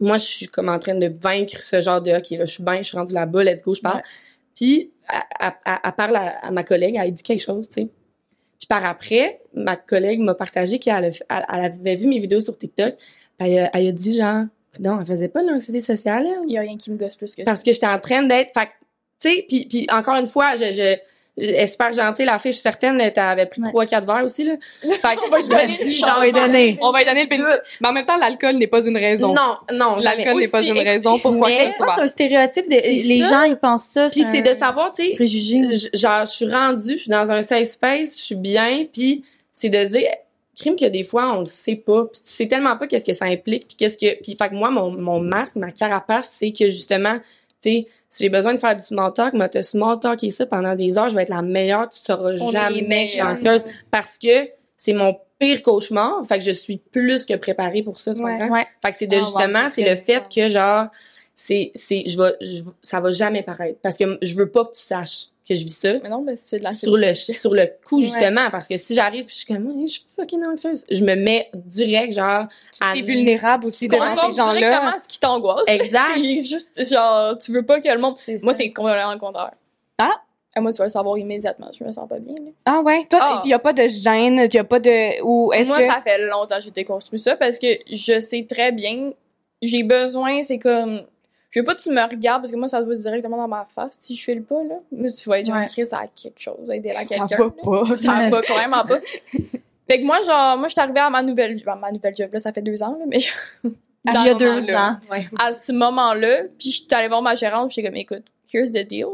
moi, 0.00 0.16
je 0.16 0.24
suis 0.24 0.46
comme 0.46 0.68
en 0.68 0.78
train 0.78 0.94
de 0.94 1.08
vaincre 1.22 1.60
ce 1.62 1.80
genre 1.80 2.00
de, 2.00 2.12
OK, 2.12 2.30
là, 2.30 2.44
je 2.44 2.52
suis 2.52 2.62
bien, 2.62 2.76
je 2.78 2.82
suis 2.82 2.96
rendue 2.96 3.14
là-bas, 3.14 3.42
let's 3.44 3.62
go, 3.62 3.74
je 3.74 3.80
parle. 3.80 3.96
Ouais. 3.98 4.02
Puis, 4.54 4.92
elle, 5.12 5.20
elle- 5.64 5.72
elle- 5.84 5.92
parle 5.92 6.16
à, 6.16 6.38
à 6.38 6.50
ma 6.50 6.62
collègue, 6.62 6.96
elle 7.00 7.12
dit 7.12 7.22
quelque 7.22 7.42
chose, 7.42 7.68
tu 7.68 7.82
sais. 7.82 7.88
Puis 8.58 8.66
par 8.68 8.84
après, 8.84 9.40
ma 9.54 9.76
collègue 9.76 10.18
m'a 10.20 10.34
partagé 10.34 10.78
qu'elle 10.80 11.12
avait 11.28 11.96
vu 11.96 12.06
mes 12.08 12.18
vidéos 12.18 12.40
sur 12.40 12.56
TikTok. 12.58 12.94
Elle, 13.38 13.70
elle 13.72 13.86
a 13.88 13.92
dit 13.92 14.16
genre, 14.16 14.44
non, 14.80 14.98
elle 15.00 15.06
faisait 15.06 15.28
pas 15.28 15.42
de 15.42 15.48
l'anxiété 15.50 15.80
sociale, 15.80 16.26
elle. 16.26 16.40
Il 16.46 16.52
y 16.52 16.58
a 16.58 16.60
rien 16.62 16.76
qui 16.76 16.90
me 16.90 16.96
gosse 16.96 17.16
plus 17.16 17.34
que 17.34 17.42
ça. 17.42 17.44
Parce 17.44 17.62
que 17.62 17.72
j'étais 17.72 17.86
en 17.86 17.98
train 17.98 18.22
d'être, 18.22 18.52
fait, 18.52 18.66
que, 18.66 18.70
tu 19.20 19.28
sais, 19.34 19.44
puis, 19.48 19.66
puis 19.66 19.86
encore 19.90 20.16
une 20.16 20.28
fois, 20.28 20.54
je, 20.56 20.66
je, 20.70 20.96
je- 21.40 21.44
elle 21.46 21.54
est 21.54 21.66
super 21.68 21.92
gentille, 21.92 22.24
la 22.26 22.38
fille, 22.40 22.50
je 22.50 22.56
suis 22.56 22.62
certaine, 22.62 23.00
elle 23.00 23.12
avait 23.16 23.46
pris 23.46 23.62
trois, 23.62 23.86
quatre 23.86 24.04
verres 24.04 24.24
aussi, 24.24 24.42
là. 24.42 24.54
Fait 24.82 25.14
que, 25.14 25.24
On 25.24 25.30
va 25.30 25.38
lui 25.38 25.46
donner. 25.48 25.78
On 26.02 26.10
va 26.20 26.24
lui 26.24 26.32
donner. 26.32 26.78
On 26.80 26.90
va 26.90 26.98
lui 26.98 27.04
donner 27.06 27.22
le 27.22 27.28
bénéfice. 27.28 27.60
Mais 27.80 27.88
en 27.88 27.92
même 27.92 28.04
temps, 28.04 28.16
l'alcool 28.16 28.56
n'est 28.56 28.66
pas 28.66 28.84
une 28.84 28.96
raison. 28.96 29.32
Non, 29.32 29.54
non. 29.72 29.96
L'alcool 30.02 30.40
n'est 30.40 30.48
pas 30.48 30.62
une 30.62 30.72
raison 30.78 31.16
pour 31.20 31.36
quoi 31.38 31.48
mais- 31.48 31.66
que 31.68 31.72
ce 31.72 31.78
ça, 31.78 31.84
soit. 31.84 31.94
c'est 31.94 32.02
un 32.02 32.06
stéréotype. 32.08 32.68
De, 32.68 32.74
les 32.74 33.22
ça. 33.22 33.28
gens, 33.28 33.42
ils 33.44 33.56
pensent 33.56 33.84
ça. 33.86 34.08
Puis 34.10 34.24
c'est 34.32 34.42
de 34.42 34.52
savoir, 34.54 34.90
tu 34.90 35.04
sais, 35.06 35.14
Préjugé. 35.14 35.60
genre 35.94 36.24
je 36.24 36.30
suis 36.30 36.50
rendue, 36.50 36.96
je 36.96 37.02
suis 37.02 37.10
dans 37.10 37.30
un 37.30 37.40
safe 37.42 37.68
space, 37.68 38.18
je 38.18 38.22
suis 38.24 38.34
bien, 38.34 38.86
puis 38.92 39.24
c'est 39.52 39.68
de 39.68 39.84
se 39.84 39.90
dire 39.90 40.08
crime 40.58 40.76
que 40.76 40.86
des 40.86 41.04
fois 41.04 41.32
on 41.34 41.40
le 41.40 41.44
sait 41.46 41.76
pas, 41.76 42.04
puis 42.06 42.20
tu 42.20 42.28
sais 42.30 42.46
tellement 42.48 42.76
pas 42.76 42.86
qu'est-ce 42.86 43.04
que 43.04 43.12
ça 43.12 43.26
implique, 43.26 43.68
puis 43.68 43.76
qu'est-ce 43.76 43.98
que 43.98 44.20
puis 44.22 44.36
fait 44.36 44.48
que 44.48 44.54
moi 44.54 44.70
mon 44.70 44.90
mon 44.90 45.20
masque, 45.20 45.56
ma 45.56 45.70
carapace, 45.70 46.34
c'est 46.38 46.52
que 46.52 46.66
justement 46.68 47.18
Tu 47.60 47.70
sais, 47.70 47.86
si 48.08 48.22
j'ai 48.24 48.28
besoin 48.30 48.54
de 48.54 48.58
faire 48.60 48.76
du 48.76 48.84
small 48.84 49.12
talk, 49.12 49.34
mais 49.34 49.48
te 49.48 49.60
small 49.62 49.98
talk 49.98 50.20
ça 50.30 50.46
pendant 50.46 50.76
des 50.76 50.96
heures, 50.96 51.08
je 51.08 51.16
vais 51.16 51.22
être 51.22 51.28
la 51.30 51.42
meilleure, 51.42 51.88
tu 51.88 51.98
seras 51.98 52.22
On 52.22 52.30
est 52.30 52.36
jamais 52.52 53.08
parce 53.90 54.16
que 54.16 54.48
c'est 54.76 54.92
mon 54.92 55.16
pire 55.40 55.60
cauchemar, 55.62 56.24
fait 56.26 56.38
que 56.38 56.44
je 56.44 56.52
suis 56.52 56.78
plus 56.78 57.24
que 57.24 57.34
préparée 57.34 57.82
pour 57.82 57.98
ça, 58.00 58.14
tu 58.14 58.22
Ouais. 58.22 58.38
comprends? 58.38 58.54
Ouais. 58.54 58.66
Fait 58.84 58.92
que 58.92 58.96
c'est 58.98 59.06
de 59.08 59.16
Ah, 59.16 59.20
justement, 59.20 59.68
c'est 59.68 59.88
le 59.88 59.96
fait 59.96 60.22
que 60.32 60.48
genre 60.48 60.86
c'est 61.40 61.70
c'est 61.76 62.02
je 62.06 62.18
vais 62.20 62.34
je- 62.40 62.62
ça 62.82 62.98
va 62.98 63.12
jamais 63.12 63.42
paraître 63.42 63.78
parce 63.80 63.96
que 63.96 64.18
je 64.22 64.34
veux 64.34 64.50
pas 64.50 64.64
que 64.64 64.72
tu 64.74 64.80
saches 64.82 65.26
que 65.48 65.54
je 65.54 65.62
vis 65.62 65.70
ça 65.70 65.92
Mais 66.02 66.08
non, 66.08 66.20
mais 66.20 66.36
c'est 66.36 66.58
de 66.58 66.64
la 66.64 66.72
sur 66.72 66.96
le 66.96 67.14
sur 67.14 67.54
le 67.54 67.70
coup 67.86 67.96
Ouais. 67.96 68.02
justement 68.02 68.50
parce 68.50 68.66
que 68.66 68.76
si 68.76 68.92
j'arrive 68.96 69.26
je 69.28 69.34
suis 69.34 69.46
comme 69.46 69.64
Ouais, 69.66 69.86
je 69.86 69.92
suis 69.92 70.02
fucking 70.16 70.44
anxieuse, 70.44 70.84
je 70.90 71.04
me 71.04 71.14
mets 71.14 71.48
direct 71.54 72.12
genre 72.12 72.46
à 72.80 72.92
T'es 72.92 73.02
vulnérable 73.02 73.66
aussi 73.66 73.86
devant 73.86 74.04
Contrôle 74.08 74.32
ces 74.32 74.36
gens-là. 74.38 74.96
ce 75.00 75.06
qui 75.08 75.20
t'angoisse. 75.20 75.64
Exact. 75.68 76.10
c'est 76.16 76.42
juste, 76.44 76.90
genre, 76.90 77.38
tu 77.38 77.52
veux 77.52 77.64
pas 77.64 77.80
que 77.80 77.88
le 77.88 77.98
monde. 77.98 78.16
Moi, 78.42 78.52
c'est 78.52 78.72
complètement 78.72 79.12
le 79.12 79.18
contraire. 79.20 79.52
Ah. 79.98 80.20
Et 80.56 80.60
moi, 80.60 80.72
tu 80.72 80.78
vas 80.78 80.84
le 80.86 80.90
savoir 80.90 81.16
immédiatement. 81.18 81.70
Je 81.78 81.84
me 81.84 81.92
sens 81.92 82.08
pas 82.08 82.18
bien, 82.18 82.34
là. 82.34 82.50
Ah 82.66 82.80
ouais. 82.82 83.06
Toi, 83.08 83.20
Ah. 83.22 83.42
il 83.44 83.50
y 83.50 83.54
a 83.54 83.58
pas 83.60 83.72
de 83.72 83.86
gêne, 83.86 84.40
il 84.50 84.54
y 84.54 84.58
a 84.58 84.64
pas 84.64 84.80
de 84.80 85.22
ou 85.22 85.52
est-ce 85.52 85.68
Moi, 85.68 85.78
que 85.78 85.86
ça 85.86 86.02
fait 86.04 86.18
longtemps 86.26 86.56
que 86.56 86.62
j'ai 86.62 86.70
déconstruit 86.72 87.20
ça 87.20 87.36
parce 87.36 87.58
que 87.60 87.68
je 87.90 88.20
sais 88.20 88.44
très 88.50 88.72
bien, 88.72 89.12
j'ai 89.62 89.82
besoin, 89.84 90.42
c'est 90.42 90.58
comme. 90.58 91.02
Je 91.50 91.60
veux 91.60 91.64
pas 91.64 91.74
que 91.74 91.80
tu 91.80 91.90
me 91.90 92.02
regardes 92.02 92.42
parce 92.42 92.52
que 92.52 92.56
moi, 92.56 92.68
ça 92.68 92.80
se 92.80 92.84
voit 92.84 92.94
directement 92.94 93.38
dans 93.38 93.48
ma 93.48 93.66
face 93.74 93.96
si 94.00 94.14
je 94.14 94.22
fais 94.24 94.34
le 94.34 94.42
pas, 94.42 94.62
là. 94.64 94.76
Mais 94.92 95.10
tu 95.10 95.28
vas 95.28 95.40
être 95.40 95.46
genre. 95.46 95.64
Chris 95.64 95.88
à 95.92 96.04
quelque 96.06 96.38
chose, 96.38 96.70
aider 96.70 96.90
à 96.90 97.04
ça 97.04 97.16
quelqu'un. 97.16 97.36
va 97.36 97.44
là. 97.44 97.50
pas. 97.86 97.96
Ça 97.96 98.28
va 98.28 98.40
vraiment 98.40 98.84
pas. 98.84 99.00
Fait 99.88 100.00
que 100.00 100.04
moi, 100.04 100.22
genre, 100.22 100.58
moi, 100.58 100.68
je 100.68 100.72
suis 100.72 100.80
arrivée 100.80 101.00
à 101.00 101.08
ma 101.08 101.22
nouvelle, 101.22 101.58
ben, 101.64 101.76
ma 101.76 101.90
nouvelle 101.90 102.14
job, 102.14 102.28
là, 102.30 102.40
ça 102.40 102.52
fait 102.52 102.60
deux 102.60 102.82
ans, 102.82 102.96
là, 102.98 103.06
mais. 103.06 103.20
Il 103.64 104.12
dans 104.12 104.24
y 104.24 104.28
a 104.28 104.34
deux 104.34 104.74
ans. 104.74 104.96
Ouais. 105.10 105.26
à 105.38 105.52
ce 105.54 105.72
moment-là, 105.72 106.44
puis 106.58 106.70
je 106.70 106.76
suis 106.76 106.86
allée 106.92 107.08
voir 107.08 107.22
ma 107.22 107.34
gérante, 107.34 107.70
j'étais 107.70 107.88
comme, 107.88 107.96
écoute, 107.96 108.24
here's 108.52 108.70
the 108.70 108.86
deal. 108.86 109.06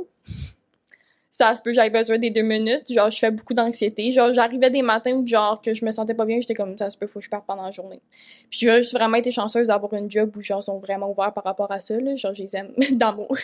Ça 1.37 1.53
se 1.57 1.62
peut, 1.62 1.73
j'avais 1.73 1.90
besoin 1.90 2.16
des 2.16 2.31
deux 2.31 2.42
minutes, 2.42 2.92
genre, 2.92 3.11
je 3.11 3.18
fais 3.18 3.33
beaucoup 3.33 3.55
d'anxiété. 3.55 4.12
Genre, 4.12 4.33
j'arrivais 4.33 4.70
des 4.70 4.83
matins 4.83 5.14
où, 5.14 5.27
genre, 5.27 5.61
que 5.61 5.75
je 5.75 5.85
me 5.85 5.90
sentais 5.90 6.14
pas 6.14 6.25
bien, 6.25 6.40
j'étais 6.40 6.55
comme, 6.55 6.79
ça 6.79 6.90
se 6.90 6.97
peut, 6.97 7.09
faut 7.09 7.18
que 7.18 7.25
je 7.25 7.29
parte 7.29 7.44
pendant 7.44 7.64
la 7.64 7.73
journée. 7.73 8.01
Puis 8.49 8.61
j'ai 8.61 8.77
juste 8.77 8.92
vraiment 8.92 9.16
été 9.16 9.33
chanceuse 9.33 9.66
d'avoir 9.66 9.94
une 9.94 10.09
job 10.09 10.31
où, 10.37 10.40
genre, 10.40 10.61
ils 10.61 10.66
sont 10.66 10.79
vraiment 10.79 11.11
ouverts 11.11 11.35
par 11.35 11.42
rapport 11.42 11.73
à 11.73 11.81
ça, 11.81 11.99
là. 11.99 12.14
Genre, 12.14 12.33
je 12.37 12.42
les 12.44 12.57
aime 12.57 12.73
d'amour. 12.92 13.37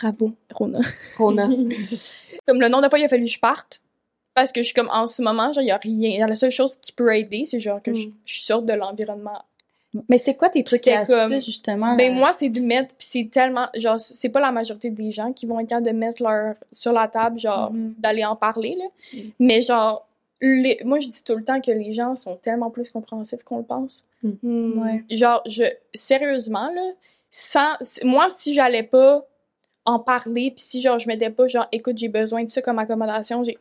Bravo, 0.00 0.34
Rona. 0.54 0.78
Rona. 1.18 1.48
Comme 2.46 2.60
le 2.60 2.68
nombre 2.68 2.84
de 2.84 2.88
fois, 2.88 3.00
il 3.00 3.04
a 3.06 3.08
fallu 3.08 3.24
que 3.24 3.32
je 3.32 3.40
parte. 3.40 3.82
Parce 4.32 4.52
que 4.52 4.60
je 4.60 4.66
suis 4.66 4.74
comme, 4.74 4.90
en 4.92 5.08
ce 5.08 5.20
moment, 5.20 5.52
genre, 5.52 5.64
il 5.64 5.66
y 5.66 5.72
a 5.72 5.78
rien. 5.78 6.28
La 6.28 6.36
seule 6.36 6.52
chose 6.52 6.76
qui 6.76 6.92
peut 6.92 7.12
aider, 7.16 7.44
c'est 7.44 7.58
genre 7.58 7.82
que 7.82 7.92
je, 7.92 8.08
je 8.24 8.40
sorte 8.40 8.66
de 8.66 8.74
l'environnement 8.74 9.42
Mais 10.08 10.18
c'est 10.18 10.34
quoi 10.34 10.48
tes 10.48 10.62
trucs 10.64 10.86
et 10.86 10.92
astuces, 10.94 11.16
comme- 11.16 11.40
justement? 11.40 11.96
Ben 11.96 12.12
là? 12.12 12.18
moi, 12.18 12.32
c'est 12.32 12.48
de 12.48 12.60
mettre, 12.60 12.94
pis 12.96 13.06
c'est 13.06 13.28
tellement, 13.30 13.66
genre, 13.76 13.98
c'est 14.00 14.28
pas 14.28 14.40
la 14.40 14.52
majorité 14.52 14.90
des 14.90 15.10
gens 15.12 15.32
qui 15.32 15.46
vont 15.46 15.58
être 15.60 15.68
capables 15.68 15.86
de 15.86 15.92
mettre 15.92 16.22
leur 16.22 16.54
sur 16.72 16.92
la 16.92 17.08
table, 17.08 17.38
genre, 17.38 17.72
Mhm. 17.72 17.94
d'aller 17.98 18.24
en 18.24 18.36
parler 18.36 18.76
là. 18.78 18.84
Mhm. 19.14 19.30
Mais 19.40 19.60
genre, 19.60 20.06
les, 20.40 20.78
moi 20.84 21.00
je 21.00 21.08
dis 21.08 21.22
tout 21.24 21.34
le 21.36 21.42
temps 21.44 21.60
que 21.60 21.70
les 21.70 21.92
gens 21.92 22.14
sont 22.14 22.36
tellement 22.36 22.70
plus 22.70 22.90
compréhensifs 22.90 23.42
qu'on 23.42 23.58
le 23.58 23.64
pense. 23.64 24.04
Hmm. 24.22 24.82
Ouais. 24.82 25.04
Genre, 25.10 25.42
je 25.46 25.64
sérieusement 25.94 26.70
là, 26.74 26.90
sans, 27.30 27.72
moi 28.02 28.26
si 28.28 28.52
j'allais 28.54 28.82
pas 28.82 29.24
en 29.86 29.98
parler, 29.98 30.50
puis 30.50 30.60
si 30.64 30.80
genre 30.82 30.98
je 30.98 31.06
mettais 31.08 31.30
pas 31.30 31.48
genre, 31.48 31.66
écoute, 31.72 31.96
j'ai 31.96 32.08
besoin 32.08 32.44
de 32.44 32.50
ça 32.50 32.60
comme 32.60 32.78
accommodation, 32.78 33.42
j'ai, 33.44 33.56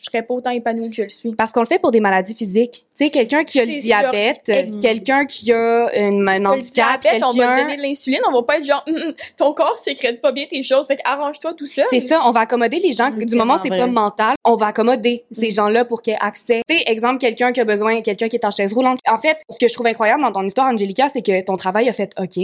je 0.00 0.10
serais 0.10 0.22
pas 0.22 0.34
autant 0.34 0.50
épanouie 0.50 0.90
que 0.90 0.96
je 0.96 1.02
le 1.02 1.08
suis. 1.08 1.34
Parce 1.34 1.52
qu'on 1.52 1.60
le 1.60 1.66
fait 1.66 1.78
pour 1.78 1.90
des 1.90 2.00
maladies 2.00 2.34
physiques. 2.34 2.84
Tu 2.96 3.04
sais, 3.04 3.10
quelqu'un 3.10 3.44
qui 3.44 3.60
a 3.60 3.64
le 3.64 3.78
diabète, 3.80 4.48
euh, 4.48 4.80
quelqu'un 4.80 5.26
qui 5.26 5.52
a 5.52 5.90
une, 5.94 6.28
un 6.28 6.38
Le 6.38 6.46
handicap, 6.46 7.00
diabète, 7.00 7.22
on 7.24 7.32
va 7.32 7.56
te 7.56 7.60
donner 7.62 7.76
de 7.76 7.82
l'insuline, 7.82 8.20
on 8.28 8.32
va 8.32 8.42
pas 8.42 8.58
être 8.58 8.64
genre, 8.64 8.84
hum, 8.88 9.12
ton 9.36 9.52
corps 9.54 9.76
sécrète 9.76 10.20
pas 10.20 10.32
bien 10.32 10.46
tes 10.48 10.62
choses, 10.62 10.86
fait 10.86 11.00
arrange-toi 11.04 11.54
tout 11.54 11.66
seul. 11.66 11.84
C'est 11.90 12.00
ça, 12.00 12.22
on 12.24 12.30
va 12.30 12.40
accommoder 12.40 12.78
les 12.78 12.92
gens. 12.92 13.10
Du 13.10 13.36
moment 13.36 13.56
c'est 13.62 13.68
pas 13.68 13.86
mental, 13.86 14.34
on 14.44 14.56
va 14.56 14.66
accommoder 14.68 15.24
ces 15.32 15.50
gens-là 15.50 15.84
pour 15.84 16.02
qu'ils 16.02 16.14
aient 16.14 16.18
accès. 16.20 16.62
Tu 16.68 16.76
sais, 16.76 16.82
exemple, 16.86 17.18
quelqu'un 17.18 17.52
qui 17.52 17.60
a 17.60 17.64
besoin, 17.64 18.00
quelqu'un 18.02 18.28
qui 18.28 18.36
est 18.36 18.44
en 18.44 18.50
chaise 18.50 18.72
roulante. 18.72 18.98
En 19.08 19.18
fait, 19.18 19.38
ce 19.50 19.58
que 19.58 19.68
je 19.68 19.74
trouve 19.74 19.86
incroyable 19.86 20.22
dans 20.22 20.32
ton 20.32 20.44
histoire, 20.44 20.68
Angelica, 20.68 21.08
c'est 21.08 21.22
que 21.22 21.40
ton 21.44 21.56
travail 21.56 21.88
a 21.88 21.92
fait 21.92 22.12
OK. 22.18 22.38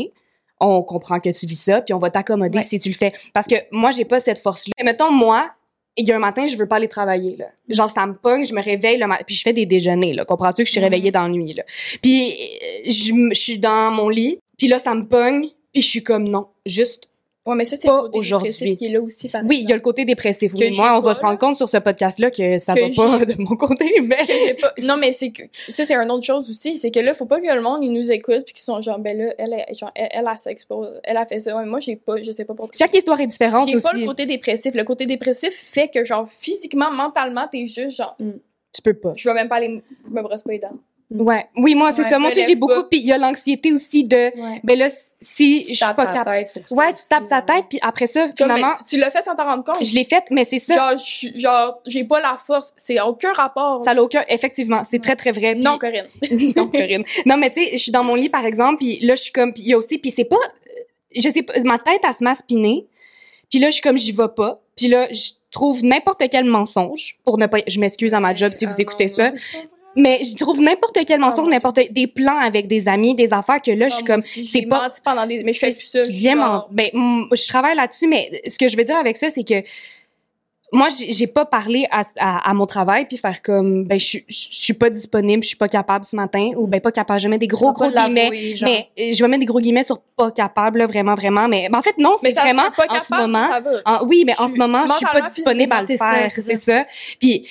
On 0.61 0.83
comprend 0.83 1.19
que 1.21 1.31
tu 1.31 1.47
vis 1.47 1.57
ça, 1.61 1.81
puis 1.83 1.93
on 1.95 1.99
va 1.99 2.11
t'accommoder 2.11 2.59
Ouais. 2.59 2.65
si 2.65 2.79
tu 2.79 2.89
le 2.89 2.95
fais. 2.95 3.13
Parce 3.33 3.47
que 3.47 3.57
moi, 3.73 3.91
j'ai 3.91 4.05
pas 4.05 4.21
cette 4.21 4.39
force-là. 4.39 4.73
Et 4.79 4.85
mettons, 4.85 5.11
moi, 5.11 5.51
il 5.97 6.09
y 6.09 6.13
a 6.13 6.17
un 6.17 6.21
matin, 6.21 6.47
je 6.47 6.57
veux 6.57 6.67
pas 6.67 6.77
aller 6.77 6.89
travailler, 6.89 7.37
là. 7.37 7.47
Genre, 7.69 7.89
ça 7.89 8.07
me 8.07 8.15
pogne, 8.15 8.45
je 8.45 8.55
me 8.55 8.63
réveille 8.63 8.99
le 8.99 9.07
matin, 9.07 9.23
puis 9.27 9.37
je 9.37 9.43
fais 9.43 9.53
des 9.53 9.67
déjeuners, 9.67 10.13
là. 10.13 10.25
Comprends-tu 10.25 10.63
que 10.63 10.67
je 10.67 10.73
suis 10.73 10.81
réveillée 10.81 11.11
dans 11.11 11.23
la 11.23 11.29
nuit, 11.29 11.53
là? 11.53 11.63
Puis, 12.03 12.33
euh, 12.33 12.91
je 12.91 13.35
suis 13.35 13.59
dans 13.59 13.91
mon 13.91 14.09
lit, 14.09 14.39
puis 14.59 14.69
là, 14.69 14.79
ça 14.79 14.95
me 14.95 15.05
pogne, 15.05 15.49
puis 15.73 15.83
je 15.83 15.89
suis 15.89 16.03
comme 16.03 16.29
non, 16.29 16.49
juste 16.67 17.09
Ouais, 17.47 17.55
mais 17.57 17.67
ça, 17.67 17.77
c'est 17.77 17.89
Pas 17.89 18.05
aujourd'hui. 18.15 18.75
qui 18.75 18.87
est 18.87 18.89
là 18.89 19.03
aussi, 19.03 19.29
par 19.29 19.43
oui, 19.45 19.59
il 19.63 19.69
y 19.69 19.73
a 19.73 19.75
le 19.75 19.83
côté 19.83 20.07
dépressif. 20.07 20.53
Oui, 20.55 20.75
moi, 20.75 20.97
on 20.97 21.01
va 21.03 21.13
se 21.13 21.21
rendre 21.21 21.33
là. 21.35 21.39
compte 21.39 21.57
sur 21.57 21.69
ce 21.69 21.77
podcast-là 21.77 22.31
que 22.31 22.57
ça 22.57 22.73
Que 22.75 22.81
va 22.97 23.19
pas 23.19 23.25
de 23.27 23.35
mon 23.39 23.55
côté, 23.57 24.01
mais... 24.01 24.55
pas- 24.59 24.73
Non, 24.81 24.97
mais 24.97 25.13
c'est 25.13 25.31
que 25.31 25.43
ça, 25.69 25.85
c'est 25.85 25.95
une 25.95 26.11
autre 26.11 26.25
chose 26.25 26.49
aussi. 26.51 26.79
C'est 26.79 26.91
que 26.91 27.01
là, 27.01 27.13
faut 27.13 27.27
pas 27.27 27.43
que 27.43 27.47
le 27.55 27.61
monde, 27.61 27.81
il 27.83 27.93
nous 27.93 28.11
écoute 28.11 28.45
puis 28.47 28.55
qu'ils 28.55 28.63
sont 28.65 28.81
genre, 28.81 28.99
ben 28.99 29.17
là, 29.19 29.35
elle, 29.37 29.63
elle, 29.69 29.75
genre, 29.77 29.93
elle, 29.95 30.09
elle, 30.11 30.25
elle 30.31 30.39
s'expose. 30.39 30.99
Elle 31.05 31.19
a 31.19 31.27
fait 31.27 31.41
ça. 31.41 31.55
Ouais, 31.55 31.67
moi, 31.67 31.81
j'ai 31.81 31.97
pas, 31.97 32.17
je 32.23 32.33
sais 32.33 32.47
pas 32.47 32.55
pourquoi. 32.55 32.73
Chaque 32.79 32.95
histoire 32.95 33.21
est 33.21 33.27
différente 33.27 33.69
J'ai 33.69 33.77
pas 33.77 33.93
le 33.93 33.99
aussi. 33.99 34.07
côté 34.07 34.25
dépressif. 34.25 34.75
Le 34.75 34.85
côté 34.85 35.05
dépressif 35.05 35.53
fait 35.55 35.89
que, 35.89 36.03
genre, 36.03 36.27
physiquement, 36.27 36.91
mentalement, 36.91 37.47
t'es 37.53 37.67
juste 37.67 37.99
genre, 37.99 38.17
Tu 38.73 38.81
peux 38.83 38.95
pas. 38.95 39.13
je 39.17 39.29
vais 39.29 39.35
même 39.35 39.49
pas 39.51 39.57
aller, 39.57 39.83
je 40.07 40.11
me 40.11 40.23
brosse 40.23 40.43
pas 40.45 40.53
les 40.53 40.61
dents. 40.61 40.79
Ouais. 41.11 41.47
Oui, 41.57 41.75
moi, 41.75 41.93
c'est 41.93 42.03
Ouais, 42.03 42.09
ça. 42.09 42.17
je 42.17 42.21
Moi 42.21 42.31
aussi, 42.31 42.43
j'ai 42.43 42.57
beaucoup. 42.57 42.83
Puis 42.91 43.01
il 43.01 43.07
y 43.07 43.13
a 43.13 43.19
l'anxiété 43.19 43.73
aussi 43.73 44.05
de... 44.05 44.17
Ouais. 44.17 44.61
Ben 44.65 44.79
là, 44.79 44.89
si 45.21 45.63
je 45.63 45.69
Tu 45.69 45.75
suis 45.75 45.79
tapes 45.85 45.97
pas 45.97 46.07
capable... 46.07 46.47
Ouais, 46.71 46.93
tu 46.93 47.03
tapes 47.09 47.27
sa 47.27 47.43
tête, 47.43 47.67
puis 47.69 47.79
après 47.83 48.07
ça, 48.07 48.27
finalement, 48.37 48.71
mais 48.79 48.85
tu 48.87 48.97
l'as 48.97 49.11
fait 49.11 49.25
sans 49.25 49.35
t'en 49.37 49.45
rendre 49.45 49.65
compte. 49.65 49.85
je 49.85 49.95
l'ai 49.95 50.05
faite, 50.05 50.25
mais 50.31 50.45
c'est 50.45 50.59
ça. 50.59 50.75
Genre, 50.75 50.99
je 50.99 51.05
suis- 51.05 51.39
genre, 51.39 51.81
j'ai 51.87 52.05
pas 52.05 52.21
la 52.21 52.37
force. 52.37 52.73
C'est 52.77 53.01
aucun 53.01 53.33
rapport. 53.33 53.83
Ça 53.83 53.95
n'a 53.95 54.03
aucun... 54.03 54.25
Effectivement, 54.29 54.83
c'est 54.83 54.99
très, 54.99 55.15
très 55.17 55.33
vrai. 55.33 55.55
Puis- 55.55 55.63
non, 55.65 55.79
Corinne. 55.79 56.09
non, 56.57 56.69
Corinne. 56.69 57.05
Non, 57.27 57.37
mais 57.37 57.51
tu 57.51 57.63
sais, 57.65 57.71
je 57.73 57.79
suis 57.79 57.93
dans 57.93 58.03
mon 58.05 58.15
lit, 58.15 58.29
par 58.31 58.45
exemple, 58.47 58.79
puis 58.79 58.99
là, 59.01 59.15
je 59.15 59.23
suis 59.23 59.33
comme... 59.33 59.53
Puis 59.53 59.63
il 59.65 59.69
y 59.71 59.75
a 59.75 59.79
aussi... 59.79 59.99
Puis 59.99 60.11
c'est 60.11 60.25
pas... 60.25 60.37
Je 61.15 61.29
sais 61.29 61.43
pas... 61.43 61.53
Ma 61.65 61.79
tête, 61.79 62.01
elle 62.03 62.15
se 62.35 62.41
spinner. 62.41 62.87
Puis 63.51 63.59
là, 63.61 63.69
je 63.69 63.75
suis 63.75 63.83
comme, 63.83 63.99
j'y 63.99 64.13
vais 64.13 64.29
pas. 64.35 64.61
Puis 64.77 64.89
là, 64.89 65.07
je 65.13 65.31
trouve 65.53 65.85
n'importe 65.85 66.23
quel 66.31 66.45
mensonge 66.45 67.19
pour 67.25 67.39
ne 67.39 67.47
pas... 67.47 67.59
Je 67.69 67.79
m'excuse 67.79 68.15
à 68.15 68.21
ma 68.21 68.35
job 68.35 68.53
si 68.53 68.65
vous 68.67 68.73
Ah 68.77 68.83
écoutez 68.83 69.07
ça. 69.09 69.31
Mais 69.97 70.21
je 70.25 70.35
trouve 70.37 70.61
n'importe 70.61 70.99
quel 71.07 71.19
Oh, 71.19 71.25
mensonge, 71.27 71.45
mon 71.47 71.51
n'importe 71.51 71.79
des 71.91 72.07
plans 72.07 72.39
avec 72.39 72.67
des 72.67 72.89
amis, 72.89 73.15
des 73.15 73.33
affaires 73.33 73.63
que 73.63 73.71
là, 73.71 73.89
je 73.89 73.95
suis 73.95 74.05
Ah, 74.09 74.09
moi 74.09 74.17
comme 74.17 74.23
c'est 74.23 74.63
pas 74.63 74.83
menti 74.83 75.01
pendant 75.05 75.27
des 75.27 75.41
mais 75.45 75.53
je 75.53 75.59
fais 75.59 75.71
plus 75.71 75.85
ça. 75.87 76.03
Genre- 76.03 76.69
ben 76.71 76.89
mm, 76.93 77.27
je 77.33 77.47
travaille 77.49 77.77
là-dessus 77.77 78.09
mais 78.09 78.43
ce 78.49 78.59
que 78.59 78.67
je 78.69 78.77
veux 78.77 78.85
dire 78.85 78.97
avec 78.97 79.17
ça 79.17 79.31
c'est 79.31 79.45
que 79.45 79.63
moi 80.73 80.89
j'ai 81.09 81.29
pas 81.29 81.45
parlé 81.45 81.87
à, 81.93 82.03
à, 82.19 82.51
à 82.51 82.55
mon 82.55 82.67
travail 82.67 83.05
puis 83.07 83.17
faire 83.17 83.41
comme 83.43 83.85
ben 83.85 84.01
je 84.01 84.05
suis- 84.05 84.25
je 84.27 84.35
suis 84.51 84.73
pas 84.73 84.91
disponible, 84.91 85.43
je 85.45 85.49
suis 85.49 85.57
pas 85.57 85.69
capable 85.69 86.05
ce 86.05 86.17
matin 86.17 86.51
ou 86.57 86.67
ben 86.67 86.81
pas 86.81 86.91
capable, 86.91 87.21
je 87.21 87.29
mets 87.29 87.39
des 87.39 87.47
gros 87.47 87.73
gros 87.73 87.89
guillemets. 87.91 88.57
Mais 88.63 88.89
je 89.13 89.23
vais 89.23 89.29
mettre 89.29 89.41
des 89.41 89.47
gros 89.47 89.61
guillemets 89.61 89.85
sur 89.85 90.01
pas 90.17 90.33
capable 90.33 90.79
là, 90.79 90.87
vraiment 90.87 91.15
vraiment 91.15 91.47
mais, 91.47 91.69
mais 91.71 91.79
en 91.79 91.83
fait 91.83 91.97
non, 91.99 92.15
c'est 92.17 92.33
vraiment 92.33 92.71
pas 92.77 92.87
en 92.89 93.01
ce 93.01 93.09
capable, 93.09 93.23
moment 93.33 93.49
va. 93.49 93.61
en- 93.87 94.07
oui, 94.07 94.25
mais 94.27 94.35
Je 94.37 94.43
en 94.43 94.47
ce 94.47 94.51
suis 94.51 94.59
moment, 94.59 94.85
je 94.87 94.93
suis 94.95 95.07
pas 95.07 95.21
disponible 95.21 95.73
à 95.73 95.81
le 95.83 95.87
faire. 95.87 95.99
c'est 95.99 96.29
ça, 96.29 96.29
C'est 96.29 96.41
c'est 96.43 96.57
ça. 96.57 96.85
Puis, 97.21 97.47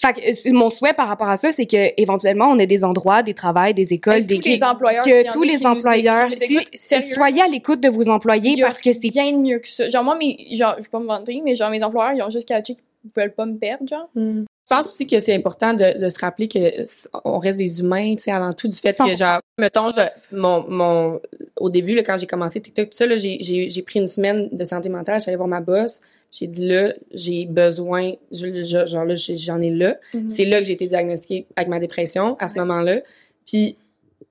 fait 0.00 0.12
que, 0.12 0.48
euh, 0.48 0.52
mon 0.52 0.70
souhait 0.70 0.92
par 0.94 1.08
rapport 1.08 1.28
à 1.28 1.36
ça, 1.36 1.50
c'est 1.52 1.66
que 1.66 1.92
éventuellement, 2.00 2.46
on 2.46 2.58
ait 2.58 2.66
des 2.68 2.84
endroits, 2.84 3.22
des 3.22 3.34
travails, 3.34 3.74
des 3.74 3.92
écoles, 3.92 4.22
des 4.26 4.38
tous 4.38 4.48
les 4.48 4.62
employeurs, 4.62 5.02
s'il 5.04 5.12
y 5.20 5.24
que 5.24 5.32
tous 5.32 5.42
les 5.42 5.66
employeurs, 5.66 6.28
si, 6.34 6.54
écoute, 6.56 6.68
sérieux. 6.72 7.06
soyez 7.14 7.42
à 7.42 7.48
l'écoute 7.48 7.80
de 7.80 7.88
vos 7.88 8.08
employés 8.08 8.50
Il 8.52 8.58
y 8.58 8.62
a 8.62 8.66
parce 8.66 8.80
que 8.80 8.92
c'est 8.92 9.10
bien 9.10 9.36
mieux 9.36 9.58
que 9.58 9.68
ça. 9.68 9.88
Genre, 9.88 10.04
moi, 10.04 10.16
mes, 10.16 10.36
genre, 10.52 10.74
je 10.78 10.82
vais 10.84 10.88
pas 10.88 11.00
me 11.00 11.06
vanter, 11.06 11.40
mais 11.44 11.54
genre, 11.56 11.70
mes 11.70 11.82
employeurs, 11.82 12.12
ils 12.14 12.22
ont 12.22 12.30
juste 12.30 12.46
catché 12.48 12.74
qu'ils 12.76 13.10
veulent 13.16 13.34
pas 13.34 13.44
me 13.46 13.56
perdre, 13.56 13.88
genre. 13.88 14.08
Je 14.14 14.74
pense 14.76 14.84
aussi 14.86 15.06
que 15.06 15.18
c'est 15.18 15.34
important 15.34 15.72
de, 15.72 15.98
de 15.98 16.08
se 16.10 16.18
rappeler 16.18 16.46
que 16.46 16.58
s- 16.58 17.08
on 17.24 17.38
reste 17.38 17.56
des 17.58 17.80
humains, 17.80 18.14
tu 18.16 18.24
sais, 18.24 18.32
avant 18.32 18.52
tout 18.52 18.68
du 18.68 18.76
fait 18.76 18.92
100%. 18.92 19.06
que 19.08 19.14
genre, 19.16 19.40
mettons, 19.58 19.88
je- 19.90 20.36
mon, 20.36 20.62
mon, 20.68 21.20
au 21.56 21.70
début, 21.70 21.94
là, 21.94 22.02
quand 22.02 22.18
j'ai 22.18 22.26
commencé 22.26 22.60
TikTok, 22.60 22.90
tout 22.90 22.96
ça, 22.98 23.06
là, 23.06 23.16
j'ai, 23.16 23.38
j'ai, 23.40 23.70
j'ai 23.70 23.82
pris 23.82 23.98
une 23.98 24.06
semaine 24.06 24.48
de 24.52 24.64
santé 24.64 24.90
mentale, 24.90 25.20
j'allais 25.20 25.38
voir 25.38 25.48
ma 25.48 25.60
boss, 25.62 26.00
j'ai 26.30 26.46
dit 26.46 26.66
là, 26.68 26.92
j'ai 27.12 27.46
besoin, 27.46 28.12
je, 28.32 28.62
je- 28.62 28.86
genre 28.86 29.04
là, 29.04 29.14
j'en 29.14 29.60
ai 29.60 29.70
là. 29.70 29.96
C'est 30.28 30.44
là 30.44 30.58
que 30.60 30.66
j'ai 30.66 30.74
été 30.74 30.86
diagnostiquée 30.86 31.46
avec 31.56 31.68
ma 31.68 31.78
dépression, 31.78 32.36
à 32.38 32.48
ce 32.48 32.56
moment-là. 32.56 33.00
Puis 33.46 33.76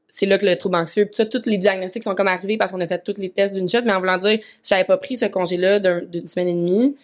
c'est 0.07 0.25
là 0.25 0.37
que 0.37 0.45
le 0.45 0.55
trouble 0.55 0.75
anxieux, 0.75 1.05
puis 1.05 1.15
ça, 1.15 1.25
tous 1.25 1.47
les 1.49 1.57
diagnostics 1.57 2.03
sont 2.03 2.15
comme 2.15 2.27
arrivés 2.27 2.57
parce 2.57 2.71
qu'on 2.71 2.81
a 2.81 2.87
fait 2.87 3.03
tous 3.03 3.19
les 3.19 3.29
tests 3.29 3.53
d'une 3.53 3.67
shot, 3.67 3.81
mais 3.83 3.91
en 3.93 3.99
voulant 3.99 4.17
dire, 4.17 4.39
si 4.61 4.69
j'avais 4.73 4.83
pas 4.85 4.97
pris 4.97 5.17
ce 5.17 5.25
congé-là 5.25 5.79
d'un- 5.79 6.01
d'une 6.01 6.27
semaine 6.27 6.47
et 6.47 6.53
demie, 6.53 6.95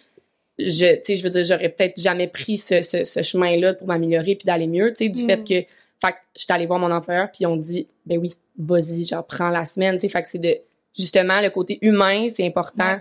je, 0.59 0.95
tu 0.97 1.01
sais, 1.03 1.15
je 1.15 1.23
veux 1.23 1.29
dire, 1.31 1.43
j'aurais 1.43 1.69
peut-être 1.69 1.99
jamais 1.99 2.27
pris 2.27 2.57
ce, 2.57 2.81
ce, 2.83 3.03
ce 3.03 3.21
chemin-là 3.21 3.73
pour 3.73 3.87
m'améliorer 3.87 4.35
puis 4.35 4.45
d'aller 4.45 4.67
mieux, 4.67 4.91
tu 4.93 5.05
sais, 5.05 5.09
du 5.09 5.23
Mm. 5.23 5.27
fait 5.27 5.37
que, 5.39 5.67
fait 6.05 6.11
que 6.11 6.17
j'étais 6.35 6.53
allée 6.53 6.65
voir 6.67 6.79
mon 6.79 6.91
employeur 6.91 7.29
puis 7.31 7.45
on 7.47 7.57
dit, 7.57 7.87
ben 8.05 8.19
oui, 8.19 8.33
vas-y, 8.57 9.03
genre, 9.05 9.25
prends 9.25 9.49
la 9.49 9.65
semaine, 9.65 9.95
tu 9.95 10.01
sais, 10.01 10.09
fait 10.09 10.21
que 10.21 10.27
c'est 10.29 10.37
de, 10.39 10.55
justement, 10.95 11.41
le 11.41 11.49
côté 11.49 11.79
humain, 11.81 12.27
c'est 12.33 12.45
important, 12.45 12.97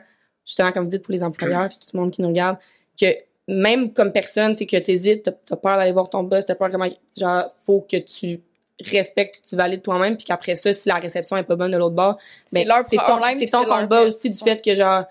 justement, 0.46 0.72
comme 0.72 0.84
vous 0.84 0.90
dites, 0.90 1.02
pour 1.02 1.12
les 1.12 1.22
employeurs 1.22 1.68
puis 1.68 1.78
tout 1.78 1.96
le 1.96 2.00
monde 2.00 2.10
qui 2.10 2.22
nous 2.22 2.28
regarde, 2.28 2.58
que 3.00 3.06
même 3.48 3.92
comme 3.92 4.12
personne, 4.12 4.52
tu 4.52 4.58
sais, 4.58 4.66
que 4.66 4.76
t'hésites, 4.76 5.24
t'as, 5.24 5.32
t'as 5.32 5.56
peur 5.56 5.76
d'aller 5.76 5.92
voir 5.92 6.08
ton 6.08 6.22
boss, 6.22 6.44
t'as 6.46 6.54
peur 6.54 6.70
comment, 6.70 6.88
genre, 7.16 7.50
faut 7.64 7.86
que 7.90 7.96
tu 7.96 8.40
respectes 8.90 9.34
puis 9.34 9.42
que 9.42 9.48
tu 9.48 9.56
valides 9.56 9.82
toi-même 9.82 10.16
puis 10.16 10.24
qu'après 10.24 10.56
ça 10.56 10.72
si 10.72 10.88
la 10.88 10.96
réception 10.96 11.36
est 11.36 11.42
pas 11.42 11.56
bonne 11.56 11.70
de 11.70 11.76
l'autre 11.76 11.94
bord 11.94 12.18
C'est 12.46 12.60
ben, 12.60 12.68
leur 12.68 12.82
c'est 12.82 12.96
ton 12.96 13.02
problème, 13.02 13.38
c'est 13.38 13.46
ton 13.46 13.64
combat 13.64 14.02
aussi 14.02 14.30
du 14.30 14.38
fait 14.38 14.62
que 14.62 14.74
genre 14.74 15.04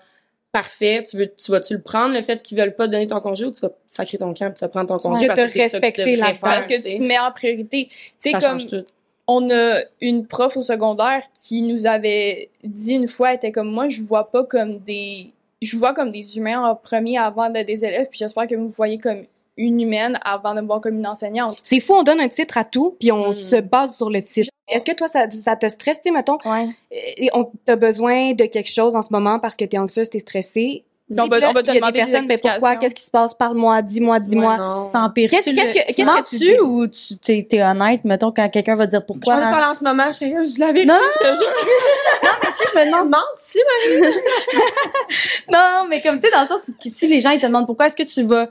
parfait 0.50 1.02
tu 1.08 1.16
veux 1.16 1.32
tu 1.34 1.50
vas 1.50 1.60
tu 1.60 1.74
le 1.74 1.80
prendre 1.80 2.14
le 2.14 2.22
fait 2.22 2.42
qu'ils 2.42 2.58
veulent 2.58 2.74
pas 2.74 2.86
te 2.86 2.92
donner 2.92 3.06
ton 3.06 3.20
congé 3.20 3.46
ou 3.46 3.50
tu 3.50 3.60
vas 3.60 3.72
sacrer 3.88 4.18
ton 4.18 4.34
camp 4.34 4.50
puis 4.50 4.58
tu 4.58 4.60
vas 4.60 4.68
prendre 4.68 4.88
ton 4.88 4.98
congé 4.98 5.22
Je 5.22 5.28
parce 5.28 5.40
te 5.40 5.46
que 5.46 5.52
tu 5.52 5.60
respecter 5.60 6.16
faire, 6.16 6.34
Parce 6.40 6.66
que 6.66 6.76
tu 6.76 6.98
te 6.98 7.02
mets 7.02 7.18
en 7.18 7.32
priorité. 7.32 7.88
Tu 7.88 7.94
sais, 8.18 8.32
comme 8.32 8.40
change 8.42 8.66
tout 8.68 8.84
on 9.28 9.50
a 9.50 9.80
une 10.00 10.26
prof 10.26 10.56
au 10.56 10.62
secondaire 10.62 11.22
qui 11.34 11.62
nous 11.62 11.86
avait 11.86 12.50
dit 12.64 12.94
une 12.94 13.06
fois, 13.06 13.30
elle 13.30 13.36
était 13.36 13.52
comme 13.52 13.70
moi, 13.70 13.88
je 13.88 14.02
vois 14.02 14.30
pas 14.30 14.44
comme 14.44 14.78
des, 14.80 15.30
je 15.62 15.76
vois 15.76 15.94
comme 15.94 16.10
des 16.10 16.36
humains 16.38 16.60
en 16.64 16.74
premier 16.76 17.18
avant 17.18 17.48
d'être 17.48 17.66
des 17.68 17.84
élèves, 17.84 18.08
puis 18.10 18.18
j'espère 18.18 18.46
que 18.46 18.54
vous 18.56 18.68
voyez 18.70 18.98
comme 18.98 19.24
une 19.56 19.80
humaine 19.80 20.18
avant 20.24 20.54
de 20.54 20.60
me 20.60 20.66
voir 20.66 20.80
comme 20.80 20.96
une 20.98 21.06
enseignante. 21.06 21.58
C'est 21.62 21.78
fou, 21.80 21.94
on 21.94 22.02
donne 22.02 22.20
un 22.20 22.28
titre 22.28 22.56
à 22.58 22.64
tout, 22.64 22.96
puis 22.98 23.12
on 23.12 23.28
Mm. 23.30 23.34
se 23.34 23.56
base 23.56 23.96
sur 23.96 24.10
le 24.10 24.22
titre. 24.22 24.48
Est-ce 24.68 24.84
que 24.86 24.92
toi, 24.92 25.06
ça, 25.08 25.30
ça 25.30 25.56
te 25.56 25.68
stresse, 25.68 25.98
tu 25.98 26.04
sais, 26.04 26.10
mettons, 26.10 26.38
Ouais. 26.44 26.68
et 26.90 27.28
on 27.34 27.50
t'as 27.64 27.76
besoin 27.76 28.32
de 28.32 28.46
quelque 28.46 28.70
chose 28.70 28.96
en 28.96 29.02
ce 29.02 29.12
moment 29.12 29.38
parce 29.38 29.56
que 29.56 29.64
t'es 29.64 29.76
anxieuse, 29.78 30.08
t'es 30.08 30.20
stressée? 30.20 30.84
On 31.18 31.26
va- 31.28 31.40
Là, 31.40 31.50
on 31.50 31.52
va 31.52 31.62
te 31.62 31.70
demander 31.72 31.92
des 31.92 32.04
des 32.06 32.10
personnes, 32.12 32.26
mais 32.28 32.36
pourquoi? 32.38 32.76
Qu'est-ce 32.76 32.94
qui 32.94 33.02
se 33.02 33.10
passe? 33.10 33.34
Parle-moi, 33.34 33.82
dis-moi, 33.82 34.20
dis-moi. 34.20 34.52
Ouais, 34.52 34.58
non. 34.58 34.90
Ça 34.92 35.00
empire 35.00 35.28
Qu'est-ce- 35.30 35.50
qu'est-ce 35.50 35.72
que- 35.72 35.92
qu'est-ce 35.94 36.22
que 36.22 36.28
tu 36.28 36.38
dis? 36.38 36.60
ou 36.60 36.86
tu 36.86 37.16
t'es, 37.18 37.46
t'es 37.48 37.62
honnête, 37.62 38.04
mettons, 38.04 38.32
quand 38.32 38.48
quelqu'un 38.48 38.74
va 38.74 38.86
dire 38.86 39.00
je 39.00 39.06
pourquoi? 39.06 39.34
pense 39.36 39.44
hein? 39.46 39.50
pas 39.52 39.70
en 39.70 39.74
ce 39.74 39.84
moment 39.84 40.06
je 40.08 40.12
suis 40.16 40.26
je 40.30 40.60
l'avais 40.60 40.84
Non, 40.84 40.94
je 41.14 41.18
te 41.18 41.34
jure 41.34 41.52
je 42.74 42.78
me 42.78 43.02
demande. 43.04 43.20
Si 43.36 43.58
Non, 45.52 45.84
mais 45.88 46.00
comme, 46.00 46.18
tu 46.18 46.26
sais, 46.26 46.32
dans 46.32 46.42
le 46.42 46.46
sens 46.48 46.62
où 46.68 46.72
si 46.80 47.08
les 47.08 47.20
gens, 47.20 47.30
ils 47.30 47.40
te 47.40 47.46
demandent 47.46 47.66
pourquoi 47.66 47.86
est-ce 47.86 47.96
que 47.96 48.02
tu 48.02 48.22
vas 48.22 48.48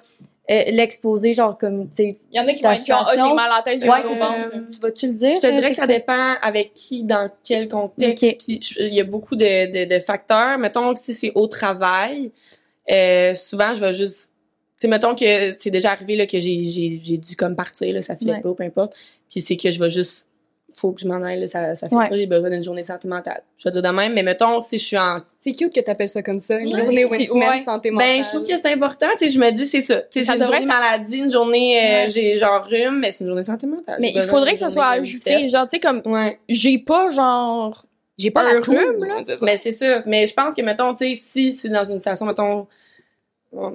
euh, 0.50 0.64
l'exposer, 0.68 1.34
genre, 1.34 1.58
comme, 1.58 1.86
tu 1.96 2.04
sais, 2.04 2.18
Il 2.32 2.38
y 2.38 2.40
en 2.40 2.48
a 2.48 2.54
qui 2.54 2.62
vont 2.64 2.72
être 2.72 2.82
ah, 2.90 3.06
j'ai 3.14 3.22
mal 3.34 3.52
à 3.52 3.58
la 3.58 3.62
tête, 3.62 3.82
j'ai 3.82 3.90
Ouais, 3.90 4.02
mal 4.02 4.08
au 4.08 4.16
ventre. 4.16 4.50
tu 4.72 4.80
vas-tu 4.80 5.08
le 5.08 5.14
dire? 5.14 5.36
Je 5.36 5.40
te 5.40 5.48
euh, 5.48 5.52
dirais 5.52 5.70
que 5.70 5.76
ça 5.78 5.88
dépend 5.88 6.34
avec 6.42 6.74
qui, 6.74 7.04
dans 7.04 7.30
quel 7.44 7.70
contexte. 7.70 8.26
Puis 8.46 8.60
il 8.80 8.94
y 8.94 9.00
a 9.00 9.04
beaucoup 9.04 9.36
de, 9.36 9.72
de, 9.86 9.96
de 9.96 10.00
facteurs. 10.00 10.58
Mettons 10.58 10.94
que 10.94 11.00
si 11.00 11.14
c'est 11.14 11.32
au 11.36 11.48
travail, 11.48 12.32
euh, 12.90 13.34
souvent 13.34 13.74
je 13.74 13.80
vais 13.82 13.94
juste. 13.94 14.28
Tu 14.80 14.88
sais, 14.88 14.88
mettons 14.88 15.14
que 15.14 15.56
c'est 15.60 15.70
déjà 15.70 15.92
arrivé 15.92 16.16
là, 16.16 16.26
que 16.26 16.40
j'ai, 16.40 16.66
j'ai, 16.66 17.00
j'ai 17.04 17.18
dû 17.18 17.36
comme 17.36 17.56
partir, 17.56 17.94
là, 17.94 18.02
ça 18.02 18.16
filait 18.16 18.34
Ouais. 18.34 18.42
pas, 18.42 18.54
peu 18.54 18.64
importe. 18.64 18.96
Puis 19.30 19.42
c'est 19.42 19.56
que 19.58 19.70
je 19.70 19.80
vais 19.80 19.90
juste. 19.90 20.30
Faut 20.74 20.94
que 20.94 21.02
je 21.02 21.08
m'en 21.08 21.22
aille, 21.22 21.38
là, 21.42 21.48
ça, 21.48 21.76
ça 21.76 21.90
fait 21.90 21.96
Ouais. 21.96 22.08
pas, 22.10 22.16
j'ai 22.18 22.26
besoin 22.28 22.50
d'une 22.50 22.64
journée 22.64 22.82
sentimentale. 22.82 23.44
Je 23.58 23.68
vais 23.68 23.74
dire 23.74 23.82
de 23.82 23.90
même, 23.90 24.14
mais 24.14 24.24
mettons 24.24 24.62
si 24.62 24.78
je 24.78 24.86
suis 24.86 24.98
en 24.98 25.20
C'est 25.38 25.52
cute 25.52 25.74
que 25.76 25.82
t'appelles 25.82 26.08
ça 26.08 26.24
comme 26.24 26.40
ça, 26.40 26.60
une 26.60 26.74
Ouais, 26.74 26.82
journée 26.82 27.04
ou 27.06 27.14
une 27.14 27.24
semaine 27.26 27.50
ouais. 27.50 27.64
santé 27.64 27.92
mentale. 27.92 28.08
Ben, 28.08 28.24
je 28.24 28.30
trouve 28.30 28.48
que 28.48 28.56
c'est 28.56 28.72
important. 28.72 29.08
Tu 29.20 29.28
sais, 29.28 29.34
je 29.34 29.38
me 29.40 29.52
dis, 29.52 29.66
c'est 29.66 29.82
ça. 29.82 29.98
Tu 30.10 30.22
sais, 30.24 30.26
j'ai 30.32 30.38
une 30.40 30.44
journée 30.46 30.58
être- 30.62 30.66
maladie, 30.66 31.18
une 31.18 31.30
journée, 31.30 31.78
euh, 31.78 32.04
Ouais. 32.04 32.08
j'ai 32.08 32.38
genre 32.38 32.64
rhume, 32.64 33.00
mais 33.00 33.12
c'est 33.12 33.26
une 33.26 33.28
journée 33.28 33.44
santé 33.44 33.68
mentale. 33.68 33.98
Mais 34.00 34.14
il 34.16 34.24
faudrait 34.24 34.54
que 34.54 34.60
ça 34.60 34.70
soit 34.70 34.88
ajouté, 34.88 35.50
genre, 35.50 35.68
tu 35.68 35.76
sais, 35.76 35.80
comme, 35.82 36.02
Ouais. 36.06 36.40
j'ai 36.48 36.80
pas, 36.80 37.12
genre, 37.12 37.78
J'ai 38.18 38.32
pas 38.32 38.42
un 38.42 38.54
la 38.56 38.60
rhume, 38.60 39.04
là. 39.04 39.24
Mais 39.42 39.58
c'est 39.58 39.72
ça. 39.72 40.02
Mais 40.06 40.26
je 40.26 40.34
pense 40.34 40.54
que, 40.54 40.62
mettons, 40.62 40.94
tu 40.94 41.16
sais, 41.16 41.22
si 41.22 41.52
c'est 41.52 41.70
dans 41.70 41.84
une 41.84 41.98
situation, 41.98 42.26
mettons, 42.26 42.68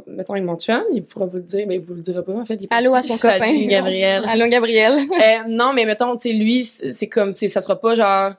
mettons 0.07 0.35
avec 0.35 0.44
mon 0.44 0.57
chum, 0.57 0.83
il 0.92 1.03
pourra 1.03 1.27
vous 1.27 1.38
le 1.38 1.42
dire, 1.42 1.66
mais 1.66 1.77
il 1.77 1.81
vous 1.81 1.94
le 1.94 2.03
dira 2.03 2.22
pas, 2.22 2.35
en 2.35 2.44
fait. 2.44 2.57
Il 2.57 2.68
Allô 2.70 2.94
à 2.94 3.03
son 3.03 3.16
copain. 3.18 3.66
Gabriel. 3.66 4.25
Allô, 4.27 4.46
Gabriel. 4.49 4.92
Euh, 5.12 5.49
non, 5.49 5.72
mais 5.72 5.85
mettons, 5.85 6.16
tu 6.16 6.29
sais, 6.29 6.35
lui, 6.35 6.64
c'est 6.64 7.09
comme, 7.09 7.35
tu 7.35 7.49
ça 7.49 7.61
sera 7.61 7.81
pas 7.81 7.94
genre, 7.94 8.33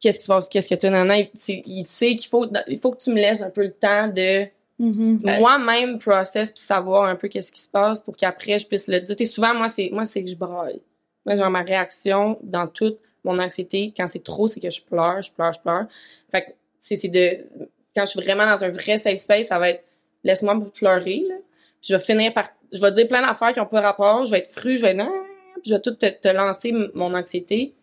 qu'est-ce 0.00 0.18
qui 0.18 0.24
se 0.24 0.28
passe, 0.28 0.48
qu'est-ce 0.48 0.68
que 0.68 0.74
tu 0.74 0.86
as. 0.86 1.16
Il, 1.18 1.62
il 1.66 1.84
sait 1.84 2.16
qu'il 2.16 2.28
faut, 2.28 2.46
il 2.66 2.78
faut 2.78 2.90
que 2.90 3.02
tu 3.02 3.10
me 3.10 3.16
laisses 3.16 3.42
un 3.42 3.50
peu 3.50 3.62
le 3.62 3.72
temps 3.72 4.08
de 4.08 4.46
Mhm. 4.82 5.18
Ben, 5.18 5.38
moi-même 5.38 5.98
process 5.98 6.50
puis 6.50 6.64
savoir 6.64 7.04
un 7.04 7.14
peu 7.14 7.28
qu'est-ce 7.28 7.52
qui 7.52 7.60
se 7.60 7.68
passe 7.68 8.00
pour 8.00 8.16
qu'après 8.16 8.58
je 8.58 8.66
puisse 8.66 8.88
le 8.88 8.98
dire. 9.00 9.26
Souvent, 9.26 9.54
moi, 9.54 9.68
c'est, 9.68 9.90
moi, 9.92 10.04
c'est 10.04 10.24
que 10.24 10.28
je 10.28 10.34
braille. 10.36 10.80
Moi, 11.24 11.36
genre, 11.36 11.50
ma 11.50 11.62
réaction 11.62 12.38
dans 12.42 12.66
toute 12.66 12.98
mon 13.24 13.38
anxiété, 13.38 13.92
quand 13.96 14.06
c'est 14.06 14.22
trop, 14.22 14.48
c'est 14.48 14.60
que 14.60 14.70
je 14.70 14.82
pleure, 14.82 15.22
je 15.22 15.32
pleure, 15.32 15.52
je 15.52 15.60
pleure. 15.60 15.86
Fait 16.30 16.42
que, 16.42 16.50
c'est, 16.80 16.96
c'est 16.96 17.08
de, 17.08 17.46
quand 17.94 18.04
je 18.04 18.10
suis 18.10 18.20
vraiment 18.20 18.46
dans 18.46 18.64
un 18.64 18.70
vrai 18.70 18.98
safe 18.98 19.18
space, 19.18 19.46
ça 19.46 19.58
va 19.58 19.70
être, 19.70 19.84
laisse-moi 20.24 20.60
pleurer, 20.74 21.24
là. 21.28 21.36
Puis 21.80 21.88
je 21.90 21.94
vais 21.94 22.02
finir 22.02 22.32
par, 22.32 22.48
je 22.72 22.80
vais 22.80 22.92
dire 22.92 23.08
plein 23.08 23.26
d'affaires 23.26 23.52
qui 23.52 23.60
ont 23.60 23.66
pas 23.66 23.80
rapport, 23.80 24.24
je 24.24 24.30
vais 24.30 24.38
être 24.38 24.50
fru, 24.50 24.76
je 24.76 24.82
vais 24.82 24.92
être, 24.92 25.00
Ah 25.00 25.22
puis 25.54 25.70
je 25.70 25.74
vais 25.74 25.80
tout 25.80 25.94
te, 25.94 26.06
te 26.06 26.28
lancer 26.28 26.72
mon 26.94 27.14
anxiété. 27.14 27.74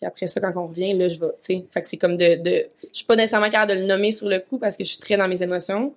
Puis 0.00 0.06
après 0.06 0.28
ça, 0.28 0.40
quand 0.40 0.52
on 0.56 0.68
revient, 0.68 0.94
là, 0.94 1.08
je 1.08 1.18
vais, 1.18 1.26
tu 1.26 1.54
sais. 1.56 1.64
Fait 1.70 1.80
que 1.80 1.86
c'est 1.86 1.96
comme 1.96 2.16
de, 2.16 2.36
de, 2.36 2.66
je 2.82 2.98
suis 2.98 3.04
pas 3.04 3.16
nécessairement 3.16 3.50
capable 3.50 3.72
de 3.72 3.78
le 3.80 3.86
nommer 3.86 4.12
sur 4.12 4.28
le 4.28 4.38
coup 4.38 4.58
parce 4.58 4.76
que 4.76 4.84
je 4.84 4.90
suis 4.90 4.98
très 4.98 5.16
dans 5.16 5.28
mes 5.28 5.42
émotions. 5.42 5.94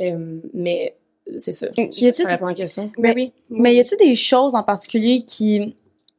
Euh, 0.00 0.38
mais 0.54 0.94
c'est 1.40 1.52
ça. 1.52 1.66
Y 1.76 2.14
Ça 2.14 2.28
répond 2.28 2.46
à 2.46 2.50
la 2.50 2.54
question. 2.54 2.92
Ben 2.98 3.12
oui. 3.16 3.32
Mais 3.50 3.74
y 3.74 3.80
a-tu 3.80 3.96
des 3.96 4.14
choses 4.14 4.54
en 4.54 4.62
particulier 4.62 5.24
qui 5.26 5.74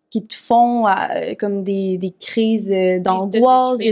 qui 0.10 0.26
te 0.26 0.36
font 0.36 0.88
euh, 0.88 1.34
comme 1.38 1.63
des, 1.63 1.98
des 1.98 2.13
crises 2.20 2.72
euh, 2.72 3.00
d'angoisse? 3.00 3.78
des 3.80 3.91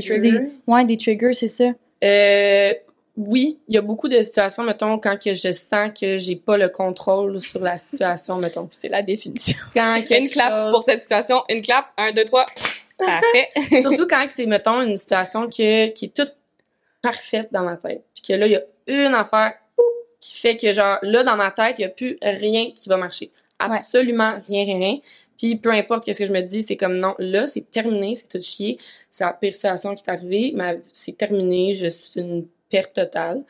ouais, 0.67 0.85
des 0.85 0.97
triggers, 0.97 1.33
c'est 1.33 1.47
ça. 1.47 1.65
Euh, 2.03 2.73
oui, 3.17 3.59
il 3.67 3.75
y 3.75 3.77
a 3.77 3.81
beaucoup 3.81 4.09
de 4.09 4.21
situations, 4.21 4.63
mettons, 4.63 4.97
quand 4.99 5.17
que 5.21 5.33
je 5.33 5.51
sens 5.53 5.89
que 5.99 6.17
j'ai 6.17 6.35
pas 6.35 6.57
le 6.57 6.67
contrôle 6.69 7.39
sur 7.39 7.61
la 7.61 7.77
situation, 7.77 8.37
mettons. 8.37 8.67
c'est 8.71 8.89
la 8.89 9.01
définition. 9.01 9.57
Quand 9.73 10.01
Une 10.09 10.27
clap 10.29 10.57
chose- 10.57 10.71
pour 10.71 10.83
cette 10.83 11.01
situation. 11.01 11.41
Une 11.49 11.61
clap. 11.61 11.85
Un, 11.97 12.11
deux, 12.11 12.25
trois. 12.25 12.45
Parfait. 12.97 13.49
Surtout 13.81 14.07
quand 14.07 14.25
c'est, 14.29 14.45
mettons, 14.45 14.81
une 14.81 14.95
situation 14.97 15.47
que, 15.47 15.87
qui 15.89 16.05
est 16.05 16.13
toute 16.15 16.33
parfaite 17.01 17.49
dans 17.51 17.63
ma 17.63 17.77
tête. 17.77 18.03
Puis 18.13 18.23
que 18.27 18.33
là, 18.33 18.47
il 18.47 18.53
y 18.53 18.55
a 18.55 18.61
une 18.87 19.13
affaire 19.15 19.53
qui 20.19 20.37
fait 20.39 20.57
que, 20.57 20.71
genre, 20.71 20.97
là, 21.01 21.23
dans 21.23 21.35
ma 21.35 21.51
tête, 21.51 21.75
il 21.77 21.81
y 21.83 21.85
a 21.85 21.89
plus 21.89 22.17
rien 22.21 22.71
qui 22.73 22.89
va 22.89 22.97
marcher. 22.97 23.31
Ouais. 23.61 23.75
Absolument 23.77 24.35
rien, 24.47 24.65
rien, 24.65 24.77
rien. 24.77 24.97
Puis 25.37 25.55
peu 25.57 25.71
importe 25.71 26.05
qu'est-ce 26.05 26.19
que 26.19 26.25
je 26.25 26.31
me 26.31 26.41
dis, 26.41 26.63
c'est 26.63 26.77
comme 26.77 26.97
non, 26.97 27.15
là, 27.19 27.47
c'est 27.47 27.69
terminé, 27.71 28.15
c'est 28.15 28.27
tout 28.27 28.41
chier. 28.41 28.77
C'est 29.11 29.23
la 29.23 29.33
pire 29.33 29.53
situation 29.53 29.95
qui 29.95 30.03
est 30.05 30.11
arrivée, 30.11 30.53
mais 30.55 30.79
c'est 30.93 31.17
terminé, 31.17 31.73
je 31.73 31.87
suis 31.87 32.21
une 32.21 32.47
perte 32.69 32.93
totale. 32.93 33.43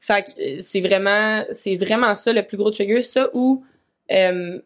Fait 0.00 0.24
que 0.24 0.30
euh, 0.40 0.58
c'est 0.60 0.80
vraiment, 0.80 1.44
c'est 1.50 1.76
vraiment 1.76 2.14
ça 2.14 2.32
le 2.32 2.42
plus 2.46 2.56
gros 2.56 2.70
trigger, 2.70 3.00
ça 3.00 3.28
où 3.34 3.62
euh, 4.12 4.60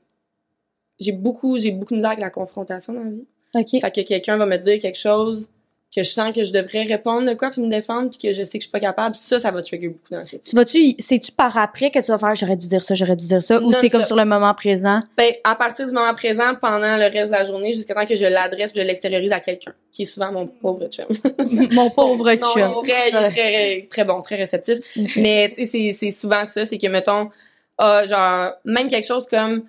j'ai 1.01 1.13
beaucoup, 1.13 1.59
j'ai 1.59 1.73
beaucoup 1.73 1.93
de 1.95 1.97
misère 1.97 2.11
avec 2.11 2.23
la 2.23 2.31
confrontation 2.31 2.93
dans 2.93 3.05
la 3.05 3.11
vie. 3.11 3.27
Fait 3.53 3.91
que 3.91 4.01
quelqu'un 4.03 4.37
va 4.37 4.47
me 4.47 4.57
dire 4.57 4.79
quelque 4.81 4.99
chose 4.99 5.49
que 5.95 6.03
je 6.03 6.09
sens 6.11 6.35
que 6.35 6.43
je 6.43 6.53
devrais 6.53 6.83
répondre 6.83 7.29
de 7.29 7.35
quoi 7.35 7.51
puis 7.51 7.61
me 7.63 7.69
défendre 7.71 8.11
puis 8.11 8.19
que 8.19 8.33
je 8.33 8.43
sais 8.45 8.59
que 8.59 8.65
je 8.65 8.69
suis 8.69 8.71
pas 8.73 8.81
capable, 8.81 9.15
ça, 9.15 9.39
ça 9.39 9.51
va 9.51 9.63
trigger 9.63 9.89
beaucoup 9.89 10.11
dans 10.11 10.25
cette 10.25 10.43
Tu 10.43 10.57
vas-tu, 10.57 10.95
c'est-tu 10.99 11.31
par 11.33 11.57
après 11.57 11.91
que 11.91 11.99
tu 12.01 12.11
vas 12.11 12.19
faire 12.19 12.35
j'aurais 12.35 12.57
dû 12.57 12.67
dire 12.67 12.83
ça, 12.83 12.95
j'aurais 12.95 13.17
dû 13.17 13.27
dire 13.27 13.43
ça, 13.43 13.61
ou 13.61 13.73
c'est 13.73 13.91
comme 13.91 14.05
sur 14.05 14.17
le 14.17 14.25
moment 14.25 14.53
présent? 14.55 15.01
Ben, 15.17 15.33
à 15.45 15.55
partir 15.55 15.87
du 15.87 15.93
moment 15.93 16.15
présent, 16.15 16.55
pendant 16.61 16.97
le 16.97 17.05
reste 17.13 17.33
de 17.33 17.37
la 17.37 17.45
journée, 17.45 17.73
jusqu'à 17.73 17.95
temps 17.95 18.07
que 18.07 18.15
je 18.15 18.27
l'adresse 18.27 18.73
je 18.75 18.81
l'extériorise 18.81 19.33
à 19.33 19.41
quelqu'un, 19.41 19.73
qui 19.93 20.03
est 20.03 20.07
souvent 20.07 20.33
mon 20.33 20.47
pauvre 20.47 20.87
chum. 20.89 21.07
Mon 21.73 21.91
pauvre 21.91 22.33
chum. 22.35 22.63
est 22.85 22.89
très, 22.91 23.09
il 23.11 23.15
est 23.17 23.31
très, 23.31 23.87
très 23.89 24.05
bon, 24.05 24.21
très 24.23 24.37
réceptif. 24.37 24.79
Mais, 25.17 25.51
tu 25.55 25.65
sais, 25.65 25.71
c'est- 25.71 25.93
c'est 25.93 26.11
souvent 26.11 26.45
ça, 26.45 26.65
c'est 26.65 26.79
que, 26.79 26.87
mettons, 26.89 27.31
ah, 27.79 28.05
genre, 28.05 28.53
même 28.65 28.89
quelque 28.89 29.07
chose 29.07 29.27
comme 29.27 29.65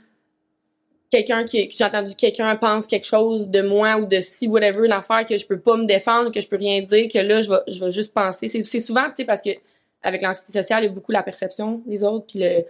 quelqu'un 1.11 1.43
qui, 1.45 1.69
j'ai 1.69 1.83
entendu 1.85 2.15
quelqu'un 2.15 2.55
pense 2.55 2.87
quelque 2.87 3.05
chose 3.05 3.49
de 3.49 3.61
moi 3.61 3.97
ou 3.97 4.05
de 4.05 4.19
si, 4.19 4.47
whatever, 4.47 4.85
une 4.85 4.91
affaire 4.91 5.25
que 5.25 5.37
je 5.37 5.45
peux 5.45 5.59
pas 5.59 5.77
me 5.77 5.85
défendre, 5.85 6.31
que 6.31 6.41
je 6.41 6.47
peux 6.47 6.57
rien 6.57 6.81
dire, 6.81 7.07
que 7.11 7.19
là, 7.19 7.41
je 7.41 7.49
vais, 7.49 7.59
je 7.67 7.83
vais 7.83 7.91
juste 7.91 8.13
penser. 8.13 8.47
C'est 8.47 8.63
c'est 8.65 8.79
souvent, 8.79 9.05
tu 9.09 9.17
sais, 9.17 9.25
parce 9.25 9.41
que 9.41 9.51
avec 10.03 10.21
l'anxiété 10.21 10.59
sociale, 10.61 10.83
il 10.83 10.87
y 10.87 10.89
a 10.89 10.93
beaucoup 10.93 11.11
la 11.11 11.23
perception 11.23 11.81
des 11.85 12.03
autres, 12.03 12.25
puis 12.27 12.39
le, 12.39 12.63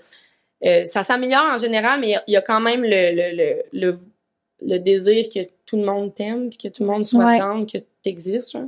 euh, 0.65 0.85
ça 0.85 1.03
s'améliore 1.03 1.45
en 1.53 1.57
général, 1.57 1.99
mais 1.99 2.07
il 2.07 2.11
y 2.11 2.15
a- 2.15 2.23
il 2.27 2.33
y, 2.33 2.37
a 2.37 2.41
quand 2.41 2.61
même 2.61 2.81
le, 2.83 2.87
le, 2.89 3.35
le, 3.35 3.63
le, 3.73 3.99
le 4.61 4.79
désir 4.79 5.27
que 5.29 5.39
tout 5.65 5.75
le 5.77 5.83
monde 5.83 6.15
t'aime, 6.15 6.49
puis 6.49 6.57
que 6.57 6.67
tout 6.69 6.83
le 6.83 6.89
monde 6.89 7.03
soit 7.05 7.25
Ouais. 7.25 7.39
down, 7.39 7.65
que 7.65 7.77
t'existes, 8.03 8.51
genre. 8.53 8.67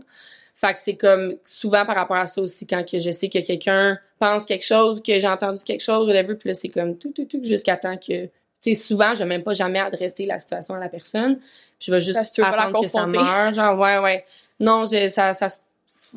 Fait 0.56 0.74
que 0.74 0.80
c'est 0.80 0.96
comme 0.96 1.38
souvent 1.46 1.86
par 1.86 1.96
rapport 1.96 2.18
à 2.18 2.26
ça 2.26 2.42
aussi 2.42 2.66
quand 2.66 2.84
que 2.84 2.98
je 2.98 3.12
sais 3.12 3.30
que 3.30 3.38
quelqu'un 3.46 4.00
pense 4.20 4.44
quelque 4.46 4.66
chose, 4.66 5.02
que 5.04 5.20
j'ai 5.20 5.28
entendu 5.28 5.62
quelque 5.64 5.84
chose, 5.84 6.08
whatever, 6.08 6.34
puis 6.36 6.50
là 6.50 6.56
c'est 6.56 6.68
comme 6.70 6.98
tout 6.98 7.12
tout 7.12 7.26
tout 7.26 7.40
jusqu'à 7.44 7.78
temps 7.78 7.96
que 7.98 8.28
sais 8.60 8.74
souvent 8.74 9.14
je 9.14 9.20
vais 9.20 9.26
même 9.26 9.44
pas 9.44 9.54
jamais 9.54 9.80
adresser 9.80 10.26
la 10.26 10.40
situation 10.40 10.76
à 10.76 10.80
la 10.80 10.90
personne, 10.90 11.40
je 11.80 11.92
vais 11.92 12.00
juste 12.00 12.36
que 12.36 12.42
attendre 12.42 12.82
que 12.82 12.88
ça 12.88 13.06
meure, 13.06 13.54
genre 13.54 13.78
ouais 13.78 13.98
ouais. 14.00 14.26
Non, 14.60 14.86
je 14.86 15.10
ça 15.10 15.34
ça 15.34 15.50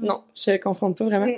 non, 0.02 0.22
je 0.34 0.56
confronte 0.56 0.98
pas 0.98 1.04
vraiment. 1.04 1.32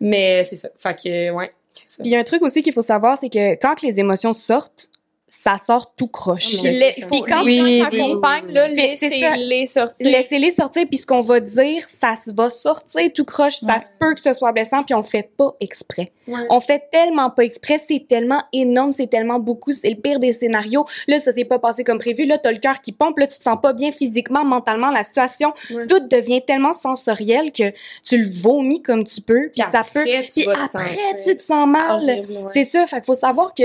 Mais 0.00 0.44
c'est 0.44 0.56
ça. 0.56 0.68
Fait 0.76 0.94
que 0.94 1.30
ouais. 1.30 1.52
Il 2.00 2.08
y 2.08 2.16
a 2.16 2.18
un 2.18 2.24
truc 2.24 2.42
aussi 2.42 2.62
qu'il 2.62 2.72
faut 2.72 2.82
savoir, 2.82 3.16
c'est 3.16 3.28
que 3.28 3.54
quand 3.54 3.82
les 3.82 4.00
émotions 4.00 4.32
sortent, 4.32 4.88
ça 5.30 5.56
sort 5.58 5.94
tout 5.94 6.08
croche. 6.08 6.56
Puis 6.62 6.70
les, 6.70 6.94
faut, 7.02 7.26
ça. 7.28 7.42
les 7.42 7.58
gens 7.58 7.64
Oui, 7.66 7.84
qui 7.90 7.96
oui. 7.96 8.00
accompagnent, 8.02 8.50
là, 8.50 8.68
laissez-les 8.68 9.66
sortir. 9.66 10.10
Laissez-les 10.10 10.50
sortir, 10.50 10.86
puis 10.88 10.96
ce 10.98 11.06
qu'on 11.06 11.20
va 11.20 11.38
dire, 11.38 11.84
ça 11.86 12.16
se 12.16 12.32
va 12.32 12.48
sortir 12.48 13.12
tout 13.14 13.24
croche. 13.26 13.56
Ça 13.58 13.76
se 13.76 13.90
peut 14.00 14.14
que 14.14 14.20
ce 14.20 14.32
soit 14.32 14.52
blessant, 14.52 14.82
puis 14.84 14.94
on 14.94 15.02
fait 15.02 15.30
pas 15.36 15.54
exprès. 15.60 16.12
Ouais. 16.26 16.40
On 16.50 16.60
fait 16.60 16.82
tellement 16.90 17.30
pas 17.30 17.44
exprès, 17.44 17.78
c'est 17.78 18.06
tellement 18.08 18.42
énorme, 18.52 18.92
c'est 18.92 19.06
tellement 19.06 19.38
beaucoup, 19.38 19.70
c'est 19.70 19.90
le 19.90 19.96
pire 19.96 20.18
des 20.18 20.32
scénarios. 20.32 20.86
Là, 21.06 21.18
ça 21.18 21.32
s'est 21.32 21.44
pas 21.44 21.58
passé 21.58 21.84
comme 21.84 21.98
prévu. 21.98 22.24
Là, 22.24 22.38
t'as 22.38 22.52
le 22.52 22.58
cœur 22.58 22.80
qui 22.80 22.92
pompe, 22.92 23.18
là, 23.18 23.26
tu 23.26 23.36
te 23.38 23.42
sens 23.42 23.58
pas 23.62 23.72
bien 23.74 23.92
physiquement, 23.92 24.44
mentalement, 24.44 24.90
la 24.90 25.04
situation, 25.04 25.52
Ouais. 25.70 25.86
tout 25.86 26.00
devient 26.00 26.42
tellement 26.42 26.72
sensoriel 26.72 27.52
que 27.52 27.64
tu 28.02 28.16
le 28.18 28.28
vomis 28.28 28.82
comme 28.82 29.04
tu 29.04 29.20
peux, 29.20 29.50
puis 29.52 29.62
Puis 29.62 29.72
ça 29.72 29.84
peut. 29.84 30.00
après, 30.00 30.22
tu 30.26 30.44
Puis 30.44 30.48
après, 30.50 31.16
tu 31.22 31.36
te 31.36 31.42
sens 31.42 31.68
mal. 31.68 32.24
C'est 32.48 32.64
ça. 32.64 32.86
Fait 32.86 32.96
qu'il 32.96 33.04
faut 33.04 33.14
savoir 33.14 33.52
que 33.54 33.64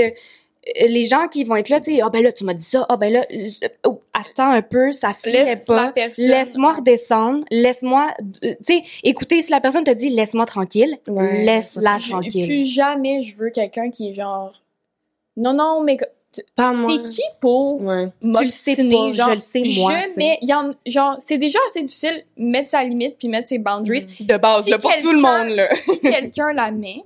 les 0.88 1.02
gens 1.02 1.28
qui 1.28 1.44
vont 1.44 1.56
être 1.56 1.68
là, 1.68 1.80
tu 1.80 1.96
sais, 1.96 2.00
ah 2.02 2.08
ben 2.10 2.22
là, 2.22 2.32
tu 2.32 2.44
m'as 2.44 2.54
dit 2.54 2.64
ça, 2.64 2.86
ah 2.88 2.96
ben 2.96 3.12
là, 3.12 3.26
je- 3.30 3.66
oh, 3.86 4.00
attends 4.12 4.50
un 4.50 4.62
peu, 4.62 4.92
ça 4.92 5.12
filait 5.12 5.44
Laisse 5.44 5.68
la 5.68 5.74
pas. 5.74 5.92
personne. 5.92 6.26
Laisse-moi 6.26 6.72
redescendre, 6.74 7.44
laisse-moi, 7.50 8.14
euh, 8.44 8.54
tu 8.66 8.78
sais, 8.78 8.82
écoutez, 9.02 9.42
si 9.42 9.50
la 9.50 9.60
personne 9.60 9.84
te 9.84 9.90
dit 9.90 10.08
laisse-moi 10.10 10.46
tranquille, 10.46 10.98
Ouais. 11.08 11.44
laisse-la 11.44 11.98
Je- 11.98 12.10
tranquille. 12.10 12.46
Plus 12.46 12.64
jamais 12.64 13.22
je 13.22 13.36
veux 13.36 13.50
quelqu'un 13.50 13.90
qui 13.90 14.10
est 14.10 14.14
genre. 14.14 14.62
Non, 15.36 15.52
non, 15.52 15.82
mais 15.82 15.96
t'es 16.32 16.42
qui 17.08 17.22
pour 17.40 17.80
Ouais. 17.82 18.08
Tu 18.22 18.44
le 18.44 18.48
sais 18.48 18.74
pas, 18.76 19.12
genre, 19.12 19.28
je 19.28 19.34
le 19.34 19.38
sais 19.38 19.62
moi. 19.80 19.92
Il 20.16 20.48
y 20.48 20.54
en, 20.54 20.74
genre, 20.86 21.16
c'est 21.20 21.38
déjà 21.38 21.58
assez 21.68 21.82
difficile 21.82 22.24
mettre 22.36 22.68
sa 22.70 22.82
limite 22.84 23.16
puis 23.18 23.28
mettre 23.28 23.48
ses 23.48 23.58
boundaries. 23.58 24.06
de 24.20 24.36
base, 24.36 24.64
Si 24.64 24.70
là, 24.70 24.78
pour 24.78 24.92
tout 25.00 25.12
le 25.12 25.20
monde 25.20 25.54
là. 25.56 25.66
si 25.74 25.98
quelqu'un 26.00 26.52
la 26.52 26.70
met, 26.70 27.02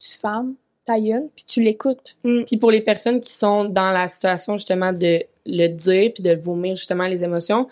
tu 0.00 0.10
fermes 0.10 0.54
ta 0.88 0.98
gueule 1.00 1.28
puis 1.36 1.44
tu 1.46 1.62
l'écoutes. 1.62 2.16
Puis 2.46 2.56
pour 2.56 2.70
les 2.70 2.80
personnes 2.80 3.20
qui 3.20 3.32
sont 3.32 3.64
dans 3.64 3.92
la 3.92 4.08
situation 4.08 4.56
justement 4.56 4.92
de 4.92 5.22
le 5.46 5.68
dire 5.68 6.12
puis 6.12 6.22
de 6.22 6.34
vomir 6.34 6.76
justement 6.76 7.06
les 7.06 7.22
émotions, 7.22 7.68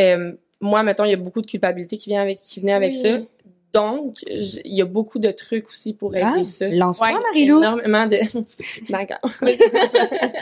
euh, 0.00 0.32
moi 0.60 0.82
mettons 0.82 1.04
il 1.04 1.10
y 1.10 1.14
a 1.14 1.18
beaucoup 1.18 1.40
de 1.42 1.46
culpabilité 1.46 1.98
qui 1.98 2.08
vient 2.10 2.22
avec 2.22 2.40
qui 2.40 2.60
venait 2.60 2.72
avec 2.72 2.92
Oui. 2.92 3.00
ça. 3.00 3.18
Donc 3.74 4.16
il 4.26 4.72
y 4.74 4.80
a 4.80 4.84
beaucoup 4.84 5.18
de 5.18 5.30
trucs 5.32 5.68
aussi 5.68 5.92
pour 5.92 6.14
aider 6.14 6.24
Ah, 6.40 6.44
ça. 6.44 6.68
Lance-toi, 6.68 7.08
Ouais, 7.08 7.12
Marilou. 7.20 7.58
Énormément 7.58 8.06
de 8.06 8.18
d'accord. 8.88 9.18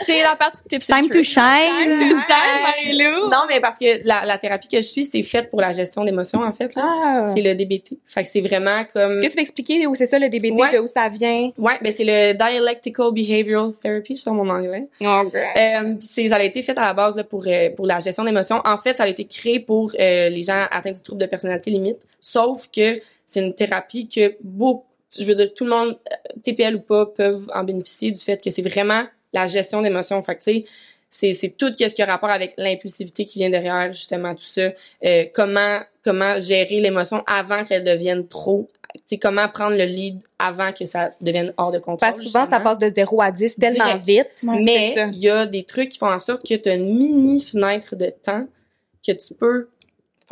C'est 0.04 0.22
la 0.22 0.36
partie 0.36 0.62
tips 0.68 0.86
Time 0.86 1.08
to 1.08 1.22
shine. 1.22 1.98
Tu 1.98 2.12
sais, 2.14 2.32
Marilou. 2.62 3.28
Non 3.30 3.44
mais 3.48 3.60
parce 3.60 3.78
que 3.78 4.06
la, 4.06 4.24
la 4.26 4.38
thérapie 4.38 4.68
que 4.68 4.76
je 4.76 4.86
suis 4.86 5.04
c'est 5.04 5.22
faite 5.22 5.50
pour 5.50 5.60
la 5.60 5.72
gestion 5.72 6.04
d'émotions 6.04 6.42
en 6.42 6.52
fait. 6.52 6.74
là. 6.74 6.82
Ah. 6.84 7.32
C'est 7.34 7.42
le 7.42 7.54
DBT. 7.54 7.98
Fait 8.06 8.22
que 8.22 8.28
c'est 8.28 8.40
vraiment 8.40 8.84
comme 8.92 9.12
Est-ce 9.12 9.20
que 9.22 9.26
tu 9.28 9.34
peux 9.36 9.40
expliquer 9.40 9.86
où 9.86 9.94
c'est 9.94 10.06
ça 10.06 10.18
le 10.18 10.28
DBT, 10.28 10.52
Ouais. 10.60 10.70
de 10.70 10.78
où 10.78 10.86
ça 10.86 11.08
vient? 11.08 11.50
ouais, 11.58 11.78
ben 11.82 11.92
c'est 11.96 12.04
le 12.04 12.34
dialectical 12.34 13.12
behavioral 13.12 13.72
therapy 13.82 14.16
sur 14.16 14.32
mon 14.34 14.48
anglais. 14.48 14.86
Euh, 15.02 15.94
pis 15.94 16.06
c'est, 16.06 16.28
ça 16.28 16.36
a 16.36 16.42
été 16.42 16.62
fait 16.62 16.76
à 16.76 16.82
la 16.82 16.94
base 16.94 17.16
là, 17.16 17.24
pour 17.24 17.44
euh, 17.46 17.70
pour 17.70 17.86
la 17.86 17.98
gestion 17.98 18.24
d'émotions. 18.24 18.60
En 18.64 18.78
fait, 18.78 18.96
ça 18.98 19.04
a 19.04 19.08
été 19.08 19.24
créé 19.24 19.60
pour 19.60 19.92
euh, 19.98 20.28
les 20.28 20.42
gens 20.42 20.66
atteints 20.70 20.92
du 20.92 21.00
trouble 21.00 21.20
de 21.20 21.26
personnalité 21.26 21.70
limite. 21.70 21.98
Sauf 22.20 22.68
que 22.74 23.00
c'est 23.32 23.40
une 23.40 23.54
thérapie 23.54 24.08
que 24.08 24.36
beaucoup, 24.42 24.84
je 25.18 25.24
veux 25.24 25.34
dire, 25.34 25.52
tout 25.54 25.64
le 25.64 25.70
monde, 25.70 25.98
euh, 26.10 26.40
TPL 26.42 26.76
ou 26.76 26.80
pas, 26.80 27.06
peuvent 27.06 27.48
en 27.54 27.64
bénéficier 27.64 28.10
du 28.10 28.20
fait 28.20 28.42
que 28.42 28.50
c'est 28.50 28.62
vraiment 28.62 29.04
la 29.32 29.46
gestion 29.46 29.80
d'émotions. 29.80 30.22
Fait 30.22 30.36
que, 30.36 30.42
tu 30.42 30.52
sais, 30.52 30.64
c'est 31.10 31.32
c'est 31.34 31.50
tout 31.50 31.72
ce 31.78 31.94
qui 31.94 32.02
a 32.02 32.06
rapport 32.06 32.30
avec 32.30 32.54
l'impulsivité 32.56 33.24
qui 33.24 33.38
vient 33.38 33.50
derrière 33.50 33.92
justement 33.92 34.34
tout 34.34 34.42
ça. 34.42 34.70
Euh, 35.04 35.24
comment 35.34 35.80
comment 36.02 36.38
gérer 36.38 36.80
l'émotion 36.80 37.22
avant 37.26 37.64
qu'elle 37.64 37.84
devienne 37.84 38.26
trop. 38.26 38.68
Tu 38.94 39.00
sais, 39.06 39.18
comment 39.18 39.48
prendre 39.48 39.76
le 39.76 39.84
lead 39.84 40.20
avant 40.38 40.72
que 40.72 40.84
ça 40.84 41.10
devienne 41.20 41.52
hors 41.56 41.70
de 41.70 41.78
contrôle. 41.78 41.98
Parce 41.98 42.18
que 42.18 42.24
souvent, 42.24 42.44
ça 42.44 42.60
passe 42.60 42.78
de 42.78 42.90
0 42.94 43.22
à 43.22 43.30
10 43.30 43.56
tellement 43.56 43.96
Direct. 43.98 44.40
vite. 44.42 44.50
Mais 44.60 44.94
il 45.12 45.18
y 45.18 45.30
a 45.30 45.46
des 45.46 45.64
trucs 45.64 45.90
qui 45.90 45.98
font 45.98 46.10
en 46.10 46.18
sorte 46.18 46.46
que 46.46 46.54
tu 46.54 46.68
as 46.68 46.74
une 46.74 46.96
mini 46.96 47.40
fenêtre 47.42 47.96
de 47.96 48.12
temps 48.22 48.46
que 49.06 49.12
tu 49.12 49.34
peux 49.34 49.68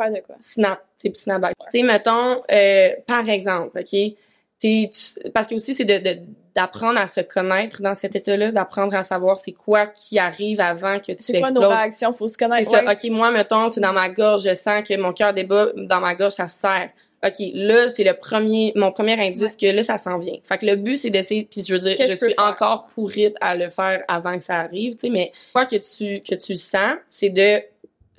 Faire 0.00 0.12
de 0.12 0.20
quoi? 0.24 0.36
snap, 0.40 0.80
tes 0.98 1.10
petits 1.10 1.22
snapbacks. 1.22 1.54
Tu 1.72 1.80
sais, 1.80 1.84
mettons, 1.84 2.42
euh, 2.50 2.90
par 3.06 3.28
exemple, 3.28 3.78
OK? 3.80 4.14
Tu- 4.60 4.88
parce 5.32 5.46
que 5.46 5.54
aussi, 5.54 5.74
c'est 5.74 5.86
de, 5.86 6.18
d'apprendre 6.54 7.00
à 7.00 7.06
se 7.06 7.20
connaître 7.22 7.80
dans 7.80 7.94
cet 7.94 8.14
état-là, 8.14 8.52
d'apprendre 8.52 8.94
à 8.94 9.02
savoir 9.02 9.38
c'est 9.38 9.52
quoi 9.52 9.86
qui 9.86 10.18
arrive 10.18 10.60
avant 10.60 10.98
que 10.98 11.12
tu 11.12 11.16
C'est 11.20 11.40
quoi 11.40 11.50
nos 11.50 11.60
exploses. 11.62 11.78
réactions? 11.78 12.12
Faut 12.12 12.28
se 12.28 12.36
connaître. 12.36 12.70
ça. 12.70 12.84
ouais. 12.84 12.92
OK, 12.92 13.10
moi, 13.10 13.30
mettons, 13.30 13.68
c'est 13.70 13.80
dans 13.80 13.94
ma 13.94 14.10
gorge, 14.10 14.42
je 14.44 14.54
sens 14.54 14.86
que 14.86 14.94
mon 14.98 15.12
cœur 15.14 15.32
débat, 15.32 15.68
dans 15.76 16.00
ma 16.00 16.14
gorge, 16.14 16.32
ça 16.32 16.46
se 16.48 16.58
serre. 16.60 16.90
OK, 17.24 17.34
là, 17.54 17.88
c'est 17.88 18.04
le 18.04 18.14
premier, 18.14 18.72
mon 18.76 18.92
premier 18.92 19.12
indice 19.26 19.56
que 19.56 19.66
là, 19.66 19.82
ça 19.82 19.96
s'en 19.98 20.18
vient. 20.18 20.36
Fait 20.42 20.58
que 20.58 20.66
le 20.66 20.76
but, 20.76 20.96
c'est 20.98 21.10
d'essayer, 21.10 21.44
puis 21.50 21.62
je 21.62 21.72
veux 21.72 21.78
dire, 21.78 21.96
je 21.98 22.04
suis 22.14 22.16
faire? 22.34 22.34
encore 22.38 22.86
pourrite 22.94 23.36
à 23.40 23.54
le 23.56 23.68
faire 23.70 24.02
avant 24.08 24.36
que 24.36 24.44
ça 24.44 24.56
arrive, 24.56 24.94
tu 24.94 25.00
sais, 25.00 25.10
mais 25.10 25.32
quoi 25.52 25.64
que 25.66 25.76
tu, 25.76 26.20
que 26.20 26.34
tu 26.34 26.54
sens, 26.56 26.94
c'est 27.10 27.28
de 27.30 27.62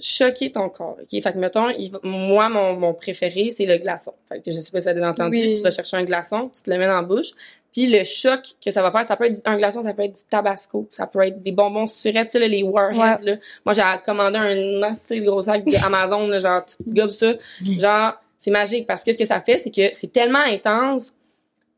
choquer 0.02 0.52
ton 0.52 0.70
corps, 0.70 0.98
OK? 1.02 1.22
Fait 1.22 1.34
que, 1.34 1.38
mettons, 1.38 1.70
il 1.70 1.92
moi, 2.04 2.50
mon, 2.50 2.76
mon 2.76 2.94
préféré, 2.94 3.50
c'est 3.56 3.66
le 3.66 3.78
glaçon. 3.78 4.14
Fait 4.28 4.42
que 4.42 4.52
je 4.52 4.60
sais 4.60 4.72
pas 4.72 4.80
si 4.80 4.86
t'as 4.86 4.94
déjà 4.94 5.10
entendu, 5.10 5.38
Oui. 5.38 5.54
tu 5.58 5.62
vas 5.64 5.72
chercher 5.72 5.98
un 5.98 6.04
glaçon, 6.04 6.44
tu 6.44 6.64
te 6.64 6.70
le 6.70 6.78
mets 6.78 6.88
dans 6.88 6.96
la 6.96 7.02
bouche, 7.02 7.32
puis 7.72 7.88
le 7.88 8.04
choc 8.04 8.42
que 8.64 8.70
ça 8.72 8.82
va 8.82 8.92
faire, 8.92 9.06
ça 9.06 9.16
peut 9.16 9.26
être 9.26 9.42
un 9.46 9.58
glaçon, 9.58 9.84
ça 9.84 9.94
peut 9.94 10.04
être 10.04 10.16
du 10.16 10.22
tabasco, 10.30 10.88
ça 10.92 11.08
peut 11.08 11.26
être 11.26 11.42
des 11.42 11.52
bonbons 11.52 11.88
surettes, 11.88 12.28
tu 12.28 12.32
sais, 12.34 12.40
là, 12.40 12.48
les 12.48 12.64
warheads, 12.64 13.24
là. 13.24 13.36
Moi, 13.66 13.74
j'ai 13.74 13.82
commandé 14.06 14.38
un 14.38 14.80
nasty 14.80 15.20
de 15.20 15.26
gros 15.26 15.42
sac 15.42 15.64
Amazon, 15.86 16.28
là, 16.28 16.40
genre, 16.40 16.66
tu 16.66 16.76
gobes 16.94 17.10
ça. 17.12 17.34
Genre, 17.64 18.14
c'est 18.38 18.52
magique 18.52 18.88
parce 18.88 19.04
que 19.04 19.12
ce 19.14 19.18
que 19.18 19.26
ça 19.26 19.40
fait, 19.40 19.58
c'est 19.58 19.72
que 19.72 19.90
c'est 19.94 20.12
tellement 20.12 20.40
intense 20.40 21.14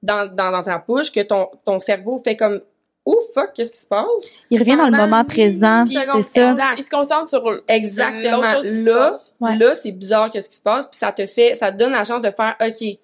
dans, 0.01 0.25
dans, 0.33 0.51
dans 0.51 0.63
ta 0.63 0.77
bouche 0.79 1.11
que 1.11 1.19
ton, 1.21 1.47
ton 1.65 1.79
cerveau 1.79 2.19
fait 2.23 2.35
comme, 2.35 2.61
oh 3.05 3.21
fuck, 3.33 3.51
qu'est-ce 3.53 3.73
qui 3.73 3.79
se 3.79 3.85
passe? 3.85 4.31
Il 4.49 4.59
revient 4.59 4.77
dans 4.77 4.89
le 4.89 4.95
moment 4.97 5.23
présent, 5.25 5.85
c'est 5.85 5.93
ça. 6.21 6.51
Exact. 6.51 6.75
Il 6.77 6.83
se 6.83 6.89
concentre 6.89 7.29
sur 7.29 7.61
Exactement. 7.67 8.47
chose 8.49 8.69
qui 8.69 8.77
se 8.77 8.89
Là, 8.89 9.11
passe. 9.11 9.33
Ouais. 9.39 9.57
là, 9.57 9.75
c'est 9.75 9.91
bizarre 9.91 10.29
qu'est-ce 10.29 10.49
qui 10.49 10.57
se 10.57 10.61
passe, 10.61 10.87
puis 10.87 10.97
ça 10.99 11.11
te 11.11 11.25
fait, 11.25 11.55
ça 11.55 11.71
te 11.71 11.77
donne 11.77 11.91
la 11.91 12.03
chance 12.03 12.21
de 12.21 12.31
faire, 12.31 12.55
ok, 12.61 12.97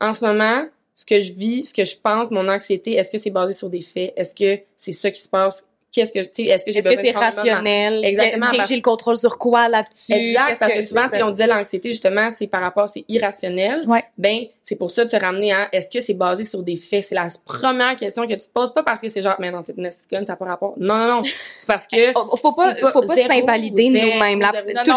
en 0.00 0.14
ce 0.14 0.24
moment, 0.24 0.66
ce 0.92 1.04
que 1.04 1.18
je 1.20 1.32
vis, 1.32 1.64
ce 1.66 1.74
que 1.74 1.84
je 1.84 1.96
pense, 1.96 2.30
mon 2.30 2.48
anxiété, 2.48 2.94
est-ce 2.94 3.10
que 3.10 3.18
c'est 3.18 3.30
basé 3.30 3.52
sur 3.52 3.68
des 3.68 3.80
faits? 3.80 4.12
Est-ce 4.16 4.34
que 4.34 4.62
c'est 4.76 4.92
ça 4.92 5.10
qui 5.10 5.20
se 5.20 5.28
passe? 5.28 5.66
Qu'est-ce 5.94 6.12
que, 6.12 6.18
tu 6.26 6.42
est-ce 6.42 6.64
que 6.64 6.72
j'ai 6.72 6.80
Est-ce 6.80 6.88
que 6.88 7.00
c'est 7.00 7.10
rationnel? 7.12 8.04
Exactement, 8.04 8.50
que 8.50 8.56
parce- 8.56 8.68
j'ai 8.68 8.76
le 8.76 8.82
contrôle 8.82 9.16
sur 9.16 9.38
quoi 9.38 9.68
là-dessus? 9.68 10.12
Exact, 10.12 10.56
parce 10.58 10.72
que 10.72 10.86
souvent, 10.86 11.06
si 11.12 11.22
on 11.22 11.30
disait 11.30 11.46
l'anxiété, 11.46 11.90
justement, 11.90 12.28
c'est 12.36 12.46
par 12.48 12.62
rapport, 12.62 12.88
c'est 12.88 13.04
irrationnel. 13.08 13.84
Ouais. 13.86 14.02
Ben, 14.18 14.44
c'est 14.62 14.76
pour 14.76 14.90
ça 14.90 15.04
de 15.04 15.10
se 15.10 15.16
ramener 15.16 15.52
à, 15.52 15.68
est-ce 15.72 15.88
que 15.90 16.00
c'est 16.00 16.14
basé 16.14 16.42
sur 16.44 16.62
des 16.62 16.76
faits? 16.76 17.04
C'est 17.08 17.14
la 17.14 17.28
première 17.44 17.94
question 17.96 18.26
que 18.26 18.32
tu 18.34 18.40
te 18.40 18.52
poses, 18.52 18.72
pas 18.74 18.82
parce 18.82 19.00
que 19.00 19.08
c'est 19.08 19.20
genre, 19.22 19.36
mais 19.38 19.50
non, 19.50 19.62
t'es 19.62 19.72
une 19.76 19.90
ça 19.90 20.20
n'a 20.32 20.36
pas 20.36 20.44
rapport. 20.46 20.74
Non, 20.78 20.96
non, 20.96 21.06
non. 21.16 21.22
C'est 21.58 21.66
parce 21.66 21.86
que, 21.86 22.12
Oh, 22.16 22.36
Faut 22.36 22.52
pas, 22.52 22.74
pas 22.74 22.90
faut 22.90 23.02
pas 23.02 23.14
s'invalider 23.16 23.88
nous-mêmes. 23.90 24.42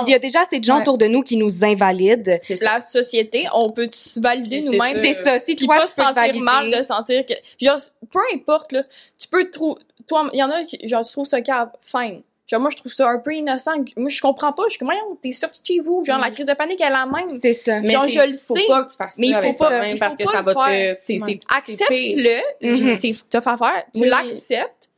Il 0.06 0.10
y 0.10 0.14
a 0.16 0.20
déjà 0.20 0.42
assez 0.42 0.60
de 0.60 0.64
gens 0.64 0.76
Ouais. 0.78 0.82
autour 0.82 0.98
de 0.98 1.06
nous 1.06 1.22
qui 1.22 1.38
nous 1.38 1.64
invalident. 1.64 2.38
c'est 2.42 2.56
ça. 2.56 2.66
la 2.76 2.82
société, 2.82 3.46
on 3.54 3.72
peut 3.72 3.88
se 3.92 4.20
valider 4.20 4.62
nous-mêmes. 4.62 4.94
c'est 4.96 5.14
C'est 5.14 5.24
ça. 5.24 5.40
Si 5.40 5.56
toi, 5.56 5.76
pas 5.78 5.82
tu 5.86 5.92
se 5.92 5.96
peux 5.96 6.04
te 6.04 6.14
sentir 6.20 6.42
mal 6.42 6.72
de 6.72 6.84
sentir 6.84 7.26
que 7.26 7.34
genre 7.62 7.80
peu 8.12 8.20
importe 8.34 8.72
là, 8.72 8.84
tu 9.20 9.28
peux 9.28 9.50
trouver 9.52 9.82
toi 10.08 10.30
il 10.32 10.40
y 10.40 10.44
en 10.44 10.50
a 10.50 10.64
qui 10.64 10.87
genre 10.88 11.06
tu 11.06 11.12
trouves 11.12 11.28
ça 11.28 11.42
cave 11.42 11.70
fine. 11.82 12.22
Genre 12.50 12.62
moi 12.62 12.70
je 12.70 12.78
trouve 12.78 12.94
ça 12.94 13.10
un 13.10 13.20
peu 13.20 13.34
innocent. 13.36 13.72
Moi 13.98 14.10
je 14.10 14.22
comprends 14.22 14.54
pas, 14.54 14.64
je 14.68 14.72
suis 14.72 14.80
comme 14.80 14.90
t'es 15.22 15.34
sorti 15.34 15.62
de 15.62 15.68
chez 15.68 15.80
vous, 15.80 16.06
genre 16.06 16.18
la 16.18 16.32
crise 16.32 16.46
de 16.46 16.54
panique 16.54 16.80
elle 16.80 16.88
est 16.88 16.92
la 16.92 17.06
même. 17.06 17.30
C'est 17.30 17.52
ça. 17.54 17.82
Mais 17.82 17.90
Genre, 17.90 18.08
je 18.08 18.20
le 18.22 18.34
faut 18.38 18.56
sais, 18.56 18.66
pas 18.68 18.84
que 18.86 18.92
tu 18.92 18.96
fasses 18.98 19.18
mais 19.20 19.28
il 19.28 19.34
ça 19.34 19.40
faut 19.42 19.46
avec 19.48 19.58
pas- 19.58 19.68
toi-même 19.68 19.94
il 19.96 20.00
parce 20.00 20.12
faut 20.12 20.18
que 20.18 20.24
pas 20.24 20.32
ça 20.32 20.42
va 20.42 20.54
te, 20.54 20.60
faire. 20.70 20.96
c'est, 20.96 21.18
c'est. 21.18 21.40
Accepte-le, 21.56 22.40
Mhm. 22.72 22.98
c'est 22.98 23.16
tough 23.30 23.48
à 23.48 23.58
faire, 23.58 23.84
tu 23.94 24.02
Oui. 24.02 24.08
l'acceptes. 24.10 24.90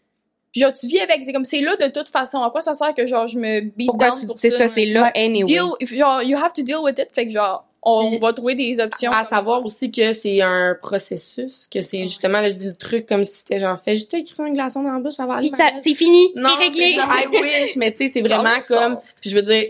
Puis 0.52 0.62
Genre 0.62 0.74
tu 0.74 0.88
vis 0.88 1.00
avec, 1.00 1.24
c'est 1.24 1.34
comme 1.34 1.46
c'est 1.46 1.62
là 1.62 1.76
de 1.76 1.88
toute 1.88 2.10
façon. 2.10 2.42
À 2.42 2.50
quoi 2.50 2.62
ça 2.62 2.74
sert 2.74 2.94
que 2.96 3.06
genre 3.06 3.28
je 3.28 3.38
me 3.40 3.62
beat 3.62 3.88
Pourquoi 3.88 4.10
down 4.10 4.20
tu 4.20 4.26
pour 4.28 4.38
c'est 4.38 4.50
ça, 4.50 4.68
c'est 4.68 4.86
là 4.86 5.12
anyway. 5.16 5.44
Deal, 5.46 5.66
genre 5.82 6.22
you 6.24 6.38
have 6.38 6.54
to 6.54 6.64
deal 6.64 6.80
with 6.82 6.98
it. 7.00 7.08
Fait 7.14 7.26
que 7.28 7.32
genre 7.32 7.66
on 7.82 8.10
Puis- 8.10 8.20
va 8.20 8.34
trouver 8.34 8.56
des 8.56 8.80
options. 8.82 9.12
À 9.12 9.24
savoir 9.24 9.64
aussi 9.66 9.90
que 9.92 10.12
c'est 10.12 10.42
un 10.42 10.76
processus, 10.82 11.68
que 11.72 11.82
c'est 11.82 12.00
justement, 12.00 12.42
là, 12.42 12.48
je 12.50 12.54
dis 12.56 12.68
le 12.68 12.76
truc 12.76 13.06
comme 13.08 13.24
si 13.24 13.38
c'était 13.38 13.60
genre, 13.60 13.80
fais 13.80 13.96
juste 13.96 14.14
écrire 14.14 14.42
un 14.46 14.52
glaçon 14.52 14.84
dans 14.84 14.92
la 14.94 15.00
bouche, 15.00 15.14
ça 15.14 15.26
va 15.26 15.36
aller. 15.36 15.50
C'est 15.80 15.94
fini, 15.94 16.32
Non, 16.36 16.50
c'est 16.58 16.66
réglé. 16.66 16.96
ça, 16.98 17.08
I 17.24 17.28
wish, 17.64 17.76
mais 17.78 17.92
tu 17.92 17.98
sais, 18.00 18.10
c'est 18.14 18.22
vraiment 18.22 18.60
comme, 18.68 19.00
je 19.24 19.34
veux 19.36 19.42
dire, 19.42 19.66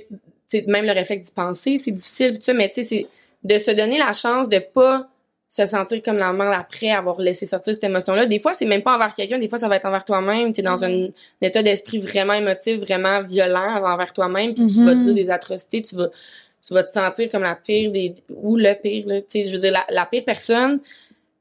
tu 0.49 0.63
même 0.67 0.85
le 0.85 0.91
réflexe 0.93 1.27
d'y 1.27 1.31
penser, 1.31 1.77
c'est 1.77 1.91
difficile, 1.91 2.33
tout 2.35 2.41
ça, 2.41 2.53
mais 2.53 2.69
tu 2.69 2.81
sais, 2.81 2.83
c'est 2.83 3.07
de 3.43 3.57
se 3.59 3.71
donner 3.71 3.97
la 3.99 4.13
chance 4.13 4.49
de 4.49 4.59
pas 4.59 5.07
se 5.47 5.65
sentir 5.65 6.01
comme 6.03 6.17
la 6.17 6.27
après 6.55 6.91
avoir 6.91 7.19
laissé 7.19 7.45
sortir 7.47 7.73
cette 7.73 7.83
émotion-là. 7.83 8.27
Des 8.27 8.39
fois, 8.39 8.53
c'est 8.53 8.65
même 8.65 8.83
pas 8.83 8.95
envers 8.95 9.13
quelqu'un, 9.15 9.39
des 9.39 9.49
fois, 9.49 9.57
ça 9.57 9.67
va 9.67 9.77
être 9.77 9.85
envers 9.85 10.05
toi-même. 10.05 10.53
T'es 10.53 10.61
dans 10.61 10.77
Mhm. 10.77 10.83
un, 10.83 11.05
un 11.05 11.47
état 11.47 11.63
d'esprit 11.63 11.99
vraiment 11.99 12.33
émotif, 12.33 12.77
vraiment 12.79 13.21
violent 13.23 13.83
envers 13.83 14.13
toi-même, 14.13 14.53
puis 14.53 14.67
tu 14.67 14.83
vas 14.85 14.93
Mhm. 14.93 15.01
dire 15.03 15.13
des 15.15 15.31
atrocités, 15.31 15.81
tu 15.81 15.95
vas, 15.95 16.09
tu 16.65 16.73
vas 16.73 16.83
te 16.83 16.91
sentir 16.91 17.29
comme 17.29 17.43
la 17.43 17.55
pire 17.55 17.91
des, 17.91 18.15
ou 18.35 18.55
le 18.57 18.73
pire, 18.73 19.07
là, 19.07 19.21
tu 19.21 19.27
sais, 19.29 19.43
je 19.43 19.53
veux 19.53 19.61
dire, 19.61 19.71
la, 19.71 19.85
la 19.89 20.05
pire 20.05 20.23
personne, 20.25 20.79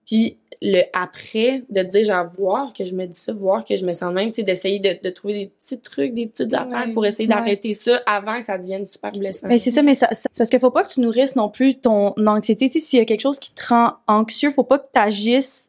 puis 0.07 0.37
le 0.61 0.83
après, 0.93 1.63
de 1.71 1.83
te 1.83 1.87
dire, 1.89 2.05
genre, 2.05 2.27
voir 2.37 2.73
que 2.73 2.85
je 2.85 2.93
me 2.95 3.07
dis 3.07 3.19
ça, 3.19 3.33
voir 3.33 3.65
que 3.65 3.77
je 3.77 3.87
me 3.87 3.93
sens 3.93 4.13
même, 4.13 4.31
tu 4.31 4.37
sais, 4.37 4.43
d'essayer 4.43 4.81
de, 4.81 4.97
de 5.03 5.11
trouver 5.11 5.35
des 5.35 5.47
petits 5.47 5.79
trucs, 5.81 6.15
des 6.15 6.27
petites 6.27 6.53
affaires 6.53 6.87
Ouais. 6.89 6.93
pour 6.95 7.07
essayer 7.07 7.29
Ouais. 7.29 7.35
d'arrêter 7.35 7.73
ça 7.75 8.01
avant 8.07 8.39
que 8.41 8.45
ça 8.45 8.59
devienne 8.59 8.85
super 8.85 9.13
blessant. 9.13 9.47
Mais 9.47 9.59
c'est 9.59 9.71
ça, 9.71 9.83
mais 9.83 9.95
ça, 9.95 10.09
parce 10.37 10.51
qu'il 10.51 10.59
faut 10.59 10.71
pas 10.73 10.83
que 10.83 10.89
tu 10.93 11.01
nourrisses 11.01 11.37
non 11.37 11.49
plus 11.49 11.77
ton 11.77 12.13
anxiété. 12.27 12.69
Tu 12.71 12.81
sais, 12.81 12.87
s'il 12.87 12.99
y 12.99 13.03
a 13.03 13.05
quelque 13.05 13.21
chose 13.21 13.39
qui 13.39 13.53
te 13.53 13.67
rend 13.69 13.93
anxieux, 14.09 14.51
faut 14.51 14.65
pas 14.65 14.79
que 14.81 14.87
tu 14.93 15.01
agisses 15.01 15.68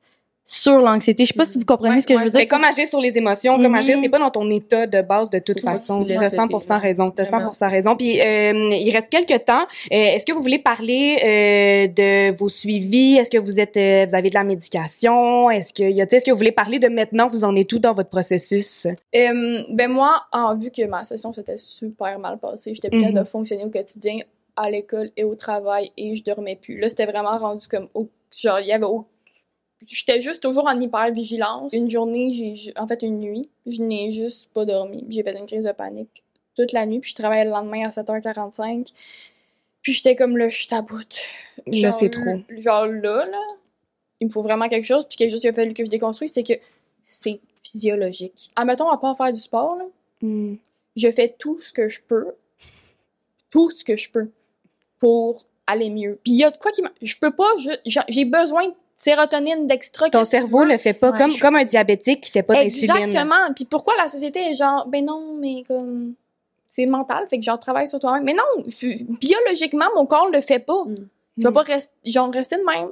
sur 0.52 0.80
l'anxiété. 0.80 1.26
Je 1.26 1.28
sais 1.32 1.38
pas 1.38 1.45
si 1.45 1.60
vous 1.60 1.64
comprenez 1.66 1.95
Ouais, 1.95 2.02
ce 2.02 2.08
que 2.08 2.18
je 2.18 2.24
veux 2.24 2.32
C'est 2.32 2.38
dire. 2.39 2.47
comme 2.47 2.64
agir 2.64 2.88
sur 2.88 3.00
les 3.00 3.16
émotions, 3.16 3.60
comme 3.60 3.76
agir, 3.76 4.00
t'es 4.02 4.10
pas 4.10 4.18
dans 4.18 4.32
ton 4.32 4.50
état 4.50 4.88
de 4.88 5.02
base 5.04 5.30
de 5.30 5.38
toute 5.38 5.60
façon. 5.62 6.04
T'as 6.04 6.28
tes- 6.28 6.36
100% 6.38 6.80
raison. 6.82 7.12
T'as 7.12 7.26
Vraiment. 7.26 7.52
100% 7.52 7.70
raison. 7.70 7.95
Puis 7.95 8.20
euh, 8.20 8.70
il 8.72 8.89
reste 8.91 9.10
quelques 9.12 9.45
temps. 9.45 9.62
Euh, 9.62 9.95
Est-ce 9.95 10.26
que 10.26 10.32
vous 10.32 10.41
voulez 10.41 10.58
parler 10.58 11.20
euh, 11.24 11.88
de 11.88 12.36
vos 12.36 12.50
suivis? 12.50 13.18
Est-ce 13.18 13.30
que 13.30 13.38
vous 13.38 13.60
êtes, 13.60 13.78
euh, 13.78 14.08
vous 14.10 14.16
avez 14.16 14.30
de 14.30 14.34
la 14.34 14.43
médication? 14.43 15.52
Est-ce 15.52 15.72
que 15.72 15.84
y 15.84 16.02
a, 16.02 16.06
est-ce 16.10 16.26
que 16.26 16.32
vous 16.32 16.38
voulez 16.38 16.52
parler 16.52 16.80
de 16.80 16.88
maintenant 16.88 17.28
Vous 17.28 17.43
en 17.43 17.56
êtes 17.56 17.68
tout 17.68 17.78
dans 17.80 17.93
votre 17.93 18.10
processus? 18.10 18.88
Euh, 19.16 19.62
ben 19.72 19.88
moi, 19.91 20.24
en 20.32 20.56
vu 20.56 20.72
que 20.72 20.84
ma 20.88 21.04
session 21.04 21.32
s'était 21.32 21.60
super 21.60 22.18
mal 22.18 22.39
passée, 22.39 22.74
j'étais 22.74 22.89
plus 22.89 22.97
Mhm. 22.97 23.06
capable 23.10 23.26
de 23.26 23.30
fonctionner 23.30 23.64
au 23.66 23.70
quotidien 23.70 24.18
à 24.56 24.70
l'école 24.72 25.12
et 25.16 25.24
au 25.24 25.36
travail 25.36 25.91
et 25.95 26.16
je 26.16 26.24
dormais 26.24 26.58
plus. 26.60 26.80
Là, 26.80 26.89
c'était 26.89 27.06
vraiment 27.06 27.38
rendu 27.38 27.68
comme 27.68 27.88
au- 27.93 28.10
genre 28.36 28.60
il 28.60 28.68
y 28.68 28.72
avait 28.74 28.86
au- 28.86 29.06
j'étais 29.88 30.21
juste 30.21 30.41
toujours 30.41 30.67
en 30.67 30.80
hyper 30.80 31.11
vigilance. 31.13 31.73
Une 31.73 31.89
journée, 31.89 32.32
j'ai 32.34 32.73
en 32.77 32.88
fait 32.88 33.01
une 33.01 33.19
nuit, 33.19 33.49
je 33.65 33.82
n'ai 33.82 34.11
juste 34.11 34.49
pas 34.53 34.65
dormi. 34.65 35.05
J'ai 35.09 35.23
fait 35.23 35.38
une 35.38 35.45
crise 35.45 35.63
de 35.65 35.71
panique 35.71 36.23
toute 36.55 36.71
la 36.73 36.86
nuit, 36.86 36.99
puis 36.99 37.11
je 37.11 37.15
travaillais 37.15 37.45
le 37.45 37.51
lendemain 37.51 37.86
à 37.88 37.89
7h45. 37.89 38.88
Puis 39.82 39.93
j'étais 39.93 40.15
comme 40.15 40.38
là, 40.38 40.49
je 40.49 40.82
bout. 40.82 41.07
Là, 41.67 41.91
c'est 41.91 42.09
trop. 42.09 42.39
Genre 42.49 42.86
là, 42.88 43.25
là, 43.25 43.41
il 44.19 44.27
me 44.27 44.32
faut 44.32 44.41
vraiment 44.41 44.67
quelque 44.67 44.86
chose. 44.86 45.05
Puis 45.07 45.15
quelque 45.15 45.32
chose 45.32 45.39
qu'il 45.39 45.49
a 45.49 45.53
fallu 45.53 45.73
que 45.73 45.86
je 45.86 45.89
déconstruise, 45.89 46.32
c'est 46.34 46.43
que 46.43 46.53
c'est 47.01 47.39
physiologique. 47.63 48.51
Admettons, 48.57 48.89
à 48.89 48.97
part 48.97 49.15
faire 49.15 49.32
du 49.34 49.39
sport, 49.39 49.77
là, 49.77 49.86
Mm. 50.21 50.55
je 50.97 51.11
fais 51.13 51.30
tout 51.39 51.59
ce 51.61 51.71
que 51.71 51.88
je 51.88 52.01
peux, 52.05 52.27
tout 53.49 53.71
ce 53.71 53.84
que 53.86 53.95
je 53.95 54.09
peux 54.11 54.30
pour 54.99 55.45
aller 55.65 55.89
mieux. 55.89 56.19
Puis 56.23 56.34
il 56.34 56.38
y 56.39 56.43
a 56.43 56.51
de 56.51 56.57
quoi 56.57 56.71
qui 56.71 56.82
m'a... 56.82 56.91
Je 57.01 57.15
peux 57.17 57.32
pas, 57.32 57.49
je- 57.57 57.69
j'ai- 57.86 58.01
j'ai 58.09 58.25
besoin 58.25 58.67
de 58.67 58.73
sérotonine, 59.00 59.66
d'extra. 59.68 60.10
Ton 60.10 60.24
cerveau 60.26 60.64
le 60.66 60.78
fait 60.78 60.93
pas 60.93 61.12
Ouais, 61.12 61.18
comme, 61.18 61.32
je- 61.32 61.39
comme 61.41 61.56
un 61.56 61.64
diabétique 61.66 62.22
qui 62.22 62.32
fait 62.32 62.43
pas 62.43 62.56
d'insuline. 62.56 62.91
Exactement. 62.97 63.54
Puis 63.56 63.66
pourquoi 63.66 63.95
la 63.97 64.10
société 64.10 64.39
est 64.41 64.54
genre, 64.54 64.88
ben 64.88 65.04
non, 65.06 65.36
mais 65.39 65.64
comme... 65.68 66.14
C'est 66.72 66.86
mental, 66.86 67.26
fait 67.30 67.39
que 67.39 67.43
genre, 67.43 67.60
travaille 67.60 67.88
sur 67.88 68.00
toi-même. 68.00 68.24
Mais 68.24 68.34
non, 68.34 68.43
je- 68.68 69.04
biologiquement, 69.04 69.88
mon 69.95 70.06
corps 70.06 70.30
le 70.30 70.39
fait 70.41 70.60
pas. 70.60 70.84
Mm. 70.86 71.08
Je 71.38 71.43
vais 71.43 71.50
Mm. 71.50 71.54
pas 71.54 71.62
rester, 71.64 71.93
genre, 72.06 72.32
rester 72.32 72.58
de 72.58 72.64
même. 72.64 72.89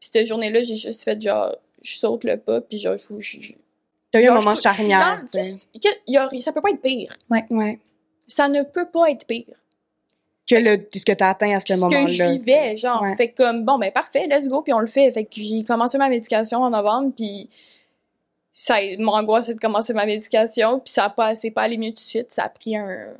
Puis 0.00 0.10
cette 0.12 0.26
journée-là, 0.26 0.62
j'ai 0.62 0.76
juste 0.76 1.02
fait 1.02 1.18
genre, 1.22 1.54
je 1.80 1.96
saute 1.96 2.24
le 2.24 2.36
pas, 2.36 2.60
puis 2.60 2.76
genre, 2.78 2.98
je... 2.98 3.20
je, 3.20 3.40
je 3.40 3.52
T'as 4.12 4.20
eu 4.20 4.26
un 4.26 4.34
moment 4.34 4.50
je- 4.50 4.56
je 4.56 4.60
suis 4.60 4.62
charnière. 4.76 5.22
dans- 5.22 6.40
ça 6.42 6.52
peut 6.52 6.60
pas 6.60 6.70
être 6.70 6.82
pire. 6.82 7.12
Ouais. 7.30 7.78
Ça 8.28 8.48
ne 8.48 8.62
peut 8.62 8.86
pas 8.86 9.10
être 9.10 9.26
pire. 9.26 9.46
Que 10.48 10.54
le, 10.54 10.78
ce 10.94 11.04
que 11.04 11.12
t'as 11.12 11.30
atteint 11.30 11.56
à 11.56 11.60
ce 11.60 11.66
ce 11.66 11.74
moment-là. 11.74 12.04
que 12.04 12.10
je 12.10 12.22
vivais, 12.22 12.76
genre. 12.76 13.02
Ouais. 13.02 13.16
Fait 13.16 13.30
que 13.30 13.36
comme, 13.36 13.64
bon, 13.64 13.78
ben 13.78 13.90
parfait, 13.90 14.26
let's 14.28 14.48
go, 14.48 14.62
puis 14.62 14.72
on 14.72 14.78
le 14.78 14.86
fait. 14.86 15.10
Fait 15.12 15.24
que 15.24 15.30
j'ai 15.34 15.64
commencé 15.64 15.98
ma 15.98 16.08
médication 16.08 16.62
en 16.62 16.70
novembre, 16.70 17.12
puis 17.16 17.50
ça, 18.52 18.76
mon 18.98 19.12
angoisse, 19.12 19.46
c'est 19.46 19.54
de 19.54 19.60
commencer 19.60 19.92
ma 19.92 20.06
médication, 20.06 20.80
puis 20.80 20.92
ça 20.92 21.04
a 21.04 21.10
pas, 21.10 21.34
c'est 21.34 21.50
pas 21.50 21.62
allé 21.62 21.76
mieux 21.76 21.90
tout 21.90 21.96
de 21.96 21.98
suite. 21.98 22.32
Ça 22.32 22.44
a 22.44 22.48
pris 22.48 22.76
un, 22.76 23.14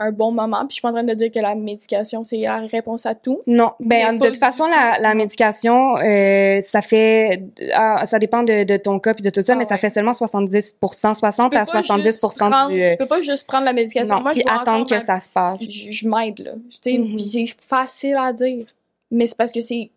un 0.00 0.10
bon 0.12 0.32
moment, 0.32 0.58
puis 0.60 0.68
je 0.70 0.74
suis 0.74 0.82
pas 0.82 0.88
en 0.88 0.92
train 0.94 1.04
de 1.04 1.14
dire 1.14 1.30
que 1.30 1.38
la 1.38 1.54
médication, 1.54 2.24
c'est 2.24 2.38
la 2.38 2.56
réponse 2.58 3.06
à 3.06 3.14
tout. 3.14 3.40
Non, 3.46 3.72
ben 3.78 4.16
de 4.18 4.26
toute 4.26 4.36
façon 4.38 4.64
tout. 4.64 4.70
la, 4.70 4.98
la 4.98 5.14
médication 5.14 5.96
euh, 5.98 6.60
ça 6.62 6.82
fait 6.82 7.42
ah, 7.74 8.04
ça 8.06 8.18
dépend 8.18 8.42
de, 8.42 8.64
de 8.64 8.76
ton 8.76 8.98
cas 8.98 9.14
puis 9.14 9.22
de 9.22 9.30
tout 9.30 9.42
ça 9.42 9.52
Ah 9.52 9.56
mais 9.56 9.64
ça 9.64 9.76
fait 9.76 9.90
seulement 9.90 10.12
70% 10.12 11.14
60 11.14 11.52
Tu 11.52 11.56
à 11.58 11.60
peux 11.64 11.70
pas 11.72 11.82
70 11.82 12.02
juste 12.02 12.20
prendre- 12.20 12.68
du 12.70 12.82
euh, 12.82 12.90
Tu 12.92 12.96
peux 12.96 13.06
pas 13.06 13.20
juste 13.20 13.46
prendre 13.46 13.64
la 13.64 13.72
médication. 13.72 14.16
Non, 14.16 14.22
Moi, 14.22 14.32
puis 14.32 14.42
je 14.46 14.52
attendre 14.52 14.88
que 14.88 14.98
ça 14.98 15.18
se 15.18 15.32
passe. 15.32 15.62
Je, 15.68 15.90
je 15.92 16.08
m'aide, 16.08 16.38
là. 16.40 16.52
Tu 16.70 16.78
sais, 16.92 16.98
Mhm. 16.98 17.16
puis 17.16 17.24
c'est 17.28 17.54
facile 17.68 18.16
à 18.18 18.32
dire. 18.32 18.66
Mais 19.10 19.26
c'est 19.26 19.36
parce 19.36 19.52
que 19.52 19.60
c'est 19.60 19.90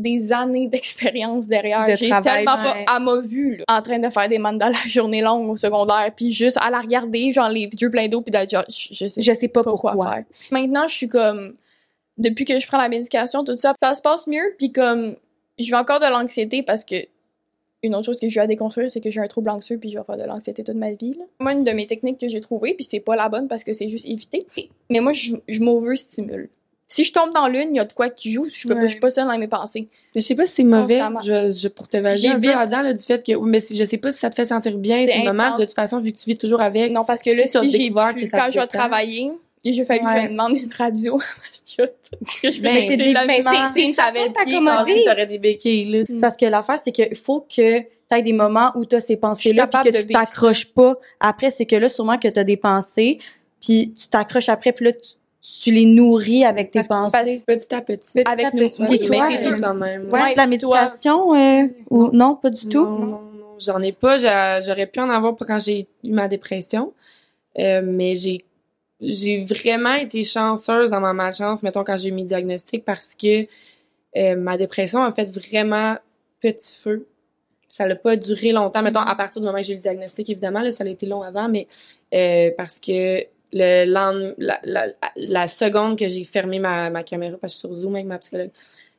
des 0.00 0.32
années 0.32 0.68
d'expérience 0.68 1.46
derrière. 1.46 1.86
De 1.86 1.96
J'ai 1.96 2.08
tellement 2.08 2.56
ouais. 2.56 2.84
pas, 2.84 2.84
à 2.86 2.98
ma 2.98 3.20
vue, 3.20 3.56
là, 3.56 3.64
en 3.68 3.82
train 3.82 3.98
de 3.98 4.08
faire 4.10 4.28
des 4.28 4.38
mandalas 4.38 4.86
journée 4.86 5.22
longue 5.22 5.48
au 5.48 5.56
secondaire, 5.56 6.10
puis 6.16 6.32
juste 6.32 6.58
à 6.60 6.70
la 6.70 6.80
regarder, 6.80 7.32
genre 7.32 7.48
les 7.48 7.68
yeux 7.80 7.90
pleins 7.90 8.08
d'eau, 8.08 8.22
puis 8.22 8.30
d'être 8.30 8.50
genre, 8.50 8.64
je, 8.68 9.06
sais 9.06 9.20
je 9.20 9.32
sais 9.32 9.48
pas 9.48 9.62
pas 9.62 9.70
pourquoi, 9.70 9.92
quoi 9.92 10.12
faire. 10.12 10.24
Maintenant, 10.50 10.88
je 10.88 10.94
suis 10.94 11.08
comme, 11.08 11.54
depuis 12.18 12.44
que 12.44 12.58
je 12.58 12.66
prends 12.66 12.78
la 12.78 12.88
médication, 12.88 13.44
tout 13.44 13.58
ça, 13.58 13.74
ça 13.80 13.94
se 13.94 14.02
passe 14.02 14.26
mieux, 14.26 14.54
puis 14.58 14.72
comme, 14.72 15.16
je 15.58 15.70
vais 15.70 15.76
encore 15.76 16.00
de 16.00 16.06
l'anxiété 16.06 16.62
parce 16.62 16.84
que 16.84 16.96
une 17.82 17.94
autre 17.94 18.04
chose 18.04 18.20
que 18.20 18.28
je 18.28 18.34
vais 18.34 18.42
à 18.42 18.46
déconstruire, 18.46 18.90
c'est 18.90 19.00
que 19.00 19.10
j'ai 19.10 19.20
un 19.20 19.26
trouble 19.26 19.48
anxieux, 19.48 19.78
puis 19.78 19.90
je 19.90 19.98
vais 19.98 20.04
faire 20.04 20.18
de 20.18 20.24
l'anxiété 20.24 20.62
toute 20.62 20.76
ma 20.76 20.92
vie. 20.92 21.14
Là. 21.18 21.24
Moi, 21.38 21.52
une 21.52 21.64
de 21.64 21.70
mes 21.70 21.86
techniques 21.86 22.18
que 22.18 22.28
j'ai 22.28 22.40
trouvées, 22.40 22.74
puis 22.74 22.84
c'est 22.84 23.00
pas 23.00 23.16
la 23.16 23.28
bonne 23.28 23.48
parce 23.48 23.64
que 23.64 23.72
c'est 23.72 23.88
juste 23.88 24.06
éviter, 24.06 24.46
mais 24.90 25.00
moi, 25.00 25.12
je, 25.12 25.34
je 25.48 25.60
m'overstimule. 25.60 26.50
Si 26.92 27.04
je 27.04 27.12
tombe 27.12 27.32
dans 27.32 27.46
l'une, 27.46 27.68
il 27.72 27.76
y 27.76 27.78
a 27.78 27.84
de 27.84 27.92
quoi 27.92 28.08
qui 28.10 28.32
joue, 28.32 28.48
je, 28.52 28.66
peux 28.66 28.74
pas, 28.74 28.80
Ouais. 28.80 28.86
je 28.88 28.92
suis 28.94 29.00
pas 29.00 29.12
seule 29.12 29.28
dans 29.28 29.38
mes 29.38 29.46
pensées. 29.46 29.86
Mais 30.12 30.20
je 30.20 30.26
sais 30.26 30.34
pas 30.34 30.44
si 30.44 30.54
c'est 30.54 30.64
mauvais, 30.64 31.00
je, 31.22 31.48
je, 31.48 31.68
pour 31.68 31.86
te 31.86 31.96
valider 31.96 32.26
un 32.26 32.40
peu 32.40 32.48
là-dedans, 32.48 32.82
là, 32.82 32.92
du 32.92 33.04
fait 33.04 33.24
que, 33.24 33.36
mais 33.38 33.60
si, 33.60 33.76
je 33.76 33.84
sais 33.84 33.96
pas 33.96 34.10
si 34.10 34.18
ça 34.18 34.28
te 34.28 34.34
fait 34.34 34.44
sentir 34.46 34.76
bien, 34.76 35.06
C'est 35.06 35.24
intense. 35.24 35.60
de 35.60 35.64
toute 35.66 35.74
façon, 35.74 36.00
vu 36.00 36.10
que 36.10 36.18
tu 36.18 36.28
vis 36.28 36.36
toujours 36.36 36.60
avec. 36.60 36.90
Non, 36.90 37.04
parce 37.04 37.22
que 37.22 37.30
là, 37.30 37.44
Si 37.46 37.52
t'as 37.52 37.60
si, 37.60 37.70
j'ai 37.70 37.90
quand 37.92 38.12
je 38.50 38.58
vais 38.58 38.66
travailler, 38.66 39.30
il 39.62 39.80
a 39.80 39.84
fallu 39.84 40.00
que 40.00 40.08
je 40.08 40.14
Ouais. 40.14 40.28
demande 40.30 40.56
une 40.56 40.72
radio. 40.76 41.18
parce 42.26 42.40
que, 42.40 42.50
je 42.50 42.60
Ben, 42.60 42.74
vais 42.74 42.96
c'est 42.96 43.24
mais 43.24 43.38
une 43.86 43.94
façon 43.94 44.32
t'accommoder. 44.32 45.04
t'aurais 45.04 45.26
des 45.26 45.38
béquilles, 45.38 45.84
là. 45.84 46.04
Parce 46.20 46.36
que 46.36 46.46
l'affaire, 46.46 46.78
c'est 46.82 46.90
qu'il 46.90 47.14
faut 47.14 47.42
que 47.42 47.80
tu 47.80 47.86
aies 48.10 48.22
des 48.22 48.32
moments 48.32 48.72
où 48.74 48.84
tu 48.84 48.96
as 48.96 49.00
ces 49.00 49.16
pensées-là, 49.16 49.68
puis 49.68 49.92
que 49.92 49.96
tu 49.96 50.06
t'accroches 50.08 50.66
pas. 50.66 50.94
Après, 51.20 51.50
c'est 51.50 51.66
que 51.66 51.76
là, 51.76 51.88
sûrement 51.88 52.18
que 52.18 52.26
tu 52.26 52.40
as 52.40 52.42
des 52.44 52.56
pensées, 52.56 53.18
puis 53.62 53.92
tu 53.96 54.08
t'accroches 54.08 54.48
après, 54.48 54.72
puis 54.72 54.86
là, 54.86 54.92
tu, 54.92 55.10
tu 55.60 55.72
les 55.72 55.86
nourris 55.86 56.44
avec 56.44 56.70
tes 56.70 56.80
Parce- 56.80 56.88
pensées. 56.88 57.42
Petit 57.46 57.74
à 57.74 57.80
petit. 57.80 58.12
Petit 58.12 58.28
Avec 58.30 58.46
à 58.46 58.50
nous. 58.50 58.58
petit. 58.68 58.82
Et 58.94 59.00
toi, 59.06 59.26
mais 59.28 59.38
c'est 59.38 59.44
sûr. 59.48 59.56
quand 59.60 59.74
même. 59.74 60.10
Ouais, 60.10 60.22
Ouais, 60.22 60.32
de 60.32 60.36
la 60.36 60.46
médication, 60.46 61.34
euh, 61.34 61.66
ou 61.90 62.08
non, 62.12 62.36
pas 62.36 62.50
du 62.50 62.66
tout? 62.68 62.84
Non, 62.84 62.98
non, 62.98 63.06
non. 63.06 63.20
J'en 63.58 63.80
ai 63.80 63.92
pas. 63.92 64.16
J'a- 64.16 64.60
J'aurais 64.60 64.86
pu 64.86 65.00
en 65.00 65.08
avoir 65.10 65.36
pour 65.36 65.46
quand 65.46 65.58
j'ai 65.58 65.86
eu 66.04 66.10
ma 66.10 66.28
dépression. 66.28 66.92
Euh, 67.58 67.82
mais 67.84 68.14
j'ai 68.14 68.44
j'ai 69.02 69.44
vraiment 69.44 69.94
été 69.94 70.22
chanceuse 70.22 70.90
dans 70.90 71.00
ma 71.00 71.14
malchance, 71.14 71.62
mettons, 71.62 71.84
quand 71.84 71.96
j'ai 71.96 72.10
eu 72.10 72.12
mes 72.12 72.24
diagnostics, 72.24 72.84
parce 72.84 73.14
que 73.14 73.46
euh, 74.16 74.36
ma 74.36 74.58
dépression 74.58 75.02
a 75.02 75.10
fait 75.12 75.24
vraiment 75.30 75.96
petit 76.40 76.80
feu. 76.82 77.06
Ça 77.70 77.86
n'a 77.86 77.94
pas 77.96 78.16
duré 78.16 78.52
longtemps. 78.52 78.82
Mettons, 78.82 79.00
à 79.00 79.14
partir 79.14 79.40
du 79.40 79.46
moment 79.46 79.58
où 79.58 79.62
j'ai 79.62 79.72
eu 79.72 79.76
le 79.76 79.80
diagnostic, 79.82 80.28
évidemment, 80.28 80.60
là, 80.60 80.70
ça 80.70 80.84
a 80.84 80.86
été 80.86 81.06
long 81.06 81.22
avant, 81.22 81.48
mais 81.48 81.66
euh, 82.12 82.50
parce 82.58 82.78
que 82.78 83.24
le 83.52 83.84
lendemain, 83.84 84.34
la, 84.38 84.60
la, 84.64 84.86
la 85.16 85.46
seconde 85.46 85.98
que 85.98 86.08
j'ai 86.08 86.24
fermé 86.24 86.58
ma, 86.58 86.90
ma 86.90 87.02
caméra, 87.02 87.36
parce 87.40 87.52
que 87.52 87.56
je 87.56 87.58
suis 87.66 87.68
sur 87.68 87.74
Zoom 87.74 87.94
avec 87.96 88.06
ma 88.06 88.18
psychologue, 88.18 88.50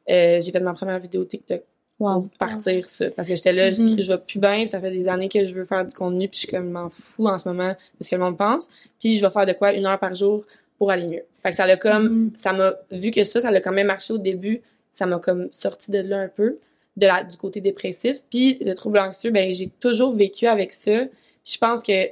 euh, 0.09 0.39
j'ai 0.39 0.51
fait 0.51 0.59
ma 0.59 0.73
première 0.73 0.99
vidéo 0.99 1.23
TikTok 1.25 1.61
Wow. 1.99 2.21
pour 2.21 2.29
partir 2.39 2.87
ça. 2.87 3.11
Parce 3.11 3.27
que 3.27 3.35
j'étais 3.35 3.53
là, 3.53 3.65
Mhm. 3.69 3.87
j'écris, 3.89 4.03
je 4.03 4.11
vais 4.11 4.17
plus 4.19 4.39
bien, 4.39 4.65
ça 4.65 4.81
fait 4.81 4.89
des 4.89 5.07
années 5.07 5.29
que 5.29 5.43
je 5.43 5.53
veux 5.53 5.65
faire 5.65 5.85
du 5.85 5.93
contenu, 5.93 6.27
puis 6.27 6.37
je 6.39 6.47
suis 6.47 6.47
comme, 6.47 6.65
je 6.67 6.71
m'en 6.71 6.89
fous 6.89 7.27
en 7.27 7.37
ce 7.37 7.47
moment 7.47 7.69
de 7.69 8.03
ce 8.03 8.09
que 8.09 8.15
le 8.15 8.21
monde 8.21 8.37
pense. 8.37 8.67
Puis 8.99 9.13
je 9.15 9.23
vais 9.25 9.31
faire 9.31 9.45
de 9.45 9.53
quoi 9.53 9.71
une 9.73 9.85
heure 9.85 9.99
par 9.99 10.13
jour 10.15 10.43
pour 10.79 10.89
aller 10.89 11.05
mieux. 11.05 11.23
Fait 11.43 11.51
que 11.51 11.55
ça 11.55 11.67
l'a 11.67 11.77
comme, 11.77 12.07
Mhm. 12.09 12.31
ça 12.35 12.53
m'a, 12.53 12.73
vu 12.91 13.11
que 13.11 13.23
ça, 13.23 13.39
ça 13.39 13.51
l'a 13.51 13.61
quand 13.61 13.71
même 13.71 13.85
marché 13.87 14.13
au 14.13 14.17
début, 14.17 14.61
ça 14.91 15.05
m'a 15.05 15.19
comme 15.19 15.47
sorti 15.51 15.91
de 15.91 15.99
là 15.99 16.21
un 16.21 16.27
peu, 16.27 16.57
de 16.97 17.05
la, 17.05 17.23
du 17.23 17.37
côté 17.37 17.61
dépressif. 17.61 18.17
Puis 18.31 18.57
le 18.61 18.73
trouble 18.73 18.97
anxieux, 18.97 19.29
ben 19.29 19.51
j'ai 19.53 19.67
toujours 19.79 20.15
vécu 20.15 20.47
avec 20.47 20.71
ça. 20.73 21.05
Puis 21.43 21.53
je 21.53 21.57
pense 21.59 21.83
que 21.83 22.07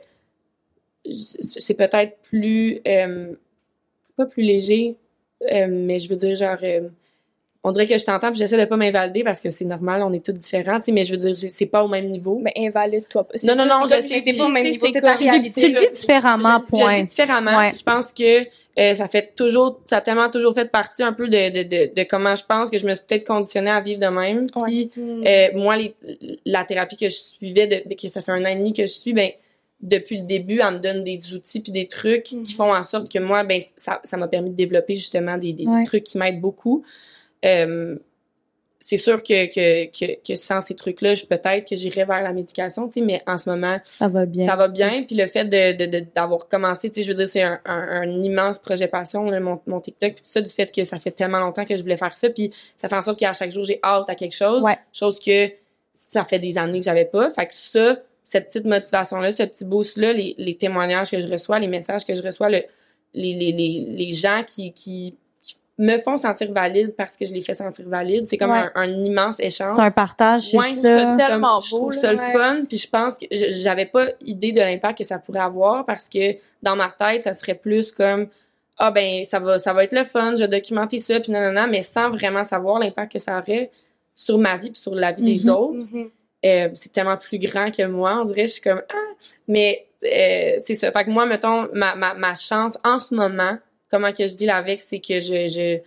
c'est 1.12 1.74
peut-être 1.74 2.18
plus, 2.24 2.80
euh, 2.88 3.34
pas 4.18 4.26
plus 4.26 4.44
léger, 4.44 4.96
euh, 5.52 5.68
mais 5.70 6.00
je 6.00 6.10
veux 6.10 6.16
dire, 6.16 6.36
genre, 6.36 6.58
euh, 6.64 6.82
on 7.64 7.72
dirait 7.74 7.88
que 7.88 7.98
je 7.98 8.06
t'entends 8.06 8.30
puis 8.30 8.40
j'essaie 8.40 8.58
de 8.58 8.64
pas 8.64 8.78
m'invalider 8.78 9.22
parce 9.24 9.42
que 9.42 9.50
c'est 9.50 9.66
normal, 9.66 10.02
on 10.02 10.14
est 10.14 10.26
tous 10.26 10.32
différents, 10.32 10.78
tu 10.80 10.86
sais, 10.86 10.92
mais 10.94 11.04
je 11.04 11.12
veux 11.12 11.18
dire, 11.18 11.34
c'est 11.36 11.66
pas 11.66 11.84
au 11.84 11.90
même 11.90 12.08
niveau. 12.08 12.40
Mais 12.42 12.54
invalide-toi 12.58 13.26
pas. 13.26 13.34
Non, 13.44 13.56
non, 13.56 13.66
non, 13.66 13.84
je 13.84 13.90
sais, 14.08 14.22
c'est 14.24 14.34
pas 14.38 14.46
au 14.46 14.50
même 14.50 14.64
c'est- 14.64 14.70
niveau, 14.72 14.86
c'est 14.88 14.94
c'est 14.94 15.02
ta 15.02 15.14
réalité. 15.16 15.62
Tu 15.62 15.74
le 15.74 15.82
vis 15.82 15.90
différemment, 15.92 16.42
Je- 16.42 16.76
je 16.76 16.80
le 16.80 16.84
point. 16.86 16.96
vis 17.00 17.04
différemment. 17.04 17.70
Je 17.72 17.84
pense 17.84 18.14
que 18.14 18.46
euh, 18.80 18.96
ça 18.96 19.10
fait 19.10 19.34
toujours, 19.36 19.82
ça 19.88 19.98
a 19.98 20.02
tellement 20.02 20.30
toujours 20.30 20.54
fait 20.56 20.72
partie 20.72 21.04
un 21.04 21.12
peu 21.12 21.28
de, 21.28 21.50
de, 21.50 21.64
de, 21.64 21.94
de 21.94 22.04
comment 22.04 22.34
je 22.38 22.46
pense 22.46 22.70
que 22.70 22.78
je 22.78 22.86
me 22.88 22.96
suis 22.96 23.04
peut-être 23.06 23.28
conditionnée 23.28 23.72
à 23.72 23.82
vivre 23.82 24.00
de 24.00 24.08
même. 24.08 24.48
Puis 24.66 24.90
euh, 24.98 25.48
moi, 25.56 25.76
les, 25.76 25.94
la 26.46 26.64
thérapie 26.64 26.96
que 26.96 27.10
je 27.10 27.14
suivais, 27.16 27.68
de, 27.68 27.94
que 27.94 28.08
ça 28.08 28.22
fait 28.22 28.32
un 28.32 28.42
an 28.46 28.50
et 28.50 28.56
demi 28.56 28.72
que 28.72 28.84
je 28.84 28.92
suis, 28.94 29.12
ben 29.12 29.32
depuis 29.82 30.18
le 30.20 30.26
début, 30.26 30.60
elle 30.62 30.76
me 30.76 30.80
donne 30.80 31.04
des 31.04 31.34
outils 31.34 31.62
puis 31.62 31.72
des 31.72 31.88
trucs 31.88 32.24
qui 32.24 32.54
font 32.54 32.74
en 32.74 32.84
sorte 32.84 33.10
que 33.12 33.20
moi, 33.20 33.44
ben 33.44 33.62
ça 33.78 34.02
ça 34.04 34.18
m'a 34.18 34.28
permis 34.28 34.50
de 34.50 34.56
développer 34.56 34.96
justement 34.96 35.38
des, 35.38 35.54
des, 35.54 35.66
trucs 35.86 36.04
qui 36.04 36.18
m'aident 36.18 36.42
beaucoup. 36.42 36.84
Euh, 37.46 37.98
c'est 38.82 38.98
sûr 38.98 39.22
que, 39.22 39.46
que, 39.48 39.86
que, 39.88 40.18
que 40.26 40.36
sans 40.36 40.62
ces 40.62 40.74
trucs-là, 40.74 41.14
je 41.14 41.26
peut-être 41.26 41.68
que 41.68 41.76
j'irais 41.76 42.06
vers 42.06 42.22
la 42.22 42.32
médication, 42.32 42.88
tu 42.88 43.00
sais, 43.00 43.06
mais 43.06 43.22
en 43.28 43.38
ce 43.38 43.50
moment, 43.50 43.78
Ça 43.86 44.08
va 44.08 44.26
bien. 44.26 44.48
ça 44.48 44.56
va 44.56 44.68
bien. 44.70 45.04
Puis 45.04 45.16
le 45.18 45.28
fait 45.28 45.44
de, 45.46 45.78
de, 45.78 45.86
de- 45.86 46.06
d'avoir 46.16 46.48
commencé, 46.48 46.90
tu 46.90 46.96
sais, 46.96 47.04
je 47.04 47.12
veux 47.12 47.18
dire, 47.18 47.28
c'est 47.28 47.42
un, 47.42 47.60
un, 47.66 48.02
un 48.02 48.10
immense 48.24 48.58
projet 48.58 48.88
passion, 48.88 49.30
là, 49.30 49.40
mon, 49.42 49.60
mon 49.68 49.82
TikTok, 49.82 50.14
puis 50.14 50.24
tout 50.24 50.32
ça, 50.32 50.42
du 50.42 50.50
fait 50.50 50.74
que 50.74 50.84
ça 50.86 50.98
fait 50.98 51.12
tellement 51.12 51.40
longtemps 51.40 51.66
que 51.66 51.76
je 51.76 51.82
voulais 51.82 51.98
faire 51.98 52.16
ça. 52.16 52.30
Puis 52.30 52.52
ça 52.78 52.88
fait 52.88 52.96
en 52.96 53.02
sorte 53.02 53.20
qu'à 53.20 53.34
chaque 53.34 53.52
jour, 53.52 53.64
j'ai 53.66 53.80
hâte 53.84 54.10
à 54.10 54.16
quelque 54.16 54.36
chose. 54.36 54.64
Ouais. 54.64 54.78
Chose 54.94 55.20
que 55.20 55.50
ça 55.94 56.24
fait 56.24 56.40
des 56.40 56.58
années 56.58 56.80
que 56.80 56.86
j'avais 56.86 57.06
pas. 57.06 57.30
Fait 57.32 57.48
que 57.48 57.54
ça, 57.54 57.98
cette 58.32 58.48
petite 58.48 58.66
motivation-là, 58.66 59.32
ce 59.32 59.44
petit 59.44 59.66
boost-là, 59.66 60.14
les, 60.14 60.36
les 60.38 60.56
témoignages 60.56 61.10
que 61.10 61.20
je 61.20 61.28
reçois, 61.28 61.58
les 61.60 61.68
messages 61.68 62.06
que 62.06 62.14
je 62.14 62.22
reçois, 62.22 62.50
le, 62.50 62.62
les, 63.14 63.34
les, 63.34 63.52
les, 63.52 63.88
les 63.90 64.12
gens 64.12 64.44
qui, 64.46 64.72
qui, 64.72 65.16
qui 65.42 65.56
me 65.80 65.98
font 65.98 66.16
sentir 66.16 66.52
valide 66.52 66.94
parce 66.96 67.18
que 67.18 67.26
je 67.26 67.34
les 67.34 67.42
fais 67.42 67.56
sentir 67.56 67.88
valide, 67.90 68.28
c'est 68.28 68.38
comme 68.38 68.52
Ouais. 68.52 68.66
un, 68.76 68.82
un 68.84 69.04
immense 69.04 69.40
échange. 69.40 69.74
C'est 69.76 69.82
un 69.82 69.90
partage, 69.92 70.42
c'est 70.42 70.58
Ouais, 70.58 70.76
ça. 70.84 70.98
ça 71.00 71.16
tellement 71.18 71.54
Comme, 71.56 71.64
je 71.64 71.70
trouve 71.70 71.82
beau, 71.88 71.92
ça 71.92 72.14
le 72.14 72.20
fun, 72.20 72.60
puis 72.68 72.78
je 72.78 72.88
pense 72.90 73.18
que 73.18 73.26
je- 73.32 73.50
j'avais 73.62 73.86
pas 73.88 74.06
idée 74.26 74.52
de 74.52 74.60
l'impact 74.60 75.00
que 75.00 75.04
ça 75.06 75.18
pourrait 75.18 75.40
avoir 75.40 75.86
parce 75.86 76.08
que 76.08 76.36
dans 76.62 76.76
ma 76.76 76.90
tête, 76.90 77.24
ça 77.24 77.34
serait 77.34 77.56
plus 77.56 77.92
comme 77.92 78.28
ah 78.78 78.92
ben 78.92 79.26
ça 79.26 79.40
va 79.40 79.58
ça 79.58 79.74
va 79.74 79.84
être 79.84 79.92
le 79.94 80.04
fun, 80.06 80.36
je 80.36 80.42
vais 80.42 80.48
documenter 80.48 81.00
ça 81.00 81.20
puis 81.20 81.32
non 81.32 81.42
non 81.42 81.52
non, 81.52 81.68
mais 81.68 81.82
sans 81.84 82.10
vraiment 82.12 82.44
savoir 82.44 82.80
l'impact 82.80 83.14
que 83.14 83.20
ça 83.20 83.40
aurait 83.40 83.72
sur 84.16 84.38
ma 84.38 84.56
vie 84.58 84.70
puis 84.70 84.80
sur 84.80 84.94
la 84.94 85.12
vie 85.14 85.24
des 85.24 85.44
Mhm. 85.46 85.50
autres. 85.56 85.86
Euh, 86.46 86.70
c'est 86.74 86.94
tellement 86.94 87.18
plus 87.18 87.38
grand 87.38 87.70
que 87.70 87.86
moi, 87.86 88.18
on 88.22 88.24
dirait 88.24 88.48
je 88.48 88.54
suis 88.54 88.62
comme 88.62 88.82
ah 88.90 89.14
mais 89.48 89.86
euh, 90.06 90.56
c'est 90.66 90.74
ça. 90.76 90.92
Fait 90.92 91.04
que 91.04 91.10
moi 91.10 91.26
mettons 91.26 91.68
ma, 91.74 91.96
ma 91.96 92.14
ma 92.14 92.36
chance 92.36 92.78
en 92.86 93.00
ce 93.00 93.14
moment, 93.14 93.58
comment 93.92 94.14
que 94.14 94.26
je 94.28 94.36
deal 94.36 94.50
avec, 94.50 94.80
c'est 94.82 95.00
que 95.00 95.20
je 95.20 95.48
je 95.48 95.80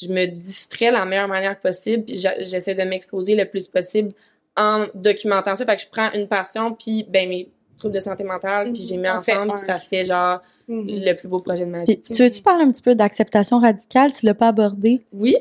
je 0.00 0.08
me 0.10 0.24
distrais 0.26 0.88
de 0.88 0.92
la 0.94 1.04
meilleure 1.04 1.28
manière 1.28 1.60
possible, 1.60 2.04
puis 2.06 2.16
j'essaie 2.16 2.74
de 2.74 2.82
m'exposer 2.84 3.34
le 3.34 3.44
plus 3.44 3.68
possible 3.68 4.12
en 4.56 4.86
documentant 4.94 5.54
ça. 5.56 5.66
Fait 5.66 5.76
que 5.76 5.82
je 5.82 5.88
prends 5.88 6.10
une 6.12 6.26
passion, 6.28 6.72
puis 6.74 7.04
ben 7.08 7.28
mes 7.28 7.50
troubles 7.76 7.94
de 7.94 8.00
santé 8.00 8.24
mentale, 8.24 8.72
puis 8.72 8.82
j'ai 8.84 8.96
mis 8.96 9.08
En 9.10 9.20
fait 9.20 9.32
ensemble, 9.32 9.52
un. 9.52 9.56
puis 9.56 9.64
ça 9.66 9.78
fait 9.78 10.04
genre 10.04 10.40
Mhm. 10.68 10.86
le 10.86 11.12
plus 11.14 11.26
beau 11.26 11.40
projet 11.40 11.66
de 11.66 11.70
ma 11.70 11.82
vie. 11.84 11.96
Puis, 11.96 12.14
tu 12.14 12.22
veux-tu 12.22 12.40
parler 12.40 12.62
un 12.62 12.70
petit 12.70 12.80
peu 12.82 12.94
d'acceptation 12.94 13.58
radicale? 13.58 14.12
Tu 14.12 14.24
l'as 14.24 14.32
pas 14.32 14.46
abordé? 14.48 15.00
Oui. 15.12 15.36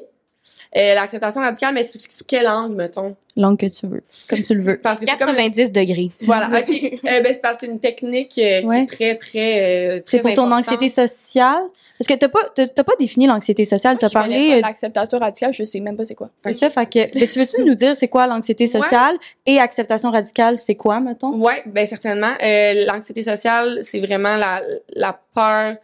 Euh, 0.75 0.93
L'acceptation 0.95 1.41
radicale, 1.41 1.73
mais 1.73 1.83
sous, 1.83 1.99
sous 1.99 2.23
quel 2.25 2.47
angle, 2.47 2.75
mettons? 2.75 3.15
L'angle 3.35 3.57
que 3.57 3.65
tu 3.67 3.87
veux. 3.87 4.03
Comme 4.29 4.41
tu 4.43 4.55
le 4.55 4.61
veux. 4.63 4.77
Parce 4.77 4.99
que 4.99 5.05
c'est 5.05 5.17
comme... 5.17 5.35
90 5.35 5.71
degrés. 5.71 6.11
Voilà, 6.21 6.47
OK. 6.59 6.69
Euh, 7.05 7.21
ben, 7.21 7.33
c'est 7.33 7.41
parce 7.41 7.57
que 7.57 7.65
c'est 7.65 7.71
une 7.71 7.79
technique 7.79 8.37
euh, 8.37 8.61
qui 8.61 8.65
Ouais. 8.67 8.81
est 8.83 8.85
très, 8.85 9.15
très, 9.17 9.97
euh, 9.97 10.01
C'est 10.05 10.19
pour 10.19 10.33
ton 10.33 10.51
anxiété 10.51 10.87
sociale? 10.89 11.61
Parce 11.97 12.07
que 12.07 12.13
t'as 12.15 12.29
pas, 12.29 12.49
t'as 12.55 12.65
t'as 12.67 12.83
pas 12.83 12.93
défini 12.99 13.27
l'anxiété 13.27 13.63
sociale. 13.63 13.97
T'as 13.99 14.09
parlé, 14.09 14.59
pas 14.61 14.67
l'acceptation 14.69 15.19
radicale, 15.19 15.53
je 15.53 15.63
sais 15.63 15.79
même 15.79 15.95
pas 15.95 16.03
c'est 16.03 16.15
quoi. 16.15 16.31
c'est 16.39 16.53
ça, 16.53 16.71
fait 16.71 16.87
que, 16.87 17.19
ben, 17.19 17.27
tu 17.27 17.37
veux-tu 17.39 17.61
nous 17.63 17.75
dire 17.75 17.95
c'est 17.95 18.07
quoi 18.07 18.25
l'anxiété 18.25 18.65
sociale 18.65 19.15
et 19.45 19.59
acceptation 19.59 20.09
radicale, 20.09 20.57
c'est 20.57 20.73
quoi, 20.73 20.99
mettons? 20.99 21.35
Ouais, 21.35 21.61
ben 21.67 21.85
certainement. 21.85 22.33
Euh, 22.43 22.85
L'anxiété 22.87 23.21
sociale, 23.21 23.81
c'est 23.83 23.99
vraiment 23.99 24.35
la, 24.35 24.63
la 24.95 25.19
peur 25.35 25.75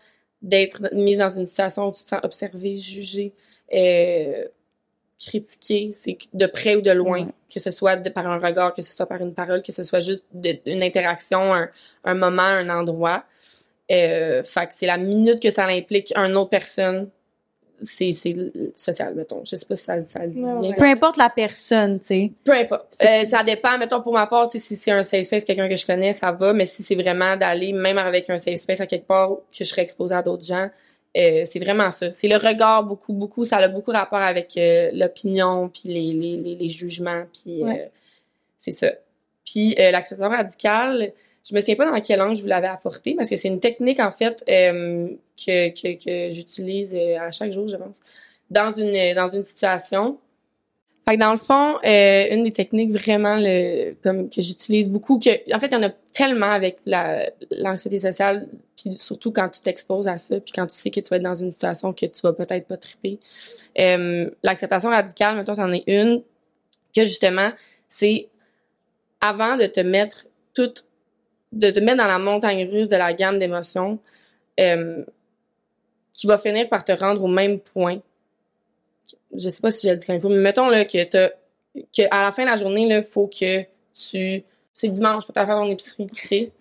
d'être 0.41 0.81
mise 0.93 1.19
dans 1.19 1.29
une 1.29 1.45
situation 1.45 1.87
où 1.89 1.91
tu 1.91 2.03
te 2.03 2.09
sens 2.09 2.19
observé, 2.23 2.73
jugé, 2.73 3.31
euh, 3.73 4.45
critiqué, 5.19 5.91
c'est 5.93 6.17
de 6.33 6.45
près 6.45 6.75
ou 6.75 6.81
de 6.81 6.91
loin, 6.91 7.21
Ouais. 7.25 7.31
que 7.53 7.59
ce 7.59 7.71
soit 7.71 7.95
de, 7.95 8.09
par 8.09 8.27
un 8.27 8.37
regard, 8.37 8.73
que 8.73 8.81
ce 8.83 8.93
soit 8.93 9.07
par 9.07 9.19
une 9.21 9.33
parole, 9.33 9.63
que 9.63 9.71
ce 9.71 9.83
soit 9.83 9.99
juste 9.99 10.23
de- 10.33 10.59
une 10.67 10.83
interaction, 10.83 11.53
un, 11.53 11.69
un 12.03 12.13
moment, 12.13 12.43
un 12.43 12.69
endroit. 12.69 13.23
Euh, 13.91 14.43
fait 14.43 14.67
que 14.67 14.75
c'est 14.75 14.85
la 14.85 14.97
minute 14.97 15.39
que 15.41 15.49
ça 15.49 15.65
implique 15.65 16.13
une 16.15 16.35
autre 16.35 16.49
personne, 16.51 17.09
c'est 17.81 18.11
c'est 18.11 18.35
social, 18.75 19.13
mettons. 19.15 19.41
Je 19.45 19.55
sais 19.55 19.65
pas 19.65 19.75
si 19.75 19.83
ça, 19.83 20.01
ça 20.03 20.19
le 20.25 20.27
dit 20.31 20.39
Ouais, 20.41 20.59
bien. 20.61 20.73
Peu 20.73 20.83
importe 20.83 21.17
la 21.17 21.29
personne, 21.29 21.99
tu 21.99 22.05
sais. 22.07 22.31
Peu 22.43 22.51
importe. 22.53 22.95
Euh, 23.03 23.23
ça 23.25 23.43
dépend, 23.43 23.77
mettons, 23.77 24.01
pour 24.01 24.13
ma 24.13 24.27
part, 24.27 24.51
si 24.51 24.59
c'est 24.59 24.91
un 24.91 25.03
safe 25.03 25.25
space, 25.25 25.45
quelqu'un 25.45 25.69
que 25.69 25.75
je 25.75 25.85
connais, 25.85 26.11
ça 26.13 26.31
va, 26.31 26.53
mais 26.53 26.65
si 26.65 26.83
c'est 26.83 26.95
vraiment 26.95 27.35
d'aller, 27.37 27.73
même 27.73 27.97
avec 27.97 28.29
un 28.29 28.37
safe 28.37 28.55
space 28.59 28.81
à 28.81 28.87
quelque 28.87 29.07
part, 29.07 29.29
que 29.51 29.57
je 29.59 29.63
serais 29.63 29.83
exposée 29.83 30.15
à 30.15 30.21
d'autres 30.23 30.45
gens, 30.45 30.69
euh, 31.17 31.43
c'est 31.45 31.59
vraiment 31.59 31.91
ça. 31.91 32.11
C'est 32.11 32.27
le 32.27 32.37
regard, 32.37 32.83
beaucoup, 32.83 33.13
beaucoup, 33.13 33.43
ça 33.43 33.57
a 33.57 33.67
beaucoup 33.67 33.91
rapport 33.91 34.19
avec 34.19 34.55
euh, 34.57 34.89
l'opinion, 34.93 35.69
puis 35.69 35.89
les, 35.89 36.13
les, 36.13 36.37
les, 36.37 36.55
les 36.55 36.69
jugements, 36.69 37.23
puis 37.33 37.63
euh, 37.63 37.85
c'est 38.57 38.71
ça. 38.71 38.91
Puis 39.45 39.75
l'acceptation 39.75 40.29
radicale, 40.29 41.13
je 41.49 41.55
me 41.55 41.61
souviens 41.61 41.75
pas 41.75 41.89
dans 41.89 42.01
quel 42.01 42.21
angle 42.21 42.35
je 42.35 42.41
vous 42.41 42.47
l'avais 42.47 42.67
apporté, 42.67 43.15
parce 43.15 43.29
que 43.29 43.35
c'est 43.35 43.47
une 43.47 43.61
technique, 43.61 43.99
en 43.99 44.11
fait, 44.11 44.43
que, 44.45 45.15
que, 45.69 46.03
que 46.03 46.31
j'utilise 46.31 46.93
à 46.95 47.31
chaque 47.31 47.51
jour, 47.51 47.67
je 47.67 47.77
pense, 47.77 48.01
dans 48.49 48.71
une, 48.71 49.15
dans 49.15 49.27
une 49.27 49.45
situation. 49.45 50.17
Fait 51.07 51.15
que 51.15 51.21
dans 51.21 51.31
le 51.31 51.37
fond, 51.37 51.77
euh, 51.85 52.27
une 52.31 52.43
des 52.43 52.51
techniques 52.51 52.91
vraiment 52.91 53.37
le, 53.37 53.93
comme 54.03 54.29
que 54.29 54.41
j'utilise 54.41 54.89
beaucoup, 54.89 55.19
que 55.19 55.29
en 55.55 55.59
fait 55.59 55.67
il 55.67 55.73
y 55.73 55.77
en 55.77 55.83
a 55.83 55.89
tellement 56.11 56.51
avec 56.51 56.79
la 56.85 57.29
l'anxiété 57.49 57.97
sociale, 57.97 58.49
puis 58.75 58.93
surtout 58.93 59.31
quand 59.31 59.47
tu 59.47 59.61
t'exposes 59.61 60.09
à 60.09 60.17
ça, 60.17 60.37
puis 60.41 60.51
quand 60.53 60.67
tu 60.67 60.75
sais 60.75 60.91
que 60.91 60.99
tu 60.99 61.07
vas 61.07 61.15
être 61.15 61.23
dans 61.23 61.33
une 61.33 61.49
situation 61.49 61.93
que 61.93 62.07
tu 62.07 62.21
vas 62.23 62.33
peut-être 62.33 62.67
pas 62.67 62.75
triper. 62.75 63.19
Euh, 63.79 64.29
L'acceptation 64.43 64.89
radicale, 64.89 65.37
mettons, 65.37 65.53
c'en 65.53 65.71
est 65.71 65.85
une 65.87 66.23
que 66.93 67.05
justement 67.05 67.51
c'est 67.87 68.27
avant 69.21 69.55
de 69.55 69.65
te 69.65 69.79
mettre 69.79 70.27
toute 70.53 70.87
de 71.53 71.71
te 71.71 71.79
mettre 71.79 71.99
dans 71.99 72.05
la 72.05 72.19
montagne 72.19 72.69
russe 72.69 72.89
de 72.89 72.97
la 72.97 73.13
gamme 73.13 73.39
d'émotions 73.39 73.97
euh, 74.59 75.05
qui 76.13 76.27
va 76.27 76.37
finir 76.37 76.67
par 76.67 76.83
te 76.83 76.91
rendre 76.91 77.23
au 77.23 77.27
même 77.27 77.59
point 77.59 78.01
je 79.35 79.49
sais 79.49 79.61
pas 79.61 79.71
si 79.71 79.87
je 79.87 79.91
le 79.91 79.97
dis 79.97 80.05
comme 80.05 80.15
il 80.15 80.21
faut, 80.21 80.29
mais 80.29 80.37
mettons 80.37 80.69
là 80.69 80.85
que 80.85 81.03
t'as 81.03 81.29
que 81.75 82.03
à 82.11 82.23
la 82.23 82.31
fin 82.31 82.43
de 82.43 82.49
la 82.49 82.55
journée 82.55 82.87
là, 82.87 83.03
faut 83.03 83.27
que 83.27 83.61
tu 83.93 84.43
c'est 84.73 84.89
dimanche, 84.89 85.25
faut 85.25 85.33
faire 85.33 85.47
ton 85.47 85.69
épicerie? 85.69 86.51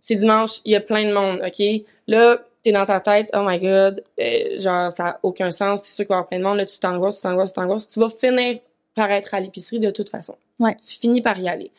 C'est 0.00 0.16
dimanche, 0.16 0.60
il 0.64 0.72
y 0.72 0.76
a 0.76 0.80
plein 0.80 1.06
de 1.06 1.12
monde, 1.12 1.40
ok? 1.46 1.86
Là, 2.08 2.42
t'es 2.62 2.72
dans 2.72 2.84
ta 2.84 3.00
tête, 3.00 3.30
oh 3.34 3.42
my 3.44 3.58
god, 3.58 4.02
euh, 4.20 4.60
genre 4.60 4.92
ça 4.92 5.06
a 5.06 5.20
aucun 5.22 5.50
sens, 5.50 5.82
c'est 5.84 5.92
sûr 5.92 6.04
qu'il 6.04 6.08
va 6.08 6.16
y 6.16 6.18
avoir 6.18 6.28
plein 6.28 6.38
de 6.38 6.44
monde, 6.44 6.58
là 6.58 6.66
tu 6.66 6.78
t'angoisses, 6.78 7.16
tu 7.16 7.22
t'angoisses, 7.22 7.52
tu 7.52 7.60
t'angoisses, 7.60 7.88
tu 7.88 8.00
vas 8.00 8.10
finir 8.10 8.58
par 8.94 9.10
être 9.10 9.34
à 9.34 9.40
l'épicerie 9.40 9.80
de 9.80 9.90
toute 9.90 10.10
façon. 10.10 10.36
Ouais. 10.60 10.76
Tu 10.76 10.98
finis 10.98 11.22
par 11.22 11.38
y 11.38 11.48
aller. 11.48 11.70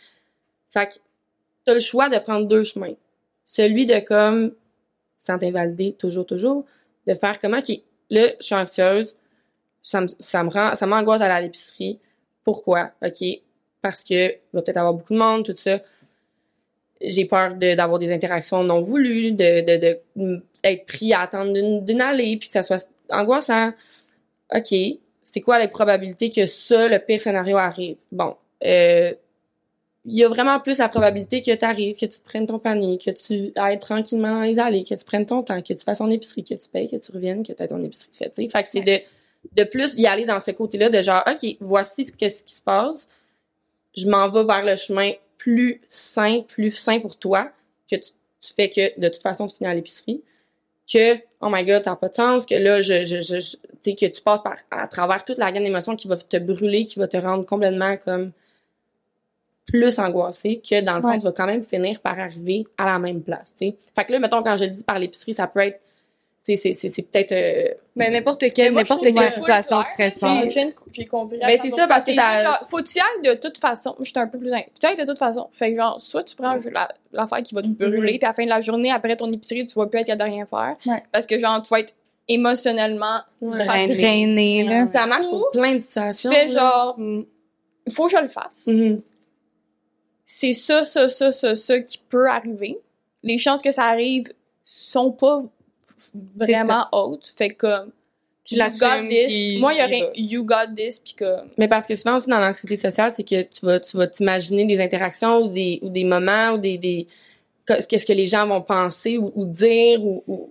Fait 0.71 0.87
que 0.87 0.99
t'as 1.65 1.73
le 1.73 1.79
choix 1.79 2.09
de 2.09 2.17
prendre 2.17 2.47
deux 2.47 2.63
chemins. 2.63 2.95
Celui 3.45 3.85
de 3.85 3.99
comme 3.99 4.53
sans 5.19 5.37
t'invalider 5.37 5.93
toujours, 5.93 6.25
toujours, 6.25 6.65
de 7.07 7.13
faire 7.13 7.39
comment 7.39 7.61
qui 7.61 7.83
là, 8.09 8.29
je 8.39 8.45
suis 8.45 8.55
anxieuse, 8.55 9.15
ça 9.83 10.01
me, 10.01 10.07
ça 10.07 10.43
me 10.43 10.49
rend, 10.49 10.75
ça 10.75 10.87
m'angoisse 10.87 11.21
à 11.21 11.41
l'épicerie. 11.41 11.99
Pourquoi? 12.43 12.91
OK. 13.05 13.23
Parce 13.81 14.03
que 14.03 14.31
il 14.31 14.39
va 14.53 14.61
peut-être 14.61 14.77
avoir 14.77 14.93
beaucoup 14.93 15.13
de 15.13 15.19
monde, 15.19 15.45
tout 15.45 15.55
ça. 15.55 15.79
J'ai 17.01 17.25
peur 17.25 17.55
de, 17.55 17.75
d'avoir 17.75 17.99
des 17.99 18.13
interactions 18.13 18.63
non 18.63 18.81
voulues, 18.81 19.33
de, 19.33 19.77
de, 19.77 20.41
être 20.63 20.85
pris 20.85 21.13
à 21.13 21.21
attendre 21.21 21.51
d'une, 21.51 21.83
d'une 21.83 22.01
allée, 22.01 22.37
puis 22.37 22.47
que 22.47 22.53
ça 22.53 22.61
soit 22.61 22.89
angoissant. 23.09 23.73
OK. 24.55 24.73
C'est 25.23 25.41
quoi 25.41 25.59
les 25.59 25.67
probabilités 25.67 26.29
que 26.29 26.45
ça, 26.45 26.87
le 26.87 26.99
pire 26.99 27.19
scénario 27.19 27.57
arrive? 27.57 27.97
Bon. 28.11 28.37
Euh, 28.63 29.13
il 30.05 30.17
y 30.17 30.23
a 30.23 30.29
vraiment 30.29 30.59
plus 30.59 30.79
la 30.79 30.89
probabilité 30.89 31.41
que 31.41 31.55
tu 31.55 31.65
arrives, 31.65 31.95
que 31.95 32.05
tu 32.05 32.19
te 32.19 32.25
prennes 32.25 32.45
ton 32.45 32.59
panier, 32.59 32.97
que 32.97 33.11
tu 33.11 33.51
ailles 33.55 33.79
tranquillement 33.79 34.35
dans 34.35 34.41
les 34.41 34.59
allées, 34.59 34.83
que 34.83 34.95
tu 34.95 35.05
prennes 35.05 35.25
ton 35.25 35.43
temps, 35.43 35.61
que 35.61 35.73
tu 35.73 35.83
fasses 35.83 35.99
ton 35.99 36.09
épicerie, 36.09 36.43
que 36.43 36.55
tu 36.55 36.69
payes, 36.69 36.89
que 36.89 36.97
tu 36.97 37.11
reviennes, 37.11 37.43
que 37.45 37.53
tu 37.53 37.63
aies 37.63 37.67
ton 37.67 37.81
épicerie 37.83 38.11
fait, 38.13 38.29
tu 38.29 38.43
sais. 38.43 38.49
Fait 38.49 38.63
que 38.63 38.69
c'est 38.69 38.81
de, 38.81 38.99
de 39.51 39.63
plus 39.63 39.95
y 39.95 40.07
aller 40.07 40.25
dans 40.25 40.39
ce 40.39 40.51
côté-là 40.51 40.89
de 40.89 41.01
genre, 41.01 41.23
OK, 41.27 41.57
voici 41.59 42.05
ce, 42.05 42.11
qu'est-ce 42.11 42.43
qui 42.43 42.55
se 42.55 42.61
passe. 42.61 43.09
Je 43.95 44.09
m'en 44.09 44.29
vais 44.29 44.43
vers 44.43 44.63
le 44.65 44.75
chemin 44.75 45.11
plus 45.37 45.81
sain, 45.89 46.41
plus 46.47 46.71
sain 46.71 46.99
pour 46.99 47.17
toi, 47.17 47.51
que 47.89 47.97
tu, 47.97 48.11
tu 48.39 48.53
fais 48.53 48.69
que 48.69 48.99
de 48.99 49.09
toute 49.09 49.21
façon 49.21 49.45
tu 49.45 49.55
finis 49.57 49.69
à 49.69 49.73
l'épicerie. 49.73 50.21
Que, 50.91 51.15
oh 51.39 51.47
my 51.49 51.63
god, 51.63 51.83
ça 51.83 51.91
n'a 51.91 51.95
pas 51.95 52.09
de 52.09 52.15
sens, 52.15 52.45
que 52.45 52.55
là, 52.55 52.81
je, 52.81 53.03
je, 53.03 53.21
je, 53.21 53.39
je- 53.39 53.55
tu 53.57 53.91
sais, 53.91 53.95
que 53.95 54.05
tu 54.05 54.21
passes 54.21 54.41
par, 54.41 54.55
à 54.71 54.85
travers 54.87 55.23
toute 55.23 55.37
la 55.37 55.51
gamme 55.51 55.63
d'émotions 55.63 55.95
qui 55.95 56.07
va 56.09 56.17
te 56.17 56.37
brûler, 56.37 56.83
qui 56.85 56.99
va 56.99 57.07
te 57.07 57.15
rendre 57.17 57.45
complètement 57.45 57.95
comme 57.97 58.31
plus 59.65 59.97
angoissé 59.97 60.61
que 60.67 60.81
dans 60.81 60.95
le 60.95 61.01
fond, 61.01 61.17
tu 61.17 61.23
vas 61.23 61.31
quand 61.31 61.45
même 61.45 61.63
finir 61.63 62.01
par 62.01 62.19
arriver 62.19 62.67
à 62.77 62.85
la 62.85 62.99
même 62.99 63.21
place, 63.21 63.55
tu 63.57 63.67
sais. 63.69 63.77
Fait 63.95 64.03
que 64.05 64.11
là, 64.11 64.19
mettons, 64.19 64.43
quand 64.43 64.57
je 64.57 64.65
le 64.65 64.71
dis 64.71 64.83
par 64.83 64.99
l'épicerie, 64.99 65.33
ça 65.33 65.47
peut 65.47 65.61
être, 65.61 65.79
c'est- 66.57 66.73
c'est 66.73 66.89
c'est 66.89 67.01
peut-être... 67.03 67.31
euh, 67.31 67.73
Ben, 67.95 68.11
n'importe 68.11 68.41
Mais 68.41 68.51
quelle, 68.51 68.73
n'importe 68.73 69.01
quelle 69.03 69.29
situation 69.29 69.81
stressante. 69.81 70.43
C'est- 70.45 70.49
J'ai 70.51 70.73
j'ai 70.91 71.05
compris. 71.05 71.41
à 71.41 71.47
Ben, 71.47 71.57
c'est 71.61 71.69
ça, 71.69 71.87
parce 71.87 72.03
que 72.03 72.11
100%. 72.11 72.15
ça- 72.15 72.43
genre, 72.43 72.59
Faut 72.69 72.77
que 72.77 72.83
tu 72.83 72.97
y 72.97 72.99
ailles 72.99 73.33
de 73.35 73.39
toute 73.39 73.57
façon. 73.57 73.95
J'étais 74.01 74.19
un 74.19 74.27
peu 74.27 74.37
plus. 74.39 74.49
Tu 74.49 74.55
y 74.55 74.85
ailles 74.89 74.97
de 74.97 75.05
toute 75.05 75.17
façon. 75.19 75.47
Fait 75.53 75.71
que, 75.71 75.77
genre, 75.77 76.01
soit 76.01 76.23
tu 76.23 76.35
prends 76.35 76.57
la- 76.71 76.89
l'affaire 77.13 77.41
qui 77.43 77.55
va 77.55 77.61
te 77.61 77.67
brûler, 77.67 78.17
puis 78.17 78.25
à 78.25 78.29
la 78.29 78.33
fin 78.33 78.43
de 78.43 78.49
la 78.49 78.59
journée, 78.59 78.91
après 78.91 79.15
ton 79.15 79.31
épicerie, 79.31 79.65
tu 79.65 79.75
vas 79.75 79.85
plus 79.87 79.99
être 80.01 80.07
capable 80.07 80.29
de 80.31 80.35
rien 80.35 80.45
faire. 80.45 80.75
Ouais. 80.85 81.01
Parce 81.13 81.25
que, 81.25 81.39
genre, 81.39 81.61
tu 81.61 81.69
vas 81.69 81.79
être 81.79 81.93
émotionnellement 82.27 83.19
Ouais. 83.41 83.63
là. 84.63 84.87
Ça 84.91 85.05
marche 85.05 85.25
pour 85.27 85.47
Ou 85.47 85.51
plein 85.53 85.71
de 85.73 85.77
Tu 85.77 85.83
situations. 85.83 86.31
fais 86.31 86.47
là. 86.47 86.53
genre, 86.59 86.95
Mm. 86.97 87.23
faut 87.93 88.05
que 88.07 88.11
je 88.11 88.21
le 88.21 88.27
fasse. 88.27 88.67
Mhm. 88.67 89.01
C'est 90.25 90.53
ça, 90.53 90.83
ça, 90.83 91.09
ça, 91.09 91.31
ça, 91.31 91.55
ça 91.55 91.79
qui 91.79 91.97
peut 92.09 92.27
arriver. 92.29 92.79
Les 93.23 93.37
chances 93.37 93.61
que 93.61 93.71
ça 93.71 93.85
arrive 93.85 94.25
sont 94.65 95.11
pas 95.11 95.43
vraiment 96.35 96.87
hautes. 96.91 97.31
Fait 97.35 97.49
que, 97.49 97.55
comme, 97.55 97.91
Tu 98.45 98.55
you 98.55 98.59
l'assumes 98.59 98.79
got 98.79 99.07
this. 99.07 99.59
Moi, 99.59 99.73
il 99.73 99.79
y 99.79 99.83
aurait 99.83 100.11
you 100.15 100.43
got 100.43 100.73
this, 100.75 100.99
puis 100.99 101.13
comme, 101.13 101.49
Mais 101.57 101.67
parce 101.67 101.85
que 101.85 101.95
souvent 101.95 102.17
aussi 102.17 102.29
dans 102.29 102.39
l'anxiété 102.39 102.75
sociale, 102.75 103.11
c'est 103.15 103.23
que 103.23 103.41
tu 103.43 103.65
vas 103.65 103.79
tu 103.79 103.95
vas 103.97 104.07
t'imaginer 104.07 104.65
des 104.65 104.81
interactions 104.81 105.39
ou 105.43 105.47
des 105.49 105.79
ou 105.81 105.89
des 105.89 106.03
moments 106.03 106.51
ou 106.51 106.57
des 106.57 106.77
des 106.77 107.07
que- 107.65 107.85
qu'est-ce 107.85 108.05
que 108.05 108.13
les 108.13 108.25
gens 108.25 108.45
vont 108.45 108.61
penser 108.61 109.17
ou, 109.17 109.31
ou 109.35 109.45
dire 109.45 110.03
ou, 110.03 110.43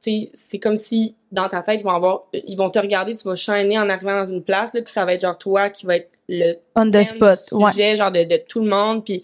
c'est 0.00 0.58
comme 0.58 0.76
si 0.76 1.14
dans 1.32 1.48
ta 1.48 1.62
tête 1.62 1.80
ils 1.80 1.84
vont 1.84 1.94
avoir 1.94 2.24
ils 2.32 2.56
vont 2.56 2.70
te 2.70 2.78
regarder, 2.78 3.16
tu 3.16 3.24
vas 3.26 3.34
chaîner 3.34 3.78
en 3.78 3.88
arrivant 3.88 4.20
dans 4.20 4.30
une 4.30 4.42
place 4.42 4.74
là, 4.74 4.82
puis 4.82 4.92
ça 4.92 5.04
va 5.04 5.14
être 5.14 5.22
genre 5.22 5.38
toi 5.38 5.70
qui 5.70 5.86
va 5.86 5.96
être 5.96 6.10
le 6.28 6.54
On 6.76 6.88
the 6.88 6.92
thème 6.92 7.04
spot, 7.04 7.38
ouais. 7.52 7.72
sujet 7.72 7.96
genre 7.96 8.12
de, 8.12 8.22
de 8.24 8.36
tout 8.46 8.60
le 8.60 8.68
monde 8.68 9.04
puis 9.04 9.22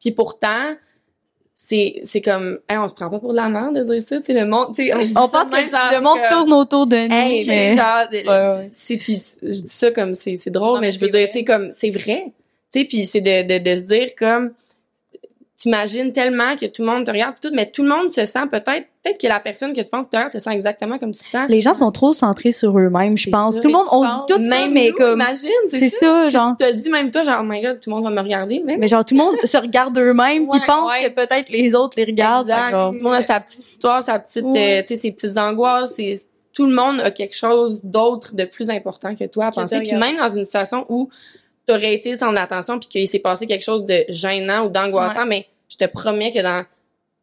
puis 0.00 0.12
pourtant 0.12 0.76
c'est 1.62 2.00
c'est 2.04 2.20
comme 2.22 2.58
hey, 2.68 2.78
on 2.78 2.88
se 2.88 2.94
prend 2.94 3.10
pas 3.10 3.18
pour 3.18 3.32
de 3.32 3.36
la 3.36 3.48
merde 3.48 3.74
de 3.76 3.84
dire 3.84 4.02
ça, 4.02 4.16
tu 4.18 4.24
sais 4.24 4.32
le 4.32 4.46
monde, 4.46 4.74
tu 4.74 4.86
sais 4.86 4.94
On 5.16 5.28
pense 5.28 5.50
que 5.50 5.68
genre, 5.68 5.90
le 5.92 6.00
monde 6.00 6.18
comme- 6.18 6.38
tourne 6.38 6.52
autour 6.54 6.86
de 6.86 6.96
nous. 6.96 7.14
Hey, 7.14 7.44
mais- 7.46 7.70
c'est 7.70 7.76
genre, 7.76 8.06
Ouais, 8.10 8.68
c'est 8.72 8.96
puis 8.96 9.22
je 9.42 9.48
dis 9.62 9.68
ça 9.68 9.90
comme 9.90 10.14
c'est 10.14 10.36
c'est 10.36 10.50
drôle, 10.50 10.74
Non, 10.76 10.80
mais, 10.80 10.86
mais 10.86 10.92
je 10.92 10.98
veux 11.00 11.06
c'est 11.06 11.12
dire, 11.12 11.20
vrai. 11.20 11.30
tu 11.30 11.38
sais 11.38 11.44
comme 11.44 11.70
c'est 11.72 11.90
vrai, 11.90 12.24
tu 12.72 12.80
sais, 12.80 12.84
puis 12.86 13.06
c'est 13.06 13.20
de, 13.20 13.42
de 13.46 13.58
de 13.62 13.76
se 13.76 13.82
dire 13.82 14.08
comme 14.18 14.52
t'imagines 15.60 16.10
tellement 16.12 16.56
que 16.56 16.64
tout 16.64 16.80
le 16.80 16.88
monde 16.90 17.04
te 17.04 17.10
regarde 17.10 17.34
tout, 17.40 17.50
mais 17.52 17.70
tout 17.70 17.82
le 17.82 17.90
monde 17.90 18.10
se 18.10 18.24
sent 18.24 18.46
peut-être 18.50 18.86
peut-être 19.02 19.20
que 19.20 19.26
la 19.26 19.40
personne 19.40 19.72
que 19.74 19.80
tu 19.82 19.88
penses 19.90 20.06
que 20.06 20.24
tu 20.26 20.30
se 20.32 20.38
sent 20.38 20.50
exactement 20.52 20.96
comme 20.98 21.12
tu 21.12 21.22
te 21.22 21.28
sens. 21.28 21.48
Les 21.50 21.60
gens 21.60 21.74
sont 21.74 21.90
trop 21.92 22.12
centrés 22.14 22.52
sur 22.52 22.78
eux-mêmes, 22.78 23.16
je 23.16 23.28
pense. 23.28 23.54
Tout 23.60 23.68
le 23.68 23.72
monde, 23.74 23.86
on 23.92 24.02
se 24.04 24.08
dit 24.10 24.20
tout 24.28 24.34
ça, 24.34 24.48
Même 24.48 24.72
mais 24.72 24.88
nous, 24.88 24.94
comme... 24.94 25.20
imagine, 25.20 25.50
C'est 25.68 25.88
ça. 25.90 26.28
genre... 26.30 26.54
Tu 26.58 26.64
te 26.66 26.72
dis 26.72 26.88
même 26.90 27.10
toi 27.10 27.22
genre 27.22 27.40
oh 27.42 27.46
my 27.46 27.60
god, 27.60 27.78
tout 27.80 27.90
le 27.90 27.96
monde 27.96 28.04
va 28.04 28.10
me 28.10 28.20
regarder, 28.20 28.62
mais 28.64 28.78
Mais 28.78 28.88
genre, 28.88 29.04
tout 29.04 29.14
le 29.14 29.18
monde 29.20 29.36
se 29.44 29.56
regarde 29.58 29.98
eux-mêmes, 29.98 30.48
puis 30.48 30.60
pense 30.66 30.92
ouais. 30.92 31.10
que 31.10 31.14
peut-être 31.14 31.50
les 31.50 31.74
autres 31.74 31.94
les 31.98 32.04
regardent. 32.04 32.48
Exact. 32.48 32.70
genre. 32.70 32.90
Tout 32.92 32.98
le 32.98 33.04
monde 33.04 33.14
a 33.14 33.22
sa 33.22 33.40
petite 33.40 33.66
histoire, 33.68 34.02
sa 34.02 34.18
petite, 34.18 34.44
Ouais. 34.44 34.80
euh, 34.80 34.82
tu 34.82 34.94
sais, 34.94 35.00
ses 35.00 35.10
petites 35.12 35.36
angoisses. 35.36 35.94
c'est- 35.94 36.26
Tout 36.54 36.66
le 36.66 36.74
monde 36.74 37.00
a 37.00 37.10
quelque 37.10 37.36
chose 37.36 37.80
d'autre 37.84 38.34
de 38.34 38.44
plus 38.44 38.70
important 38.70 39.14
que 39.14 39.24
toi 39.24 39.46
à 39.46 39.50
Que 39.50 39.54
te 39.56 39.60
penser. 39.60 39.78
Puis 39.80 39.92
même 39.94 40.16
dans 40.16 40.28
une 40.28 40.44
situation 40.44 40.84
où 40.88 41.08
t'aurais 41.70 41.94
été 41.94 42.16
sans 42.16 42.32
l'attention 42.32 42.78
puis 42.78 42.88
qu'il 42.88 43.08
s'est 43.08 43.18
passé 43.20 43.46
quelque 43.46 43.64
chose 43.64 43.84
de 43.84 44.04
gênant 44.08 44.66
ou 44.66 44.70
d'angoissant, 44.70 45.26
mais 45.26 45.46
je 45.68 45.76
te 45.76 45.84
promets 45.84 46.32
que 46.32 46.42
dans 46.42 46.64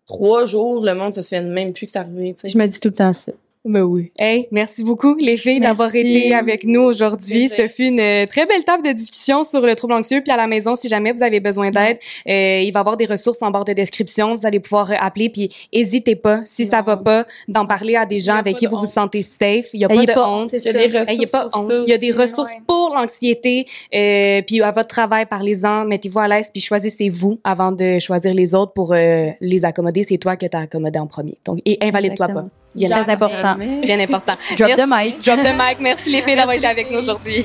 trois 0.05 0.45
jours, 0.45 0.83
le 0.83 0.93
monde 0.93 1.13
se 1.13 1.21
souvient 1.21 1.41
même 1.41 1.73
plus 1.73 1.85
que 1.85 1.91
c'est 1.91 1.99
arrivé, 1.99 2.33
tu 2.33 2.41
sais. 2.41 2.47
Je 2.47 2.57
me 2.57 2.65
dis 2.65 2.79
tout 2.79 2.87
le 2.87 2.93
temps 2.93 3.13
ça. 3.13 3.33
Ben 3.67 3.81
oui. 3.83 4.11
Hey, 4.17 4.47
merci 4.51 4.81
beaucoup 4.83 5.15
les 5.15 5.35
filles 5.35 5.59
d'avoir 5.59 5.93
été 5.93 6.33
avec 6.33 6.63
nous 6.63 6.81
aujourd'hui. 6.81 7.49
Ce 7.49 7.67
fut 7.67 7.87
une 7.87 7.99
euh, 7.99 8.25
très 8.25 8.45
belle 8.45 8.63
table 8.63 8.81
de 8.83 8.93
discussion 8.93 9.43
sur 9.43 9.59
le 9.61 9.75
trouble 9.75 9.93
anxieux. 9.93 10.21
Puis 10.21 10.31
à 10.31 10.37
la 10.37 10.47
maison, 10.47 10.75
si 10.75 10.87
jamais 10.87 11.11
vous 11.11 11.21
avez 11.21 11.41
besoin 11.41 11.69
d'aide, 11.69 11.97
euh, 12.29 12.61
il 12.63 12.71
va 12.71 12.79
y 12.79 12.81
avoir 12.81 12.95
des 12.95 13.05
ressources 13.05 13.41
en 13.41 13.51
barre 13.51 13.65
de 13.65 13.73
description. 13.73 14.35
Vous 14.35 14.45
allez 14.45 14.61
pouvoir 14.61 14.91
euh, 14.91 14.95
appeler. 14.99 15.29
Puis 15.29 15.49
hésitez 15.73 16.15
pas, 16.15 16.41
si 16.45 16.65
ça 16.65 16.77
Non. 16.77 16.83
va 16.83 16.97
pas, 16.97 17.25
d'en 17.49 17.65
parler 17.65 17.95
à 17.97 18.05
des 18.05 18.19
gens 18.21 18.35
avec 18.37 18.53
pas 18.55 18.59
qui 18.59 18.65
de 18.65 18.71
vous 18.71 18.77
vous 18.79 18.85
sentez 18.85 19.21
safe. 19.21 19.67
Il 19.73 19.81
y 19.81 19.85
a 19.85 19.89
pas 19.89 19.95
Ayez 19.95 20.05
de 20.05 20.13
pas 20.13 20.29
honte. 20.29 20.49
Il 20.53 20.55
y 20.55 20.57
a 20.57 20.61
ça. 20.61 20.73
des 20.73 20.79
Hey, 20.79 20.87
ressources 20.97 21.09
Il 21.13 21.21
y 21.21 21.25
a 21.25 21.27
pas 21.27 21.47
pour 21.49 21.59
honte. 21.61 21.69
ça 21.69 21.75
Il 21.85 21.89
y 21.89 21.93
a 21.93 21.97
des 21.97 22.11
ressources 22.11 22.53
ouais. 22.53 22.61
pour 22.65 22.93
l'anxiété. 22.95 23.67
Euh, 23.93 24.41
puis 24.47 24.61
à 24.61 24.71
votre 24.71 24.87
travail, 24.87 25.25
parlez-en, 25.25 25.85
mettez-vous 25.85 26.19
à 26.19 26.27
l'aise, 26.29 26.49
puis 26.51 26.61
choisissez-vous 26.61 27.39
avant 27.43 27.71
de 27.73 27.99
choisir 27.99 28.33
les 28.33 28.55
autres 28.55 28.71
pour 28.73 28.93
euh, 28.93 29.27
les 29.41 29.65
accommoder. 29.65 30.03
C'est 30.03 30.17
toi 30.17 30.37
que 30.37 30.45
t'as 30.45 30.61
accommodé 30.61 30.99
en 30.99 31.07
premier. 31.07 31.37
Donc, 31.45 31.59
et 31.65 31.77
invalide-toi 31.81 32.27
pas. 32.29 32.45
Bien, 32.77 32.89
Très 32.89 33.11
important. 33.11 33.55
Bien 33.81 33.99
important. 33.99 34.35
Drop 34.55 34.69
Merci. 34.69 34.81
the 34.81 34.87
mic. 34.87 35.25
Drop 35.25 35.39
the 35.39 35.53
mic. 35.53 35.79
Merci 35.79 36.11
les 36.11 36.21
filles 36.21 36.35
d'avoir 36.35 36.55
été 36.55 36.67
avec 36.67 36.91
nous 36.91 36.99
aujourd'hui. 36.99 37.43